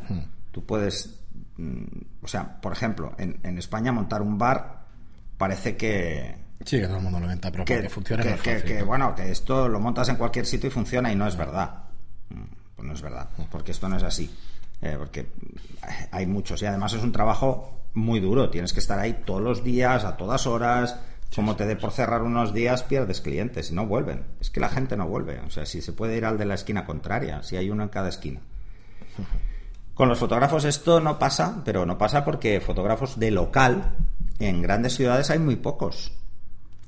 Tú 0.56 0.64
puedes, 0.64 1.20
mm, 1.58 1.84
o 2.22 2.28
sea, 2.28 2.58
por 2.62 2.72
ejemplo, 2.72 3.12
en, 3.18 3.38
en 3.42 3.58
España 3.58 3.92
montar 3.92 4.22
un 4.22 4.38
bar 4.38 4.86
parece 5.36 5.76
que, 5.76 6.34
Sí, 6.64 6.78
que 6.80 6.86
todo 6.86 6.96
el 6.96 7.02
mundo 7.02 7.18
lo 7.20 7.26
inventa, 7.26 7.52
pero 7.52 7.66
que 7.66 7.90
funcione 7.90 8.22
que- 8.22 8.62
que, 8.64 8.82
bueno, 8.82 9.14
que 9.14 9.30
esto 9.30 9.68
lo 9.68 9.78
montas 9.80 10.08
en 10.08 10.16
cualquier 10.16 10.46
sitio 10.46 10.68
y 10.68 10.72
funciona 10.72 11.12
y 11.12 11.14
no 11.14 11.26
es 11.26 11.36
verdad. 11.36 11.82
Mm, 12.30 12.40
Pues 12.74 12.88
no 12.88 12.94
es 12.94 13.02
verdad, 13.02 13.28
porque 13.50 13.72
esto 13.72 13.86
no 13.86 13.98
es 13.98 14.02
así. 14.02 14.34
Eh, 14.80 14.94
porque 14.98 15.26
hay 16.10 16.24
muchos 16.26 16.62
y 16.62 16.66
además 16.66 16.94
es 16.94 17.02
un 17.02 17.12
trabajo 17.12 17.82
muy 17.92 18.18
duro. 18.18 18.48
Tienes 18.48 18.72
que 18.72 18.80
estar 18.80 18.98
ahí 18.98 19.22
todos 19.26 19.42
los 19.42 19.62
días, 19.62 20.04
a 20.06 20.16
todas 20.16 20.46
horas. 20.46 20.98
Como 21.34 21.54
te 21.56 21.66
dé 21.66 21.76
por 21.76 21.92
cerrar 21.92 22.22
unos 22.22 22.54
días, 22.54 22.82
pierdes 22.82 23.20
clientes 23.20 23.70
y 23.70 23.74
no 23.74 23.84
vuelven. 23.86 24.24
Es 24.40 24.48
que 24.48 24.60
la 24.60 24.70
gente 24.70 24.96
no 24.96 25.06
vuelve. 25.06 25.38
O 25.40 25.50
sea, 25.50 25.66
si 25.66 25.82
se 25.82 25.92
puede 25.92 26.16
ir 26.16 26.24
al 26.24 26.38
de 26.38 26.46
la 26.46 26.54
esquina 26.54 26.86
contraria, 26.86 27.42
si 27.42 27.56
hay 27.58 27.68
uno 27.68 27.82
en 27.82 27.90
cada 27.90 28.08
esquina. 28.08 28.40
Con 29.96 30.08
los 30.08 30.18
fotógrafos 30.18 30.64
esto 30.64 31.00
no 31.00 31.18
pasa, 31.18 31.62
pero 31.64 31.84
no 31.84 31.98
pasa 31.98 32.24
porque 32.24 32.60
fotógrafos 32.60 33.18
de 33.18 33.32
local 33.32 33.94
en 34.38 34.62
grandes 34.62 34.94
ciudades 34.94 35.30
hay 35.30 35.38
muy 35.40 35.56
pocos. 35.56 36.12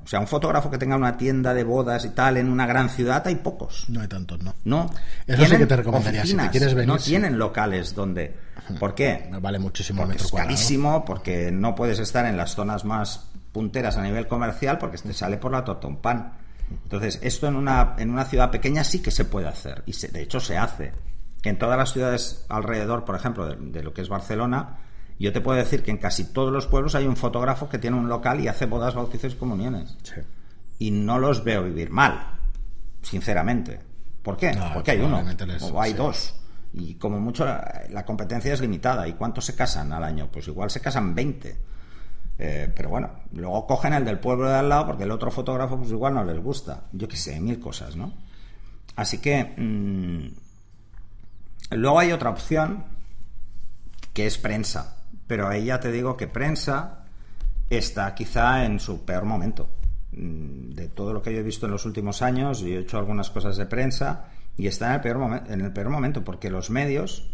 O 0.04 0.06
sea, 0.06 0.20
un 0.20 0.26
fotógrafo 0.26 0.70
que 0.70 0.78
tenga 0.78 0.94
una 0.96 1.16
tienda 1.16 1.52
de 1.52 1.64
bodas 1.64 2.04
y 2.04 2.10
tal 2.10 2.36
en 2.36 2.48
una 2.48 2.66
gran 2.66 2.88
ciudad, 2.88 3.26
hay 3.26 3.34
pocos. 3.36 3.86
No 3.88 4.00
hay 4.00 4.08
tantos, 4.08 4.42
¿no? 4.42 4.54
No. 4.64 4.90
Eso 5.26 5.44
sí 5.44 5.56
que 5.56 5.66
te 5.66 5.76
recomendaría. 5.76 6.24
Si 6.24 6.34
te 6.36 6.48
quieres 6.50 6.72
venir, 6.74 6.88
no 6.88 6.98
sí. 6.98 7.10
tienen 7.10 7.38
locales 7.38 7.94
donde. 7.94 8.34
¿Por 8.78 8.94
qué? 8.94 9.28
Vale 9.40 9.58
muchísimo 9.58 10.02
el 10.02 10.08
Porque 10.08 10.12
metro 10.14 10.24
es 10.26 10.30
cuadrado. 10.30 10.48
carísimo, 10.54 11.04
porque 11.04 11.50
no 11.50 11.74
puedes 11.74 11.98
estar 11.98 12.24
en 12.26 12.36
las 12.36 12.54
zonas 12.54 12.84
más 12.84 13.26
punteras 13.52 13.96
a 13.96 14.02
nivel 14.02 14.26
comercial, 14.28 14.78
porque 14.78 14.98
te 14.98 15.12
sale 15.14 15.36
por 15.38 15.52
la 15.52 15.64
torta 15.64 15.88
un 15.88 15.96
pan. 15.96 16.32
Entonces, 16.84 17.18
esto 17.22 17.46
en 17.48 17.56
una, 17.56 17.94
en 17.98 18.10
una 18.10 18.24
ciudad 18.26 18.50
pequeña 18.50 18.84
sí 18.84 19.00
que 19.00 19.10
se 19.10 19.24
puede 19.24 19.48
hacer, 19.48 19.82
y 19.86 19.94
se- 19.94 20.08
de 20.08 20.22
hecho 20.22 20.38
se 20.40 20.56
hace. 20.58 20.92
En 21.44 21.58
todas 21.58 21.78
las 21.78 21.92
ciudades 21.92 22.44
alrededor, 22.48 23.04
por 23.04 23.14
ejemplo, 23.14 23.46
de, 23.46 23.56
de 23.56 23.82
lo 23.82 23.92
que 23.94 24.02
es 24.02 24.08
Barcelona, 24.08 24.78
yo 25.18 25.32
te 25.32 25.40
puedo 25.40 25.56
decir 25.58 25.82
que 25.82 25.90
en 25.90 25.98
casi 25.98 26.32
todos 26.32 26.52
los 26.52 26.66
pueblos 26.66 26.94
hay 26.94 27.06
un 27.06 27.16
fotógrafo 27.16 27.68
que 27.68 27.78
tiene 27.78 27.96
un 27.96 28.08
local 28.08 28.40
y 28.40 28.48
hace 28.48 28.66
bodas, 28.66 28.94
bautizos 28.94 29.32
y 29.32 29.36
comuniones. 29.36 29.96
Sí. 30.02 30.20
Y 30.80 30.90
no 30.90 31.18
los 31.18 31.42
veo 31.44 31.62
vivir 31.64 31.90
mal, 31.90 32.38
sinceramente. 33.02 33.80
¿Por 34.22 34.36
qué? 34.36 34.52
No, 34.52 34.72
Porque 34.74 34.92
hay 34.92 35.00
uno, 35.00 35.22
les- 35.22 35.62
o 35.62 35.80
hay 35.80 35.92
sí. 35.92 35.96
dos. 35.96 36.34
Y 36.72 36.94
como 36.96 37.18
mucho 37.18 37.44
la, 37.44 37.84
la 37.90 38.04
competencia 38.04 38.52
es 38.52 38.60
limitada. 38.60 39.08
¿Y 39.08 39.14
cuántos 39.14 39.44
se 39.46 39.54
casan 39.54 39.92
al 39.92 40.04
año? 40.04 40.28
Pues 40.30 40.46
igual 40.48 40.70
se 40.70 40.80
casan 40.80 41.14
20. 41.14 41.56
Eh, 42.40 42.72
pero 42.76 42.88
bueno, 42.90 43.10
luego 43.32 43.66
cogen 43.66 43.94
el 43.94 44.04
del 44.04 44.18
pueblo 44.20 44.48
de 44.48 44.54
al 44.54 44.68
lado 44.68 44.86
porque 44.86 45.02
el 45.04 45.10
otro 45.10 45.30
fotógrafo 45.30 45.76
pues 45.78 45.90
igual 45.90 46.14
no 46.14 46.24
les 46.24 46.38
gusta. 46.40 46.84
Yo 46.92 47.08
qué 47.08 47.16
sé, 47.16 47.40
mil 47.40 47.58
cosas, 47.58 47.96
¿no? 47.96 48.12
Así 48.96 49.18
que 49.18 49.42
mm, 49.56 50.28
luego 51.70 51.98
hay 51.98 52.12
otra 52.12 52.30
opción 52.30 52.84
que 54.12 54.26
es 54.26 54.38
prensa. 54.38 54.96
Pero 55.26 55.48
ahí 55.48 55.66
ya 55.66 55.80
te 55.80 55.92
digo 55.92 56.16
que 56.16 56.26
prensa 56.26 57.04
está 57.68 58.14
quizá 58.14 58.64
en 58.64 58.80
su 58.80 59.04
peor 59.04 59.24
momento. 59.24 59.68
Mm, 60.12 60.70
De 60.70 60.88
todo 60.88 61.12
lo 61.12 61.22
que 61.22 61.32
yo 61.32 61.40
he 61.40 61.42
visto 61.42 61.66
en 61.66 61.72
los 61.72 61.84
últimos 61.84 62.22
años, 62.22 62.60
yo 62.60 62.68
he 62.68 62.78
hecho 62.78 62.98
algunas 62.98 63.30
cosas 63.30 63.56
de 63.56 63.66
prensa 63.66 64.26
y 64.56 64.66
está 64.66 64.88
en 64.88 64.94
el 64.94 65.00
peor, 65.00 65.42
en 65.48 65.60
el 65.60 65.72
peor 65.72 65.90
momento 65.90 66.24
porque 66.24 66.50
los 66.50 66.70
medios 66.70 67.30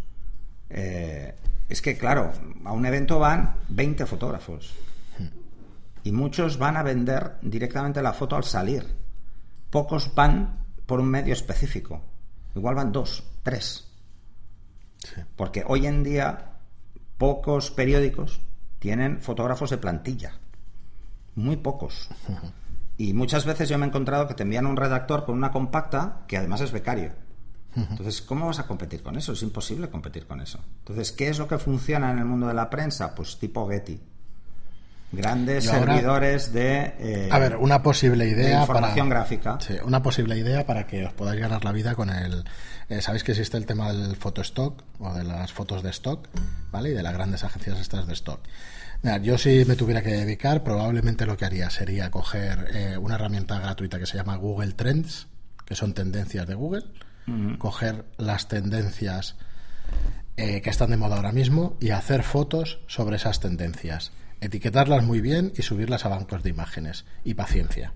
eh, 0.71 1.35
es 1.69 1.81
que, 1.81 1.97
claro, 1.97 2.33
a 2.65 2.73
un 2.73 2.85
evento 2.85 3.19
van 3.19 3.57
20 3.69 4.07
fotógrafos 4.07 4.75
y 6.03 6.13
muchos 6.13 6.59
van 6.59 6.77
a 6.77 6.83
vender 6.83 7.39
directamente 7.41 8.03
la 8.03 8.13
foto 8.13 8.37
al 8.37 8.45
salir. 8.45 8.85
Pocos 9.71 10.15
van 10.15 10.65
por 10.85 11.01
un 11.01 11.09
medio 11.09 11.33
específico. 11.33 12.03
Igual 12.55 12.75
van 12.75 12.93
dos, 12.93 13.25
tres. 13.43 13.91
Sí. 15.05 15.21
Porque 15.37 15.65
hoy 15.67 15.87
en 15.87 16.03
día 16.03 16.57
pocos 17.17 17.71
periódicos 17.71 18.41
tienen 18.81 19.21
fotógrafos 19.21 19.71
de 19.71 19.79
plantilla. 19.79 20.33
Muy 21.37 21.57
pocos. 21.57 22.09
Y 22.97 23.13
muchas 23.13 23.45
veces 23.45 23.69
yo 23.69 23.77
me 23.77 23.87
he 23.87 23.89
encontrado 23.89 24.29
que 24.29 24.35
te 24.35 24.45
envían 24.45 24.67
un 24.67 24.77
redactor 24.77 25.25
con 25.25 25.37
una 25.37 25.51
compacta 25.51 26.23
que 26.29 26.37
además 26.37 26.61
es 26.61 26.71
becario. 26.71 27.13
Entonces, 27.75 28.23
¿cómo 28.23 28.47
vas 28.47 28.61
a 28.61 28.67
competir 28.67 29.03
con 29.03 29.17
eso? 29.17 29.33
Es 29.33 29.43
imposible 29.43 29.91
competir 29.91 30.27
con 30.27 30.41
eso. 30.41 30.61
Entonces, 30.79 31.11
¿qué 31.11 31.29
es 31.29 31.39
lo 31.39 31.49
que 31.49 31.59
funciona 31.59 32.11
en 32.13 32.19
el 32.19 32.25
mundo 32.25 32.47
de 32.47 32.55
la 32.55 32.71
prensa? 32.71 33.15
Pues 33.15 33.39
tipo 33.39 33.69
Getty. 33.69 34.01
Grandes 35.17 35.69
ahora- 35.69 35.93
servidores 35.95 36.53
de... 36.53 36.95
eh, 36.99 37.29
A 37.31 37.39
ver, 37.39 37.57
una 37.57 37.83
posible 37.83 38.25
de 38.25 38.31
idea 38.31 38.61
información 38.61 39.09
para... 39.09 39.21
gráfica. 39.21 39.59
Sí, 39.61 39.75
una 39.85 40.03
posible 40.03 40.37
idea 40.39 40.67
para 40.67 40.87
que 40.87 41.05
os 41.05 41.13
podáis 41.13 41.41
ganar 41.41 41.65
la 41.65 41.73
vida 41.73 41.95
con 41.95 42.11
el... 42.11 42.45
eh, 42.89 43.01
Sabéis 43.03 43.25
que 43.25 43.33
existe 43.33 43.57
el 43.57 43.67
tema 43.67 43.93
del 43.93 44.17
fotostock 44.17 44.83
o 44.99 45.13
de 45.15 45.25
las 45.25 45.53
fotos 45.53 45.83
de 45.83 45.91
stock, 45.91 46.29
¿vale? 46.71 46.91
Y 46.91 46.95
de 46.95 47.03
las 47.03 47.13
grandes 47.13 47.45
agencias 47.45 47.79
estas 47.81 48.07
de 48.07 48.13
stock. 48.15 48.41
Mira, 49.03 49.19
yo 49.19 49.37
si 49.37 49.65
me 49.67 49.77
tuviera 49.77 50.01
que 50.03 50.11
dedicar, 50.11 50.63
probablemente 50.65 51.27
lo 51.27 51.37
que 51.37 51.45
haría 51.45 51.69
sería 51.69 52.11
coger 52.11 52.69
eh, 52.73 52.97
una 52.97 53.17
herramienta 53.17 53.59
gratuita 53.59 53.99
que 53.99 54.07
se 54.07 54.17
llama 54.17 54.37
Google 54.37 54.73
Trends, 54.73 55.27
que 55.67 55.75
son 55.75 55.93
tendencias 55.95 56.47
de 56.47 56.55
Google, 56.55 56.85
coger 57.59 58.05
las 58.19 58.49
tendencias 58.49 59.37
eh, 60.37 60.61
que 60.63 60.71
están 60.71 60.91
de 60.91 60.97
moda 60.97 61.17
ahora 61.17 61.33
mismo 61.33 61.77
y 61.81 61.91
hacer 61.91 62.23
fotos 62.23 62.81
sobre 62.87 63.17
esas 63.17 63.41
tendencias. 63.41 64.11
Etiquetarlas 64.45 65.03
muy 65.05 65.21
bien 65.23 65.53
y 65.57 65.63
subirlas 65.63 66.05
a 66.05 66.09
bancos 66.11 66.43
de 66.43 66.51
imágenes. 66.51 67.05
Y 67.25 67.33
paciencia. 67.35 67.93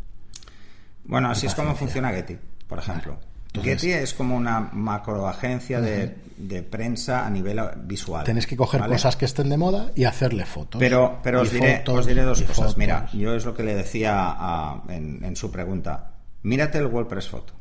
Bueno, 1.05 1.31
así 1.31 1.47
es 1.47 1.55
como 1.55 1.75
funciona 1.75 2.11
Getty, 2.11 2.39
por 2.67 2.79
ejemplo. 2.79 3.19
Entonces- 3.49 3.81
Getty 3.83 3.93
es 3.93 4.15
como 4.15 4.37
una 4.37 4.61
macroagencia 4.61 5.81
de, 5.81 6.17
de 6.37 6.63
prensa 6.63 7.27
a 7.27 7.31
nivel 7.31 7.61
visual. 7.85 8.25
Tenéis 8.25 8.47
que 8.47 8.57
coger 8.57 8.81
¿vale? 8.81 8.95
cosas 8.95 9.17
que 9.17 9.25
estén 9.27 9.49
de 9.49 9.57
moda 9.57 9.91
y 9.95 10.05
hacerle 10.05 10.45
fotos. 10.47 10.79
Pero, 10.79 11.21
pero 11.23 11.43
os, 11.43 11.51
diré, 11.51 11.79
fotos, 11.79 11.99
os 12.01 12.07
diré 12.07 12.23
dos 12.23 12.41
cosas. 12.43 12.57
fotos. 12.57 12.77
Mira, 12.79 13.09
yo 13.13 13.35
es 13.35 13.45
lo 13.45 13.55
que 13.55 13.63
le 13.63 13.75
decía 13.75 14.15
a- 14.17 14.83
en, 14.89 15.23
en 15.25 15.37
su 15.37 15.51
pregunta. 15.51 16.13
Mírate 16.43 16.79
el 16.79 16.87
WordPress 16.87 17.29
Photo. 17.29 17.55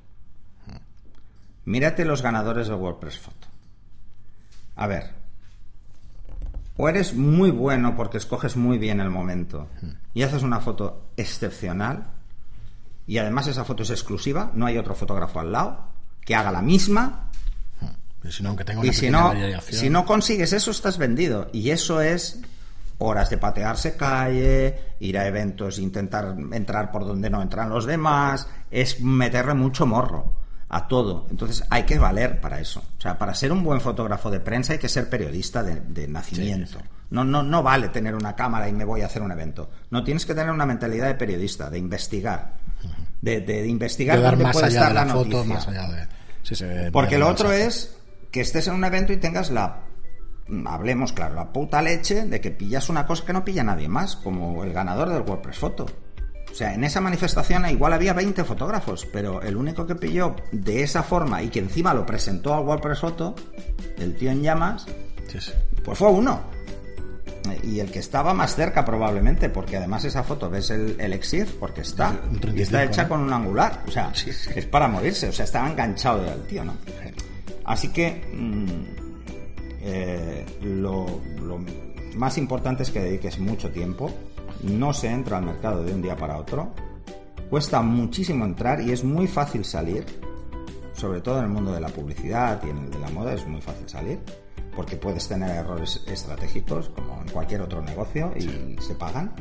Mírate 1.66 2.06
los 2.06 2.22
ganadores 2.22 2.68
del 2.68 2.78
WordPress 2.78 3.20
Photo. 3.20 3.48
A 4.78 4.88
ver. 4.88 5.12
O 6.78 6.88
eres 6.88 7.14
muy 7.16 7.52
bueno 7.52 7.96
porque 7.96 8.18
escoges 8.18 8.56
muy 8.56 8.78
bien 8.78 9.00
el 9.00 9.10
momento 9.10 9.68
y 10.14 10.24
haces 10.24 10.44
una 10.44 10.60
foto 10.60 11.10
excepcional 11.18 12.12
y 13.08 13.18
además 13.18 13.48
esa 13.48 13.64
foto 13.64 13.84
es 13.84 13.90
exclusiva, 13.90 14.52
no 14.54 14.66
hay 14.66 14.78
otro 14.78 14.94
fotógrafo 14.94 15.40
al 15.40 15.52
lado 15.52 15.92
que 16.22 16.36
haga 16.36 16.52
la 16.52 16.62
misma 16.62 17.32
Y 18.24 18.32
si 18.32 18.44
no, 18.44 18.50
aunque 18.50 18.64
tenga 18.64 18.86
y 18.86 18.94
si 18.94 19.10
no, 19.10 19.34
si 19.62 19.90
no 19.90 20.06
consigues 20.06 20.54
eso, 20.54 20.72
estás 20.72 20.98
vendido. 20.98 21.50
Y 21.54 21.70
eso 21.70 22.02
es 22.02 22.42
horas 23.00 23.30
de 23.30 23.38
patearse 23.38 23.96
calle, 23.96 24.96
ir 25.00 25.18
a 25.18 25.28
eventos, 25.28 25.80
intentar 25.80 26.36
entrar 26.52 26.92
por 26.92 27.06
donde 27.06 27.30
no 27.30 27.42
entran 27.42 27.70
los 27.70 27.86
demás, 27.86 28.48
es 28.70 29.00
meterle 29.02 29.54
mucho 29.54 29.86
morro 29.86 30.47
a 30.70 30.88
todo. 30.88 31.28
Entonces 31.30 31.64
hay 31.70 31.84
que 31.84 31.98
valer 31.98 32.42
para 32.42 32.60
eso. 32.60 32.84
O 32.98 33.02
sea, 33.02 33.18
para 33.18 33.34
ser 33.34 33.52
un 33.52 33.64
buen 33.64 33.80
fotógrafo 33.82 34.30
de 34.30 34.40
prensa 34.40 34.74
hay 34.74 34.80
que 34.80 34.90
ser 34.90 35.10
periodista 35.10 35.64
de, 35.64 35.80
de 35.82 36.08
nacimiento. 36.08 36.80
No, 37.10 37.24
no, 37.24 37.42
no 37.44 37.64
vale 37.64 37.88
tener 37.90 38.16
una 38.16 38.36
cámara 38.36 38.68
y 38.68 38.74
me 38.74 38.84
voy 38.84 39.02
a 39.02 39.06
hacer 39.06 39.22
un 39.22 39.32
evento. 39.32 39.70
No 39.92 40.04
tienes 40.04 40.26
que 40.26 40.36
tener 40.36 40.52
una 40.52 40.66
mentalidad 40.66 41.08
de 41.08 41.16
periodista, 41.16 41.70
de 41.70 41.78
investigar. 41.78 42.56
De, 43.22 43.40
de- 43.42 43.62
de 43.64 43.68
investigar 43.68 44.18
de 44.18 44.24
dar 44.24 44.32
dónde 44.34 44.44
más 44.44 44.54
puede 44.54 44.68
allá 44.68 44.76
estar 44.80 44.90
de 44.90 44.94
la, 44.96 45.06
la, 45.06 45.14
foto, 45.14 45.26
noticia. 45.30 45.54
más 45.56 45.68
allá 45.68 45.88
de. 46.44 46.56
se 46.56 46.92
Porque 46.92 47.18
lo 47.18 47.28
otro 47.30 47.52
es 47.52 47.98
que 48.32 48.42
estés 48.42 48.68
en 48.68 48.74
un 48.76 48.84
evento 48.84 49.12
y 49.14 49.18
tengas 49.18 49.50
la, 49.50 49.80
hablemos 50.66 51.14
claro, 51.14 51.36
la 51.36 51.52
puta 51.52 51.82
leche 51.82 52.26
de 52.26 52.42
que 52.42 52.52
pillas 52.52 52.90
una 52.90 53.06
cosa 53.08 53.26
que 53.26 53.34
no 53.34 53.44
pilla 53.44 53.64
nadie 53.64 53.88
más, 53.88 54.16
como 54.18 54.64
el 54.64 54.74
ganador 54.74 55.10
del 55.10 55.22
WordPress 55.24 55.58
Photo. 55.58 55.86
O 56.52 56.56
sea, 56.56 56.74
en 56.74 56.84
esa 56.84 57.02
manifestación 57.02 57.70
igual 57.70 57.94
había 57.94 58.14
20 58.14 58.44
fotógrafos, 58.44 59.06
pero 59.12 59.42
el 59.44 59.56
único 59.56 59.86
que 59.86 59.96
pilló 59.96 60.36
de 60.52 60.82
esa 60.82 61.04
forma 61.04 61.44
y 61.44 61.50
que 61.50 61.60
encima 61.60 61.94
lo 61.94 62.06
presentó 62.06 62.54
al 62.56 62.64
WordPress 62.66 63.00
Photo, 63.00 63.36
el 64.00 64.16
tío 64.16 64.32
en 64.32 64.42
llamas, 64.42 64.86
Sí, 65.28 65.40
sí. 65.40 65.52
pues 65.84 65.98
fue 66.00 66.10
uno. 66.10 66.42
Y 67.64 67.80
el 67.80 67.92
que 67.92 68.00
estaba 68.00 68.34
más 68.34 68.56
cerca 68.56 68.84
probablemente, 68.84 69.50
porque 69.50 69.78
además 69.78 70.04
esa 70.04 70.24
foto 70.24 70.50
ves 70.50 70.70
el, 70.70 70.96
el 71.00 71.14
EXIF, 71.14 71.54
porque 71.54 71.82
está, 71.82 72.10
Un 72.10 72.40
35, 72.40 72.58
y 72.58 72.62
está 72.62 72.84
hecha 72.84 73.04
¿no? 73.04 73.10
con 73.10 73.22
un 73.22 73.32
angular, 73.32 73.84
o 73.88 73.92
sea, 73.92 74.12
Sí, 74.14 74.32
es 74.56 74.66
para 74.66 74.88
morirse, 74.88 75.30
o 75.30 75.32
sea, 75.34 75.46
estaba 75.46 75.70
enganchado 75.70 76.24
del 76.24 76.42
tío, 76.48 76.64
¿no? 76.66 76.74
Así 77.66 77.90
que 77.90 78.22
mm, 78.34 78.66
eh, 79.82 80.46
lo, 80.64 81.06
lo 81.42 81.60
más 82.16 82.38
importante 82.38 82.84
es 82.84 82.92
que 82.92 83.00
dediques 83.00 83.40
mucho 83.40 83.70
tiempo, 83.72 84.12
no 84.64 84.94
se 84.94 85.08
entra 85.08 85.38
al 85.38 85.46
mercado 85.46 85.84
de 85.84 85.94
un 85.94 86.02
día 86.02 86.16
para 86.16 86.38
otro, 86.38 86.72
cuesta 87.50 87.82
muchísimo 87.82 88.46
entrar 88.46 88.82
y 88.82 88.92
es 88.92 89.04
muy 89.04 89.28
fácil 89.28 89.64
salir, 89.66 90.06
sobre 90.94 91.22
todo 91.22 91.40
en 91.40 91.46
el 91.46 91.52
mundo 91.52 91.72
de 91.72 91.82
la 91.82 91.90
publicidad 91.90 92.62
y 92.66 92.70
en 92.70 92.78
el 92.78 92.90
de 92.92 93.00
la 93.00 93.10
moda 93.10 93.34
es 93.34 93.46
muy 93.48 93.62
fácil 93.62 93.88
salir, 93.88 94.20
porque 94.76 94.96
puedes 94.96 95.28
tener 95.28 95.50
errores 95.50 96.04
estratégicos 96.08 96.90
como 96.90 97.22
en 97.22 97.30
cualquier 97.30 97.62
otro 97.62 97.82
negocio 97.82 98.34
y 98.36 98.80
se 98.82 98.96
pagan. 98.96 99.32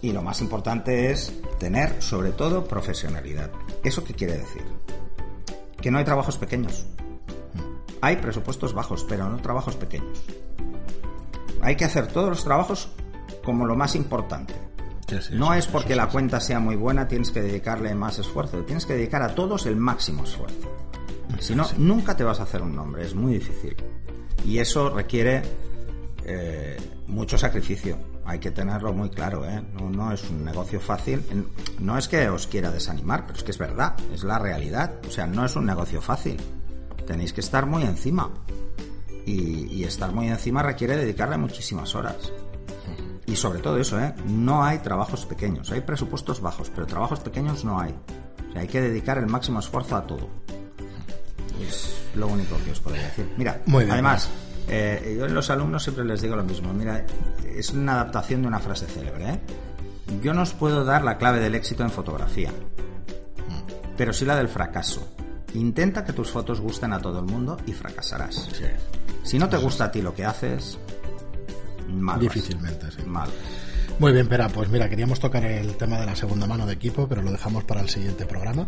Y 0.00 0.12
lo 0.12 0.22
más 0.22 0.40
importante 0.40 1.10
es 1.10 1.32
tener, 1.58 2.00
sobre 2.00 2.30
todo, 2.30 2.64
profesionalidad. 2.64 3.50
¿Eso 3.82 4.04
qué 4.04 4.14
quiere 4.14 4.38
decir? 4.38 4.62
Que 5.80 5.90
no 5.90 5.98
hay 5.98 6.04
trabajos 6.04 6.36
pequeños. 6.36 6.86
Hay 8.00 8.16
presupuestos 8.16 8.72
bajos, 8.74 9.04
pero 9.08 9.28
no 9.28 9.38
trabajos 9.38 9.74
pequeños. 9.74 10.22
Hay 11.60 11.74
que 11.74 11.84
hacer 11.84 12.06
todos 12.06 12.28
los 12.28 12.44
trabajos 12.44 12.90
como 13.48 13.64
lo 13.64 13.74
más 13.74 13.96
importante. 13.96 14.52
No 15.32 15.54
es 15.54 15.66
porque 15.66 15.96
la 15.96 16.10
cuenta 16.10 16.38
sea 16.38 16.60
muy 16.60 16.76
buena, 16.76 17.08
tienes 17.08 17.30
que 17.30 17.40
dedicarle 17.40 17.94
más 17.94 18.18
esfuerzo. 18.18 18.58
Tienes 18.58 18.84
que 18.84 18.92
dedicar 18.92 19.22
a 19.22 19.34
todos 19.34 19.64
el 19.64 19.76
máximo 19.76 20.24
esfuerzo. 20.24 20.70
Si 21.40 21.54
no, 21.54 21.66
nunca 21.78 22.14
te 22.14 22.24
vas 22.24 22.40
a 22.40 22.42
hacer 22.42 22.60
un 22.60 22.76
nombre, 22.76 23.06
es 23.06 23.14
muy 23.14 23.32
difícil. 23.32 23.74
Y 24.44 24.58
eso 24.58 24.90
requiere 24.90 25.40
eh, 26.26 26.76
mucho 27.06 27.38
sacrificio. 27.38 27.96
Hay 28.26 28.38
que 28.38 28.50
tenerlo 28.50 28.92
muy 28.92 29.08
claro, 29.08 29.46
¿eh? 29.46 29.64
No, 29.72 29.88
no 29.88 30.12
es 30.12 30.28
un 30.28 30.44
negocio 30.44 30.78
fácil. 30.78 31.24
No 31.78 31.96
es 31.96 32.06
que 32.06 32.28
os 32.28 32.48
quiera 32.48 32.70
desanimar, 32.70 33.24
pero 33.24 33.38
es 33.38 33.44
que 33.44 33.52
es 33.52 33.58
verdad, 33.58 33.94
es 34.12 34.24
la 34.24 34.38
realidad. 34.38 34.92
O 35.08 35.10
sea, 35.10 35.26
no 35.26 35.46
es 35.46 35.56
un 35.56 35.64
negocio 35.64 36.02
fácil. 36.02 36.36
Tenéis 37.06 37.32
que 37.32 37.40
estar 37.40 37.64
muy 37.64 37.84
encima. 37.84 38.30
Y, 39.24 39.68
y 39.72 39.84
estar 39.84 40.12
muy 40.12 40.28
encima 40.28 40.62
requiere 40.62 40.98
dedicarle 40.98 41.38
muchísimas 41.38 41.94
horas. 41.94 42.30
Y 43.28 43.36
sobre 43.36 43.58
todo 43.58 43.76
eso, 43.76 44.00
¿eh? 44.00 44.14
no 44.26 44.64
hay 44.64 44.78
trabajos 44.78 45.26
pequeños, 45.26 45.70
hay 45.70 45.82
presupuestos 45.82 46.40
bajos, 46.40 46.72
pero 46.74 46.86
trabajos 46.86 47.20
pequeños 47.20 47.62
no 47.62 47.78
hay. 47.78 47.94
O 48.48 48.52
sea, 48.52 48.62
hay 48.62 48.68
que 48.68 48.80
dedicar 48.80 49.18
el 49.18 49.26
máximo 49.26 49.60
esfuerzo 49.60 49.96
a 49.96 50.06
todo. 50.06 50.30
Es 51.60 52.04
lo 52.14 52.26
único 52.26 52.56
que 52.64 52.70
os 52.70 52.80
podría 52.80 53.02
decir. 53.02 53.30
Mira, 53.36 53.60
Muy 53.66 53.84
bien, 53.84 53.92
además, 53.92 54.30
eh, 54.66 55.16
yo 55.18 55.26
en 55.26 55.34
los 55.34 55.50
alumnos 55.50 55.82
siempre 55.82 56.06
les 56.06 56.22
digo 56.22 56.36
lo 56.36 56.42
mismo. 56.42 56.72
Mira, 56.72 57.04
es 57.44 57.70
una 57.70 58.00
adaptación 58.00 58.40
de 58.40 58.48
una 58.48 58.60
frase 58.60 58.86
célebre. 58.86 59.28
¿eh? 59.28 59.40
Yo 60.22 60.32
no 60.32 60.40
os 60.40 60.54
puedo 60.54 60.86
dar 60.86 61.04
la 61.04 61.18
clave 61.18 61.38
del 61.38 61.54
éxito 61.54 61.82
en 61.82 61.90
fotografía, 61.90 62.50
pero 63.98 64.14
sí 64.14 64.24
la 64.24 64.36
del 64.36 64.48
fracaso. 64.48 65.06
Intenta 65.52 66.02
que 66.02 66.14
tus 66.14 66.30
fotos 66.30 66.62
gusten 66.62 66.94
a 66.94 66.98
todo 66.98 67.18
el 67.18 67.26
mundo 67.26 67.58
y 67.66 67.74
fracasarás. 67.74 68.48
Sí. 68.54 68.64
Si 69.22 69.38
no 69.38 69.50
te 69.50 69.58
gusta 69.58 69.84
a 69.84 69.90
ti 69.90 70.00
lo 70.00 70.14
que 70.14 70.24
haces, 70.24 70.78
mal. 71.88 72.20
Difícilmente, 72.20 72.86
sí. 72.90 73.02
Mal. 73.06 73.28
Muy 73.98 74.12
bien, 74.12 74.28
Pera, 74.28 74.48
pues 74.48 74.68
mira, 74.68 74.88
queríamos 74.88 75.18
tocar 75.18 75.44
el 75.44 75.76
tema 75.76 75.98
de 75.98 76.06
la 76.06 76.14
segunda 76.14 76.46
mano 76.46 76.66
de 76.66 76.74
equipo, 76.74 77.08
pero 77.08 77.20
lo 77.20 77.32
dejamos 77.32 77.64
para 77.64 77.80
el 77.80 77.88
siguiente 77.88 78.26
programa. 78.26 78.64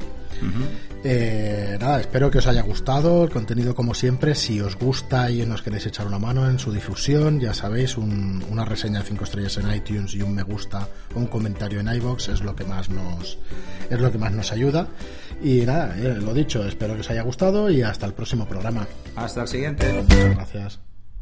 Eh, 1.04 1.76
nada, 1.80 2.00
espero 2.00 2.30
que 2.32 2.38
os 2.38 2.46
haya 2.48 2.62
gustado 2.62 3.22
el 3.24 3.30
contenido 3.30 3.74
como 3.74 3.94
siempre. 3.94 4.34
Si 4.34 4.60
os 4.60 4.76
gusta 4.76 5.30
y 5.30 5.46
nos 5.46 5.62
queréis 5.62 5.86
echar 5.86 6.06
una 6.08 6.18
mano 6.18 6.48
en 6.48 6.58
su 6.58 6.72
difusión, 6.72 7.38
ya 7.38 7.54
sabéis, 7.54 7.96
un- 7.96 8.44
una 8.50 8.64
reseña 8.64 9.00
de 9.00 9.04
5 9.06 9.22
estrellas 9.22 9.56
en 9.58 9.72
iTunes 9.72 10.14
y 10.14 10.22
un 10.22 10.34
me 10.34 10.42
gusta 10.42 10.88
o 11.14 11.18
un 11.20 11.26
comentario 11.28 11.78
en 11.78 11.88
iBox 11.94 12.28
es 12.30 12.40
lo 12.40 12.56
que 12.56 12.64
más 12.64 12.88
nos 12.90 13.38
es 13.88 14.00
lo 14.00 14.10
que 14.10 14.18
más 14.18 14.32
nos 14.32 14.50
ayuda. 14.50 14.88
Y 15.42 15.60
nada, 15.60 15.94
eh, 15.96 16.18
lo 16.20 16.34
dicho, 16.34 16.66
espero 16.66 16.94
que 16.94 17.00
os 17.00 17.10
haya 17.10 17.22
gustado 17.22 17.70
y 17.70 17.82
hasta 17.82 18.04
el 18.04 18.14
próximo 18.14 18.46
programa. 18.46 18.86
Hasta 19.14 19.42
el 19.42 19.48
siguiente. 19.48 19.92
Muchas 20.02 20.34
gracias. 20.34 20.89